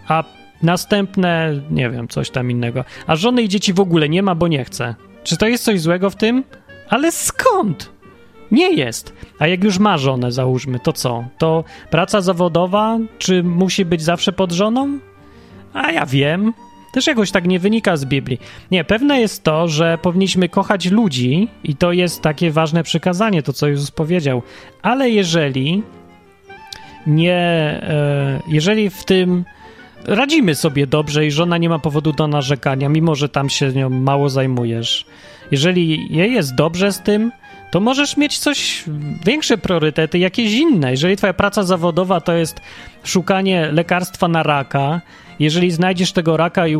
A 0.08 0.24
Następne, 0.63 1.62
nie 1.71 1.89
wiem, 1.89 2.08
coś 2.08 2.30
tam 2.30 2.52
innego. 2.52 2.86
A 3.08 3.15
żony 3.15 3.41
i 3.41 3.50
dzieci 3.50 3.74
w 3.74 3.80
ogóle 3.80 4.10
nie 4.10 4.24
ma, 4.24 4.36
bo 4.36 4.47
nie 4.47 4.65
chce. 4.65 4.95
Czy 5.24 5.38
to 5.38 5.47
jest 5.47 5.63
coś 5.63 5.82
złego 5.82 6.10
w 6.10 6.15
tym? 6.15 6.43
Ale 6.89 7.12
skąd? 7.12 7.91
Nie 8.52 8.74
jest. 8.74 9.13
A 9.39 9.47
jak 9.47 9.63
już 9.63 9.80
ma 9.80 9.97
żonę, 9.97 10.32
załóżmy, 10.32 10.80
to 10.80 10.93
co? 10.93 11.24
To 11.38 11.63
praca 11.89 12.21
zawodowa, 12.21 13.00
czy 13.17 13.43
musi 13.43 13.86
być 13.86 14.02
zawsze 14.02 14.32
pod 14.32 14.52
żoną? 14.52 15.00
A 15.74 15.91
ja 15.91 16.06
wiem. 16.06 16.54
Też 16.93 17.08
jakoś 17.08 17.32
tak 17.32 17.47
nie 17.47 17.60
wynika 17.60 17.97
z 17.97 18.06
Biblii. 18.06 18.39
Nie, 18.71 18.84
pewne 18.84 19.19
jest 19.19 19.43
to, 19.43 19.67
że 19.67 19.97
powinniśmy 20.02 20.50
kochać 20.50 20.86
ludzi 20.86 21.47
i 21.63 21.76
to 21.76 21.91
jest 21.91 22.21
takie 22.21 22.52
ważne 22.52 22.84
przykazanie, 22.84 23.43
to 23.43 23.54
co 23.54 23.67
Jezus 23.67 23.91
powiedział. 23.91 24.41
Ale 24.82 25.10
jeżeli 25.10 25.84
nie, 27.08 27.34
e, 27.34 28.39
jeżeli 28.47 28.89
w 28.89 29.06
tym 29.06 29.45
radzimy 30.06 30.56
sobie 30.56 30.88
dobrze 30.88 31.26
i 31.26 31.32
żona 31.32 31.58
nie 31.58 31.70
ma 31.70 31.80
powodu 31.80 32.12
do 32.14 32.28
narzekania, 32.28 32.90
mimo 32.90 33.16
że 33.16 33.30
tam 33.30 33.50
się 33.50 33.72
nią 33.72 33.90
mało 33.90 34.30
zajmujesz. 34.30 35.06
Jeżeli 35.52 36.16
jej 36.16 36.34
jest 36.34 36.56
dobrze 36.56 36.92
z 36.92 37.02
tym, 37.02 37.32
to 37.72 37.80
możesz 37.80 38.18
mieć 38.18 38.40
coś, 38.40 38.84
większe 39.26 39.58
priorytety, 39.58 40.20
jakieś 40.20 40.54
inne. 40.54 40.92
Jeżeli 40.92 41.18
twoja 41.18 41.34
praca 41.34 41.64
zawodowa 41.64 42.22
to 42.22 42.34
jest 42.34 42.62
szukanie 43.04 43.72
lekarstwa 43.72 44.28
na 44.28 44.44
raka, 44.44 45.02
jeżeli 45.40 45.72
znajdziesz 45.72 46.12
tego 46.12 46.38
raka 46.38 46.68
i 46.68 46.76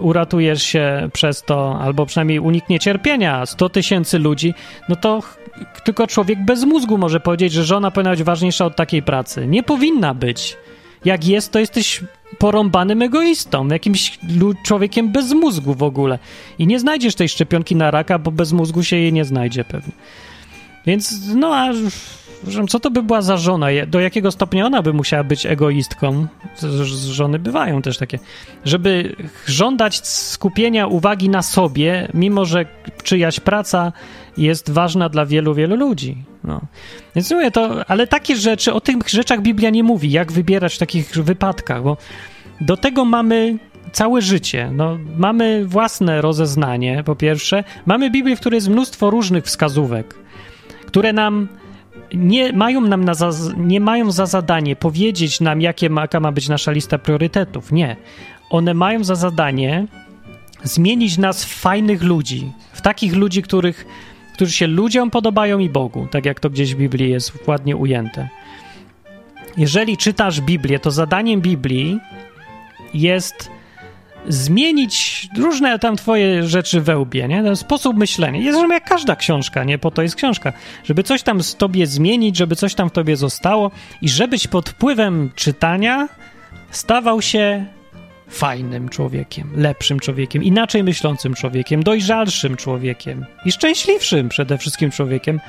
uratujesz 0.00 0.62
się 0.62 1.08
przez 1.12 1.42
to, 1.42 1.78
albo 1.80 2.06
przynajmniej 2.06 2.38
uniknie 2.38 2.80
cierpienia 2.80 3.46
100 3.46 3.68
tysięcy 3.68 4.18
ludzi, 4.18 4.54
no 4.88 4.96
to 4.96 5.22
tylko 5.84 6.06
człowiek 6.06 6.44
bez 6.44 6.64
mózgu 6.64 6.98
może 6.98 7.20
powiedzieć, 7.20 7.52
że 7.52 7.64
żona 7.64 7.90
powinna 7.90 8.10
być 8.10 8.22
ważniejsza 8.22 8.64
od 8.64 8.76
takiej 8.76 9.02
pracy. 9.02 9.46
Nie 9.46 9.62
powinna 9.62 10.14
być. 10.14 10.56
Jak 11.04 11.26
jest, 11.26 11.52
to 11.52 11.58
jesteś 11.58 12.00
porąbanym 12.38 13.02
egoistą, 13.02 13.68
jakimś 13.68 14.18
człowiekiem 14.62 15.12
bez 15.12 15.32
mózgu 15.32 15.74
w 15.74 15.82
ogóle. 15.82 16.18
I 16.58 16.66
nie 16.66 16.80
znajdziesz 16.80 17.14
tej 17.14 17.28
szczepionki 17.28 17.76
na 17.76 17.90
raka, 17.90 18.18
bo 18.18 18.30
bez 18.30 18.52
mózgu 18.52 18.82
się 18.82 18.96
jej 18.96 19.12
nie 19.12 19.24
znajdzie 19.24 19.64
pewnie. 19.64 19.92
Więc, 20.86 21.14
no 21.34 21.56
a 21.56 21.72
co 22.68 22.80
to 22.80 22.90
by 22.90 23.02
była 23.02 23.22
za 23.22 23.36
żona? 23.36 23.66
Do 23.86 24.00
jakiego 24.00 24.32
stopnia 24.32 24.66
ona 24.66 24.82
by 24.82 24.92
musiała 24.92 25.24
być 25.24 25.46
egoistką? 25.46 26.26
Żony 27.10 27.38
bywają 27.38 27.82
też 27.82 27.98
takie. 27.98 28.18
Żeby 28.64 29.16
żądać 29.46 30.06
skupienia 30.06 30.86
uwagi 30.86 31.28
na 31.28 31.42
sobie, 31.42 32.08
mimo 32.14 32.44
że 32.44 32.66
czyjaś 33.02 33.40
praca 33.40 33.92
jest 34.36 34.70
ważna 34.70 35.08
dla 35.08 35.26
wielu, 35.26 35.54
wielu 35.54 35.76
ludzi. 35.76 36.16
No. 36.44 36.60
Więc 37.14 37.30
mówię 37.30 37.50
to, 37.50 37.90
ale 37.90 38.06
takie 38.06 38.36
rzeczy, 38.36 38.72
o 38.72 38.80
tych 38.80 39.08
rzeczach 39.08 39.42
Biblia 39.42 39.70
nie 39.70 39.82
mówi, 39.82 40.10
jak 40.10 40.32
wybierać 40.32 40.74
w 40.74 40.78
takich 40.78 41.10
wypadkach, 41.10 41.82
bo 41.82 41.96
do 42.60 42.76
tego 42.76 43.04
mamy 43.04 43.58
całe 43.92 44.22
życie. 44.22 44.70
No, 44.72 44.98
mamy 45.16 45.64
własne 45.66 46.22
rozeznanie, 46.22 47.02
po 47.04 47.16
pierwsze. 47.16 47.64
Mamy 47.86 48.10
Biblię, 48.10 48.36
w 48.36 48.40
której 48.40 48.56
jest 48.56 48.68
mnóstwo 48.68 49.10
różnych 49.10 49.44
wskazówek, 49.44 50.14
które 50.86 51.12
nam 51.12 51.48
nie 52.16 52.52
mają 52.52 52.80
nam 52.80 53.04
na 53.04 53.14
za, 53.14 53.30
nie 53.56 53.80
mają 53.80 54.10
za 54.10 54.26
zadanie 54.26 54.76
powiedzieć 54.76 55.40
nam, 55.40 55.60
jakie 55.60 55.90
ma, 55.90 56.00
jaka 56.00 56.20
ma 56.20 56.32
być 56.32 56.48
nasza 56.48 56.72
lista 56.72 56.98
priorytetów. 56.98 57.72
Nie. 57.72 57.96
One 58.50 58.74
mają 58.74 59.04
za 59.04 59.14
zadanie 59.14 59.86
zmienić 60.62 61.18
nas 61.18 61.44
w 61.44 61.54
fajnych 61.54 62.02
ludzi, 62.02 62.52
w 62.72 62.80
takich 62.80 63.14
ludzi, 63.14 63.42
których, 63.42 63.86
którzy 64.34 64.52
się 64.52 64.66
ludziom 64.66 65.10
podobają 65.10 65.58
i 65.58 65.68
Bogu, 65.68 66.06
tak 66.10 66.26
jak 66.26 66.40
to 66.40 66.50
gdzieś 66.50 66.74
w 66.74 66.78
Biblii 66.78 67.10
jest 67.10 67.32
ładnie 67.46 67.76
ujęte. 67.76 68.28
Jeżeli 69.56 69.96
czytasz 69.96 70.40
Biblię, 70.40 70.78
to 70.78 70.90
zadaniem 70.90 71.40
Biblii 71.40 71.98
jest 72.94 73.50
zmienić 74.28 75.28
różne 75.38 75.78
tam 75.78 75.96
twoje 75.96 76.46
rzeczy 76.46 76.80
we 76.80 76.98
łbie, 76.98 77.28
nie? 77.28 77.42
Ten 77.42 77.56
sposób 77.56 77.96
myślenia. 77.96 78.40
Jest 78.40 78.58
jak 78.70 78.84
każda 78.84 79.16
książka, 79.16 79.64
nie? 79.64 79.78
Po 79.78 79.90
to 79.90 80.02
jest 80.02 80.14
książka. 80.14 80.52
Żeby 80.84 81.02
coś 81.02 81.22
tam 81.22 81.42
z 81.42 81.56
tobie 81.56 81.86
zmienić, 81.86 82.36
żeby 82.36 82.56
coś 82.56 82.74
tam 82.74 82.88
w 82.88 82.92
tobie 82.92 83.16
zostało 83.16 83.70
i 84.02 84.08
żebyś 84.08 84.46
pod 84.46 84.68
wpływem 84.68 85.30
czytania 85.34 86.08
stawał 86.70 87.22
się 87.22 87.66
fajnym 88.28 88.88
człowiekiem, 88.88 89.52
lepszym 89.56 90.00
człowiekiem, 90.00 90.44
inaczej 90.44 90.84
myślącym 90.84 91.34
człowiekiem, 91.34 91.82
dojrzalszym 91.82 92.56
człowiekiem 92.56 93.26
i 93.44 93.52
szczęśliwszym 93.52 94.28
przede 94.28 94.58
wszystkim 94.58 94.90
człowiekiem, 94.90 95.40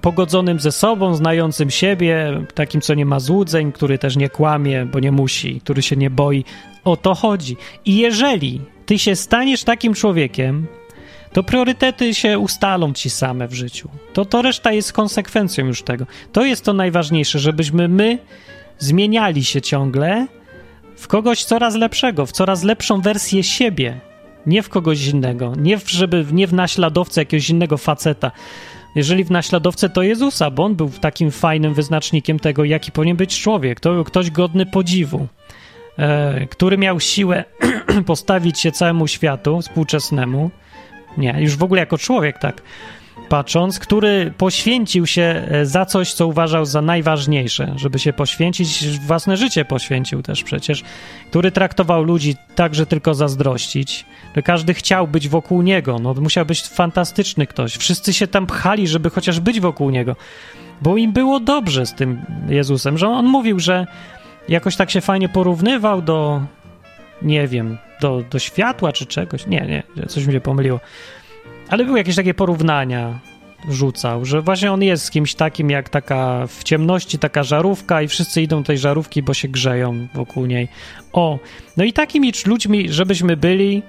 pogodzonym 0.00 0.60
ze 0.60 0.72
sobą, 0.72 1.14
znającym 1.14 1.70
siebie, 1.70 2.42
takim, 2.54 2.80
co 2.80 2.94
nie 2.94 3.06
ma 3.06 3.20
złudzeń, 3.20 3.72
który 3.72 3.98
też 3.98 4.16
nie 4.16 4.28
kłamie, 4.28 4.86
bo 4.86 5.00
nie 5.00 5.12
musi, 5.12 5.60
który 5.60 5.82
się 5.82 5.96
nie 5.96 6.10
boi. 6.10 6.44
O 6.84 6.96
to 6.96 7.14
chodzi. 7.14 7.56
I 7.84 7.96
jeżeli 7.96 8.60
ty 8.86 8.98
się 8.98 9.16
staniesz 9.16 9.64
takim 9.64 9.94
człowiekiem, 9.94 10.66
to 11.32 11.42
priorytety 11.42 12.14
się 12.14 12.38
ustalą 12.38 12.92
ci 12.92 13.10
same 13.10 13.48
w 13.48 13.54
życiu. 13.54 13.88
To, 14.12 14.24
to 14.24 14.42
reszta 14.42 14.72
jest 14.72 14.92
konsekwencją 14.92 15.66
już 15.66 15.82
tego. 15.82 16.06
To 16.32 16.44
jest 16.44 16.64
to 16.64 16.72
najważniejsze, 16.72 17.38
żebyśmy 17.38 17.88
my 17.88 18.18
zmieniali 18.78 19.44
się 19.44 19.60
ciągle 19.60 20.26
w 20.96 21.08
kogoś 21.08 21.44
coraz 21.44 21.74
lepszego, 21.74 22.26
w 22.26 22.32
coraz 22.32 22.62
lepszą 22.62 23.00
wersję 23.00 23.42
siebie, 23.42 24.00
nie 24.46 24.62
w 24.62 24.68
kogoś 24.68 25.06
innego, 25.06 25.52
nie 25.56 25.78
w, 25.78 25.90
żeby, 25.90 26.26
nie 26.32 26.46
w 26.46 26.52
naśladowcę 26.52 27.20
jakiegoś 27.20 27.50
innego 27.50 27.76
faceta. 27.76 28.30
Jeżeli 28.96 29.24
w 29.24 29.30
naśladowcę 29.30 29.88
to 29.88 30.02
Jezusa, 30.02 30.50
bo 30.50 30.64
on 30.64 30.74
był 30.74 30.90
takim 30.90 31.30
fajnym 31.30 31.74
wyznacznikiem 31.74 32.38
tego, 32.38 32.64
jaki 32.64 32.92
powinien 32.92 33.16
być 33.16 33.40
człowiek, 33.40 33.80
to 33.80 33.92
był 33.92 34.04
ktoś 34.04 34.30
godny 34.30 34.66
podziwu, 34.66 35.26
e, 35.98 36.46
który 36.46 36.78
miał 36.78 37.00
siłę 37.00 37.44
postawić 38.06 38.60
się 38.60 38.72
całemu 38.72 39.06
światu 39.06 39.60
współczesnemu, 39.60 40.50
nie, 41.18 41.36
już 41.38 41.56
w 41.56 41.62
ogóle 41.62 41.80
jako 41.80 41.98
człowiek, 41.98 42.38
tak, 42.38 42.62
patrząc, 43.28 43.78
który 43.78 44.32
poświęcił 44.38 45.06
się 45.06 45.22
e, 45.22 45.66
za 45.66 45.86
coś, 45.86 46.12
co 46.12 46.26
uważał 46.26 46.64
za 46.64 46.82
najważniejsze, 46.82 47.74
żeby 47.76 47.98
się 47.98 48.12
poświęcić, 48.12 48.98
własne 48.98 49.36
życie 49.36 49.64
poświęcił 49.64 50.22
też 50.22 50.42
przecież, 50.42 50.82
który 51.30 51.50
traktował 51.50 52.02
ludzi 52.02 52.36
tak, 52.54 52.74
że 52.74 52.86
tylko 52.86 53.14
zazdrościć, 53.14 54.06
że 54.36 54.42
każdy 54.42 54.74
chciał 54.74 55.08
być 55.08 55.28
wokół 55.28 55.62
niego, 55.62 55.98
no 55.98 56.14
musiał 56.14 56.46
być 56.46 56.62
fantastyczny 56.62 57.46
ktoś, 57.46 57.76
wszyscy 57.76 58.12
się 58.12 58.26
tam 58.26 58.46
pchali, 58.46 58.88
żeby 58.88 59.10
chociaż 59.10 59.40
być 59.40 59.60
wokół 59.60 59.90
niego, 59.90 60.16
bo 60.82 60.96
im 60.96 61.12
było 61.12 61.40
dobrze 61.40 61.86
z 61.86 61.94
tym 61.94 62.22
Jezusem, 62.48 62.98
że 62.98 63.08
on 63.08 63.26
mówił, 63.26 63.60
że 63.60 63.86
jakoś 64.48 64.76
tak 64.76 64.90
się 64.90 65.00
fajnie 65.00 65.28
porównywał 65.28 66.02
do, 66.02 66.42
nie 67.22 67.48
wiem, 67.48 67.78
do, 68.00 68.22
do 68.30 68.38
światła 68.38 68.92
czy 68.92 69.06
czegoś, 69.06 69.46
nie, 69.46 69.82
nie, 69.96 70.06
coś 70.06 70.26
mi 70.26 70.32
się 70.32 70.40
pomyliło, 70.40 70.80
ale 71.68 71.84
były 71.84 71.98
jakieś 71.98 72.16
takie 72.16 72.34
porównania, 72.34 73.20
rzucał, 73.68 74.24
że 74.24 74.42
właśnie 74.42 74.72
on 74.72 74.82
jest 74.82 75.10
kimś 75.10 75.34
takim 75.34 75.70
jak 75.70 75.88
taka 75.88 76.46
w 76.46 76.64
ciemności 76.64 77.18
taka 77.18 77.42
żarówka 77.42 78.02
i 78.02 78.08
wszyscy 78.08 78.42
idą 78.42 78.58
do 78.62 78.66
tej 78.66 78.78
żarówki, 78.78 79.22
bo 79.22 79.34
się 79.34 79.48
grzeją 79.48 80.06
wokół 80.14 80.46
niej. 80.46 80.68
O, 81.12 81.38
no 81.76 81.84
i 81.84 81.92
takimi 81.92 82.32
ludźmi, 82.46 82.92
żebyśmy 82.92 83.36
byli, 83.36 83.82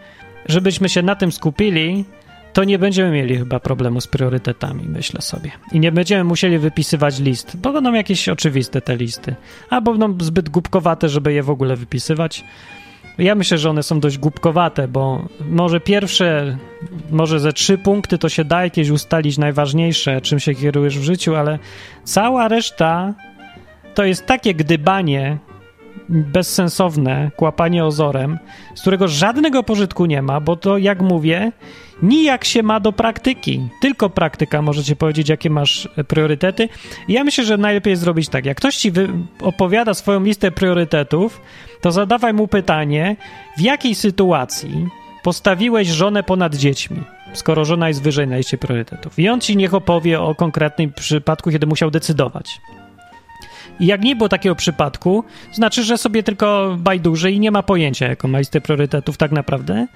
żebyśmy 0.45 0.89
się 0.89 1.01
na 1.01 1.15
tym 1.15 1.31
skupili, 1.31 2.05
to 2.53 2.63
nie 2.63 2.79
będziemy 2.79 3.11
mieli 3.11 3.37
chyba 3.37 3.59
problemu 3.59 4.01
z 4.01 4.07
priorytetami, 4.07 4.83
myślę 4.87 5.21
sobie. 5.21 5.51
I 5.71 5.79
nie 5.79 5.91
będziemy 5.91 6.23
musieli 6.23 6.57
wypisywać 6.57 7.19
list, 7.19 7.57
bo 7.57 7.73
będą 7.73 7.93
jakieś 7.93 8.29
oczywiste 8.29 8.81
te 8.81 8.95
listy, 8.95 9.35
albo 9.69 9.93
będą 9.93 10.25
zbyt 10.25 10.49
głupkowate, 10.49 11.09
żeby 11.09 11.33
je 11.33 11.43
w 11.43 11.49
ogóle 11.49 11.75
wypisywać. 11.75 12.43
Ja 13.17 13.35
myślę, 13.35 13.57
że 13.57 13.69
one 13.69 13.83
są 13.83 13.99
dość 13.99 14.17
głupkowate, 14.17 14.87
bo 14.87 15.25
może 15.49 15.79
pierwsze, 15.79 16.57
może 17.11 17.39
ze 17.39 17.53
trzy 17.53 17.77
punkty 17.77 18.17
to 18.17 18.29
się 18.29 18.45
da 18.45 18.63
jakieś 18.63 18.89
ustalić 18.89 19.37
najważniejsze, 19.37 20.21
czym 20.21 20.39
się 20.39 20.55
kierujesz 20.55 20.99
w 20.99 21.03
życiu, 21.03 21.35
ale 21.35 21.59
cała 22.03 22.47
reszta 22.47 23.13
to 23.95 24.03
jest 24.03 24.25
takie 24.25 24.53
gdybanie 24.53 25.37
bezsensowne, 26.09 27.31
kłapanie 27.35 27.85
ozorem, 27.85 28.39
z 28.75 28.81
którego 28.81 29.07
żadnego 29.07 29.63
pożytku 29.63 30.05
nie 30.05 30.21
ma, 30.21 30.41
bo 30.41 30.55
to, 30.55 30.77
jak 30.77 31.01
mówię, 31.01 31.51
nijak 32.01 32.45
się 32.45 32.63
ma 32.63 32.79
do 32.79 32.91
praktyki. 32.91 33.61
Tylko 33.81 34.09
praktyka 34.09 34.61
może 34.61 34.83
ci 34.83 34.95
powiedzieć, 34.95 35.29
jakie 35.29 35.49
masz 35.49 35.89
priorytety. 36.07 36.69
I 37.07 37.13
ja 37.13 37.23
myślę, 37.23 37.45
że 37.45 37.57
najlepiej 37.57 37.91
jest 37.91 38.01
zrobić 38.01 38.29
tak. 38.29 38.45
Jak 38.45 38.57
ktoś 38.57 38.75
ci 38.75 38.91
opowiada 39.41 39.93
swoją 39.93 40.23
listę 40.23 40.51
priorytetów, 40.51 41.41
to 41.81 41.91
zadawaj 41.91 42.33
mu 42.33 42.47
pytanie, 42.47 43.15
w 43.57 43.61
jakiej 43.61 43.95
sytuacji 43.95 44.87
postawiłeś 45.23 45.87
żonę 45.87 46.23
ponad 46.23 46.55
dziećmi, 46.55 47.03
skoro 47.33 47.65
żona 47.65 47.87
jest 47.87 48.01
wyżej 48.01 48.27
na 48.27 48.37
liście 48.37 48.57
priorytetów. 48.57 49.19
I 49.19 49.29
on 49.29 49.41
ci 49.41 49.57
niech 49.57 49.73
opowie 49.73 50.21
o 50.21 50.35
konkretnym 50.35 50.93
przypadku, 50.93 51.51
kiedy 51.51 51.67
musiał 51.67 51.91
decydować. 51.91 52.61
I 53.79 53.85
jak 53.85 54.01
nie 54.01 54.15
było 54.15 54.29
takiego 54.29 54.55
przypadku, 54.55 55.23
znaczy, 55.53 55.83
że 55.83 55.97
sobie 55.97 56.23
tylko 56.23 56.75
bajduży 56.79 57.31
i 57.31 57.39
nie 57.39 57.51
ma 57.51 57.63
pojęcia, 57.63 58.07
jaką 58.07 58.27
ma 58.27 58.39
listę 58.39 58.61
priorytetów 58.61 59.17
tak 59.17 59.31
naprawdę. 59.31 59.87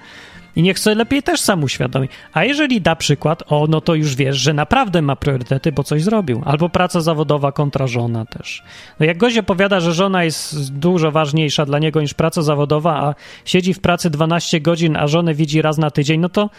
I 0.56 0.62
niech 0.62 0.78
sobie 0.78 0.96
lepiej 0.96 1.22
też 1.22 1.40
sam 1.40 1.64
uświadomi. 1.64 2.08
A 2.32 2.44
jeżeli 2.44 2.80
da 2.80 2.96
przykład, 2.96 3.42
o, 3.46 3.66
no 3.68 3.80
to 3.80 3.94
już 3.94 4.16
wiesz, 4.16 4.36
że 4.36 4.54
naprawdę 4.54 5.02
ma 5.02 5.16
priorytety, 5.16 5.72
bo 5.72 5.84
coś 5.84 6.02
zrobił. 6.02 6.42
Albo 6.44 6.68
praca 6.68 7.00
zawodowa 7.00 7.52
kontra 7.52 7.86
żona 7.86 8.24
też. 8.24 8.62
No 9.00 9.06
jak 9.06 9.18
gość 9.18 9.38
opowiada, 9.38 9.80
że 9.80 9.92
żona 9.92 10.24
jest 10.24 10.72
dużo 10.72 11.10
ważniejsza 11.10 11.66
dla 11.66 11.78
niego 11.78 12.00
niż 12.00 12.14
praca 12.14 12.42
zawodowa, 12.42 12.96
a 12.96 13.14
siedzi 13.44 13.74
w 13.74 13.80
pracy 13.80 14.10
12 14.10 14.60
godzin, 14.60 14.96
a 14.96 15.06
żonę 15.06 15.34
widzi 15.34 15.62
raz 15.62 15.78
na 15.78 15.90
tydzień, 15.90 16.20
no 16.20 16.28
to 16.28 16.50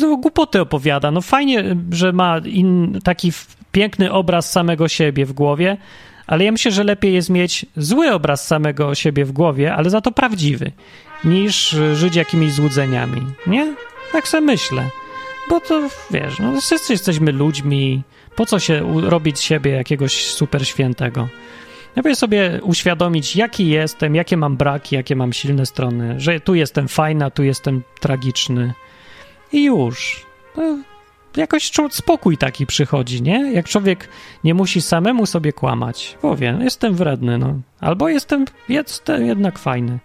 no, 0.00 0.16
głupoty 0.16 0.60
opowiada. 0.60 1.10
No 1.10 1.20
fajnie, 1.20 1.76
że 1.90 2.12
ma 2.12 2.38
in, 2.38 2.98
taki 3.04 3.32
piękny 3.72 4.12
obraz 4.12 4.50
samego 4.52 4.88
siebie 4.88 5.26
w 5.26 5.32
głowie, 5.32 5.76
ale 6.26 6.44
ja 6.44 6.52
myślę, 6.52 6.70
że 6.70 6.84
lepiej 6.84 7.14
jest 7.14 7.30
mieć 7.30 7.66
zły 7.76 8.12
obraz 8.12 8.46
samego 8.46 8.94
siebie 8.94 9.24
w 9.24 9.32
głowie, 9.32 9.74
ale 9.74 9.90
za 9.90 10.00
to 10.00 10.12
prawdziwy, 10.12 10.72
niż 11.24 11.76
żyć 11.94 12.16
jakimiś 12.16 12.52
złudzeniami, 12.52 13.26
nie? 13.46 13.74
Tak 14.12 14.28
sobie 14.28 14.46
myślę. 14.46 14.90
Bo 15.48 15.60
to, 15.60 15.88
wiesz, 16.10 16.38
no 16.38 16.60
wszyscy 16.60 16.92
jesteśmy 16.92 17.32
ludźmi, 17.32 18.02
po 18.36 18.46
co 18.46 18.58
się 18.58 19.00
robić 19.00 19.38
z 19.38 19.42
siebie 19.42 19.70
jakiegoś 19.70 20.26
super 20.26 20.66
świętego? 20.68 21.28
Lepiej 21.96 22.16
sobie 22.16 22.60
uświadomić, 22.62 23.36
jaki 23.36 23.68
jestem, 23.68 24.14
jakie 24.14 24.36
mam 24.36 24.56
braki, 24.56 24.96
jakie 24.96 25.16
mam 25.16 25.32
silne 25.32 25.66
strony, 25.66 26.20
że 26.20 26.40
tu 26.40 26.54
jestem 26.54 26.88
fajna, 26.88 27.30
tu 27.30 27.42
jestem 27.42 27.82
tragiczny 28.00 28.74
i 29.52 29.64
już. 29.64 30.26
No, 30.56 30.78
jakoś 31.36 31.70
spokój 31.90 32.38
taki 32.38 32.66
przychodzi, 32.66 33.22
nie? 33.22 33.52
Jak 33.52 33.68
człowiek 33.68 34.08
nie 34.44 34.54
musi 34.54 34.82
samemu 34.82 35.26
sobie 35.26 35.52
kłamać. 35.52 36.18
Powie, 36.20 36.52
no, 36.52 36.64
jestem 36.64 36.94
wredny, 36.94 37.38
no. 37.38 37.54
Albo 37.80 38.08
jestem, 38.08 38.44
jestem 38.68 39.26
jednak 39.26 39.58
fajny. 39.58 39.98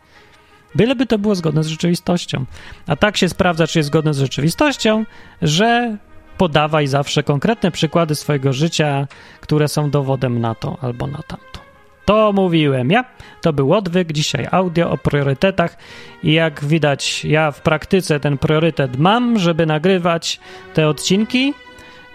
Byleby 0.76 1.06
to 1.06 1.18
było 1.18 1.36
zgodne 1.36 1.64
z 1.64 1.68
rzeczywistością. 1.68 2.46
A 2.88 2.96
tak 2.96 3.18
się 3.18 3.30
sprawdza, 3.30 3.68
czy 3.68 3.80
jest 3.80 3.88
zgodne 3.88 4.14
z 4.14 4.20
rzeczywistością, 4.20 5.06
że 5.42 5.98
podawaj 6.38 6.88
zawsze 6.88 7.24
konkretne 7.24 7.72
przykłady 7.72 8.16
swojego 8.16 8.54
życia, 8.54 9.08
które 9.42 9.68
są 9.68 9.90
dowodem 9.90 10.40
na 10.42 10.56
to 10.56 10.78
albo 10.82 11.08
na 11.08 11.20
tamto. 11.28 11.60
To 12.06 12.34
mówiłem 12.34 12.92
ja. 12.92 13.06
To 13.42 13.54
był 13.54 13.74
odwyk. 13.74 14.12
Dzisiaj 14.12 14.48
audio 14.52 14.92
o 14.92 14.98
priorytetach. 14.98 15.78
I 16.24 16.34
jak 16.34 16.66
widać, 16.66 17.26
ja 17.26 17.52
w 17.52 17.62
praktyce 17.62 18.20
ten 18.20 18.38
priorytet 18.38 18.98
mam, 18.98 19.40
żeby 19.40 19.66
nagrywać 19.66 20.40
te 20.74 20.88
odcinki. 20.88 21.54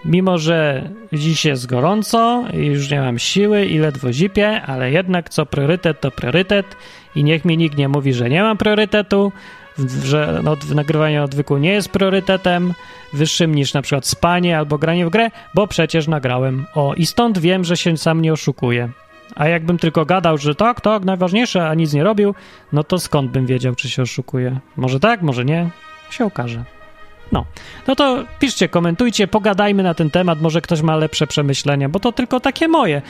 Mimo, 0.05 0.39
że 0.39 0.89
dziś 1.13 1.45
jest 1.45 1.67
gorąco 1.67 2.45
i 2.53 2.67
już 2.67 2.91
nie 2.91 3.01
mam 3.01 3.19
siły 3.19 3.65
i 3.65 3.79
ledwo 3.79 4.13
zipię, 4.13 4.63
ale 4.63 4.91
jednak 4.91 5.29
co 5.29 5.47
priorytet, 5.47 6.01
to 6.01 6.11
priorytet. 6.11 6.67
I 7.15 7.25
niech 7.25 7.45
mi 7.45 7.57
nikt 7.57 7.79
nie 7.79 7.89
mówi, 7.89 8.15
że 8.15 8.31
nie 8.31 8.43
mam 8.43 8.57
priorytetu, 8.57 9.33
że 10.05 10.41
no, 10.45 10.57
nagrywanie 10.75 11.23
odwyku 11.23 11.59
nie 11.59 11.73
jest 11.73 11.89
priorytetem 11.89 12.75
wyższym 13.13 13.55
niż 13.55 13.75
na 13.75 13.83
przykład 13.83 14.07
spanie 14.07 14.59
albo 14.59 14.79
granie 14.79 15.07
w 15.07 15.11
grę, 15.11 15.31
bo 15.55 15.67
przecież 15.67 16.09
nagrałem. 16.09 16.67
O, 16.75 16.95
i 16.95 17.07
stąd 17.07 17.39
wiem, 17.39 17.65
że 17.65 17.77
się 17.77 17.97
sam 17.97 18.23
nie 18.23 18.33
oszukuję. 18.33 18.89
A 19.37 19.49
jakbym 19.49 19.79
tylko 19.79 20.07
gadał, 20.07 20.39
że 20.39 20.55
tak, 20.55 20.81
tak, 20.81 21.05
najważniejsze, 21.05 21.69
a 21.69 21.75
nic 21.75 21.93
nie 21.93 22.05
robił, 22.05 22.35
no 22.73 22.85
to 22.85 22.99
skąd 22.99 23.31
bym 23.31 23.47
wiedział, 23.47 23.75
czy 23.75 23.89
się 23.91 24.03
oszukuje? 24.03 24.59
Może 24.77 25.01
tak, 25.01 25.23
może 25.23 25.45
nie? 25.45 25.71
Się 26.11 26.25
okaże. 26.25 26.65
No, 27.33 27.45
no 27.87 27.97
to 27.97 28.25
piszcie, 28.39 28.69
komentujcie, 28.69 29.27
pogadajmy 29.27 29.83
na 29.83 29.95
ten 29.95 30.11
temat, 30.11 30.41
może 30.41 30.61
ktoś 30.61 30.83
ma 30.83 30.97
lepsze 30.97 31.27
przemyślenia, 31.27 31.89
bo 31.89 32.01
to 32.01 32.13
tylko 32.13 32.41
takie 32.41 32.69
moje. 32.69 33.03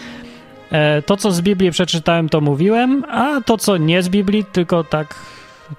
E, 0.71 1.03
to, 1.03 1.17
co 1.17 1.33
z 1.33 1.41
Biblii 1.41 1.71
przeczytałem, 1.71 2.29
to 2.29 2.41
mówiłem, 2.41 3.05
a 3.11 3.41
to, 3.41 3.59
co 3.59 3.77
nie 3.77 4.03
z 4.03 4.09
Biblii, 4.09 4.45
tylko 4.53 4.85
tak 4.85 5.15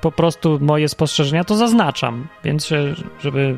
po 0.02 0.12
prostu 0.12 0.60
moje 0.62 0.90
spostrzeżenia, 0.90 1.44
to 1.44 1.56
zaznaczam. 1.56 2.28
Więc, 2.44 2.70
żeby, 3.22 3.58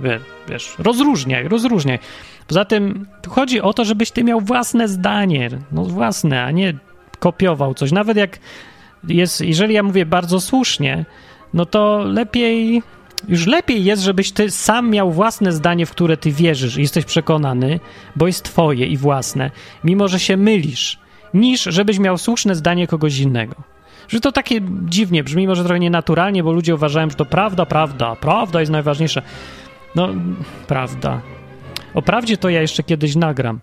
wiesz, 0.49 0.75
rozróżniaj, 0.79 1.47
rozróżniaj. 1.47 1.99
Poza 2.47 2.65
tym 2.65 3.07
chodzi 3.29 3.61
o 3.61 3.73
to, 3.73 3.85
żebyś 3.85 4.11
ty 4.11 4.23
miał 4.23 4.41
własne 4.41 4.87
zdanie, 4.87 5.49
no 5.71 5.83
własne, 5.83 6.43
a 6.43 6.51
nie 6.51 6.73
kopiował 7.19 7.73
coś. 7.73 7.91
Nawet 7.91 8.17
jak 8.17 8.39
jest, 9.07 9.41
jeżeli 9.41 9.73
ja 9.73 9.83
mówię 9.83 10.05
bardzo 10.05 10.41
słusznie, 10.41 11.05
no 11.53 11.65
to 11.65 11.97
lepiej, 11.97 12.83
już 13.27 13.47
lepiej 13.47 13.83
jest, 13.83 14.03
żebyś 14.03 14.31
ty 14.31 14.51
sam 14.51 14.89
miał 14.89 15.11
własne 15.11 15.51
zdanie, 15.51 15.85
w 15.85 15.91
które 15.91 16.17
ty 16.17 16.31
wierzysz 16.31 16.77
i 16.77 16.81
jesteś 16.81 17.05
przekonany, 17.05 17.79
bo 18.15 18.27
jest 18.27 18.43
twoje 18.43 18.85
i 18.85 18.97
własne, 18.97 19.51
mimo 19.83 20.07
że 20.07 20.19
się 20.19 20.37
mylisz, 20.37 20.99
niż 21.33 21.63
żebyś 21.63 21.99
miał 21.99 22.17
słuszne 22.17 22.55
zdanie 22.55 22.87
kogoś 22.87 23.17
innego. 23.17 23.55
Że 24.07 24.19
to 24.19 24.31
takie 24.31 24.61
dziwnie 24.85 25.23
brzmi, 25.23 25.47
może 25.47 25.63
trochę 25.63 25.79
nienaturalnie, 25.79 26.43
bo 26.43 26.51
ludzie 26.51 26.75
uważają, 26.75 27.09
że 27.09 27.15
to 27.15 27.25
prawda, 27.25 27.65
prawda, 27.65 28.15
prawda 28.15 28.59
jest 28.59 28.71
najważniejsza. 28.71 29.21
No, 29.95 30.09
prawda. 30.67 31.21
O 31.93 32.01
prawdzie 32.01 32.37
to 32.37 32.49
ja 32.49 32.61
jeszcze 32.61 32.83
kiedyś 32.83 33.15
nagram. 33.15 33.59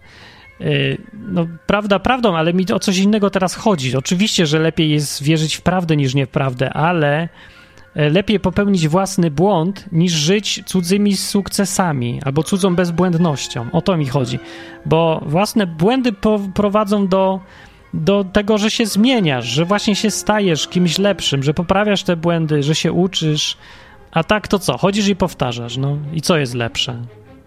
Y, 0.60 0.98
no, 1.12 1.46
prawda, 1.66 1.98
prawdą, 1.98 2.36
ale 2.36 2.54
mi 2.54 2.66
o 2.72 2.78
coś 2.78 2.98
innego 2.98 3.30
teraz 3.30 3.54
chodzi. 3.54 3.96
Oczywiście, 3.96 4.46
że 4.46 4.58
lepiej 4.58 4.90
jest 4.90 5.22
wierzyć 5.22 5.56
w 5.56 5.62
prawdę 5.62 5.96
niż 5.96 6.14
nie 6.14 6.26
w 6.26 6.28
prawdę, 6.28 6.72
ale 6.72 7.28
lepiej 7.94 8.40
popełnić 8.40 8.88
własny 8.88 9.30
błąd 9.30 9.84
niż 9.92 10.12
żyć 10.12 10.62
cudzymi 10.66 11.16
sukcesami 11.16 12.20
albo 12.24 12.42
cudzą 12.42 12.74
bezbłędnością. 12.76 13.66
O 13.72 13.82
to 13.82 13.96
mi 13.96 14.06
chodzi. 14.06 14.38
Bo 14.86 15.22
własne 15.26 15.66
błędy 15.66 16.12
prowadzą 16.54 17.08
do, 17.08 17.40
do 17.94 18.24
tego, 18.24 18.58
że 18.58 18.70
się 18.70 18.86
zmieniasz, 18.86 19.46
że 19.46 19.64
właśnie 19.64 19.96
się 19.96 20.10
stajesz 20.10 20.68
kimś 20.68 20.98
lepszym, 20.98 21.42
że 21.42 21.54
poprawiasz 21.54 22.02
te 22.02 22.16
błędy, 22.16 22.62
że 22.62 22.74
się 22.74 22.92
uczysz. 22.92 23.56
A 24.12 24.24
tak 24.24 24.48
to 24.48 24.58
co? 24.58 24.78
Chodzisz 24.78 25.08
i 25.08 25.16
powtarzasz. 25.16 25.76
No 25.76 25.96
i 26.12 26.20
co 26.20 26.36
jest 26.36 26.54
lepsze? 26.54 26.96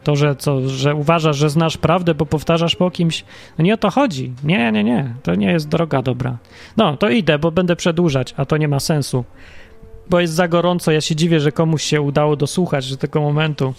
To, 0.03 0.15
że, 0.15 0.35
co, 0.35 0.69
że 0.69 0.95
uważasz, 0.95 1.37
że 1.37 1.49
znasz 1.49 1.77
prawdę, 1.77 2.15
bo 2.15 2.25
powtarzasz 2.25 2.75
po 2.75 2.91
kimś. 2.91 3.25
No 3.57 3.63
nie 3.63 3.73
o 3.73 3.77
to 3.77 3.89
chodzi. 3.89 4.33
Nie, 4.43 4.71
nie, 4.71 4.83
nie. 4.83 5.13
To 5.23 5.35
nie 5.35 5.51
jest 5.51 5.67
droga 5.67 6.01
dobra. 6.01 6.37
No, 6.77 6.97
to 6.97 7.09
idę, 7.09 7.39
bo 7.39 7.51
będę 7.51 7.75
przedłużać, 7.75 8.33
a 8.37 8.45
to 8.45 8.57
nie 8.57 8.67
ma 8.67 8.79
sensu. 8.79 9.25
Bo 10.09 10.19
jest 10.19 10.33
za 10.33 10.47
gorąco. 10.47 10.91
Ja 10.91 11.01
się 11.01 11.15
dziwię, 11.15 11.39
że 11.39 11.51
komuś 11.51 11.83
się 11.83 12.01
udało 12.01 12.35
dosłuchać 12.35 12.91
do 12.91 12.97
tego 12.97 13.21
momentu. 13.21 13.73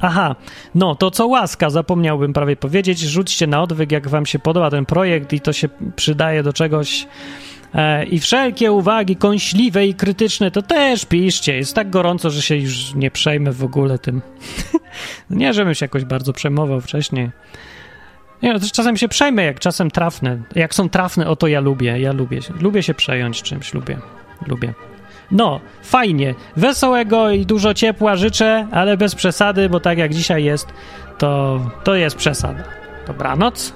Aha, 0.00 0.36
no 0.74 0.94
to 0.94 1.10
co 1.10 1.26
łaska, 1.26 1.70
zapomniałbym 1.70 2.32
prawie 2.32 2.56
powiedzieć. 2.56 2.98
Rzućcie 3.00 3.46
na 3.46 3.62
odwyk, 3.62 3.92
jak 3.92 4.08
wam 4.08 4.26
się 4.26 4.38
podoba 4.38 4.70
ten 4.70 4.86
projekt 4.86 5.32
i 5.32 5.40
to 5.40 5.52
się 5.52 5.68
przydaje 5.96 6.42
do 6.42 6.52
czegoś 6.52 7.06
E, 7.76 8.04
I 8.04 8.20
wszelkie 8.20 8.72
uwagi 8.72 9.16
kąśliwe 9.16 9.86
i 9.86 9.94
krytyczne 9.94 10.50
to 10.50 10.62
też 10.62 11.04
piszcie. 11.04 11.56
Jest 11.56 11.74
tak 11.74 11.90
gorąco, 11.90 12.30
że 12.30 12.42
się 12.42 12.56
już 12.56 12.94
nie 12.94 13.10
przejmę 13.10 13.52
w 13.52 13.64
ogóle 13.64 13.98
tym. 13.98 14.22
nie, 15.30 15.54
żebym 15.54 15.74
się 15.74 15.84
jakoś 15.84 16.04
bardzo 16.04 16.32
przejmował 16.32 16.80
wcześniej. 16.80 17.30
Nie, 18.42 18.52
no 18.52 18.58
też 18.58 18.72
czasem 18.72 18.96
się 18.96 19.08
przejmę, 19.08 19.44
jak 19.44 19.60
czasem 19.60 19.90
trafne. 19.90 20.42
Jak 20.54 20.74
są 20.74 20.88
trafne, 20.88 21.28
o 21.28 21.36
to 21.36 21.46
ja 21.46 21.60
lubię. 21.60 22.00
Ja 22.00 22.12
lubię, 22.12 22.40
lubię 22.60 22.82
się 22.82 22.94
przejąć 22.94 23.42
czymś, 23.42 23.74
lubię. 23.74 23.98
Lubię. 24.46 24.74
No, 25.30 25.60
fajnie. 25.82 26.34
Wesołego 26.56 27.30
i 27.30 27.46
dużo 27.46 27.74
ciepła 27.74 28.16
życzę, 28.16 28.66
ale 28.72 28.96
bez 28.96 29.14
przesady, 29.14 29.68
bo 29.68 29.80
tak 29.80 29.98
jak 29.98 30.14
dzisiaj 30.14 30.44
jest, 30.44 30.66
to, 31.18 31.60
to 31.84 31.94
jest 31.94 32.16
przesada. 32.16 32.64
Dobranoc. 33.06 33.72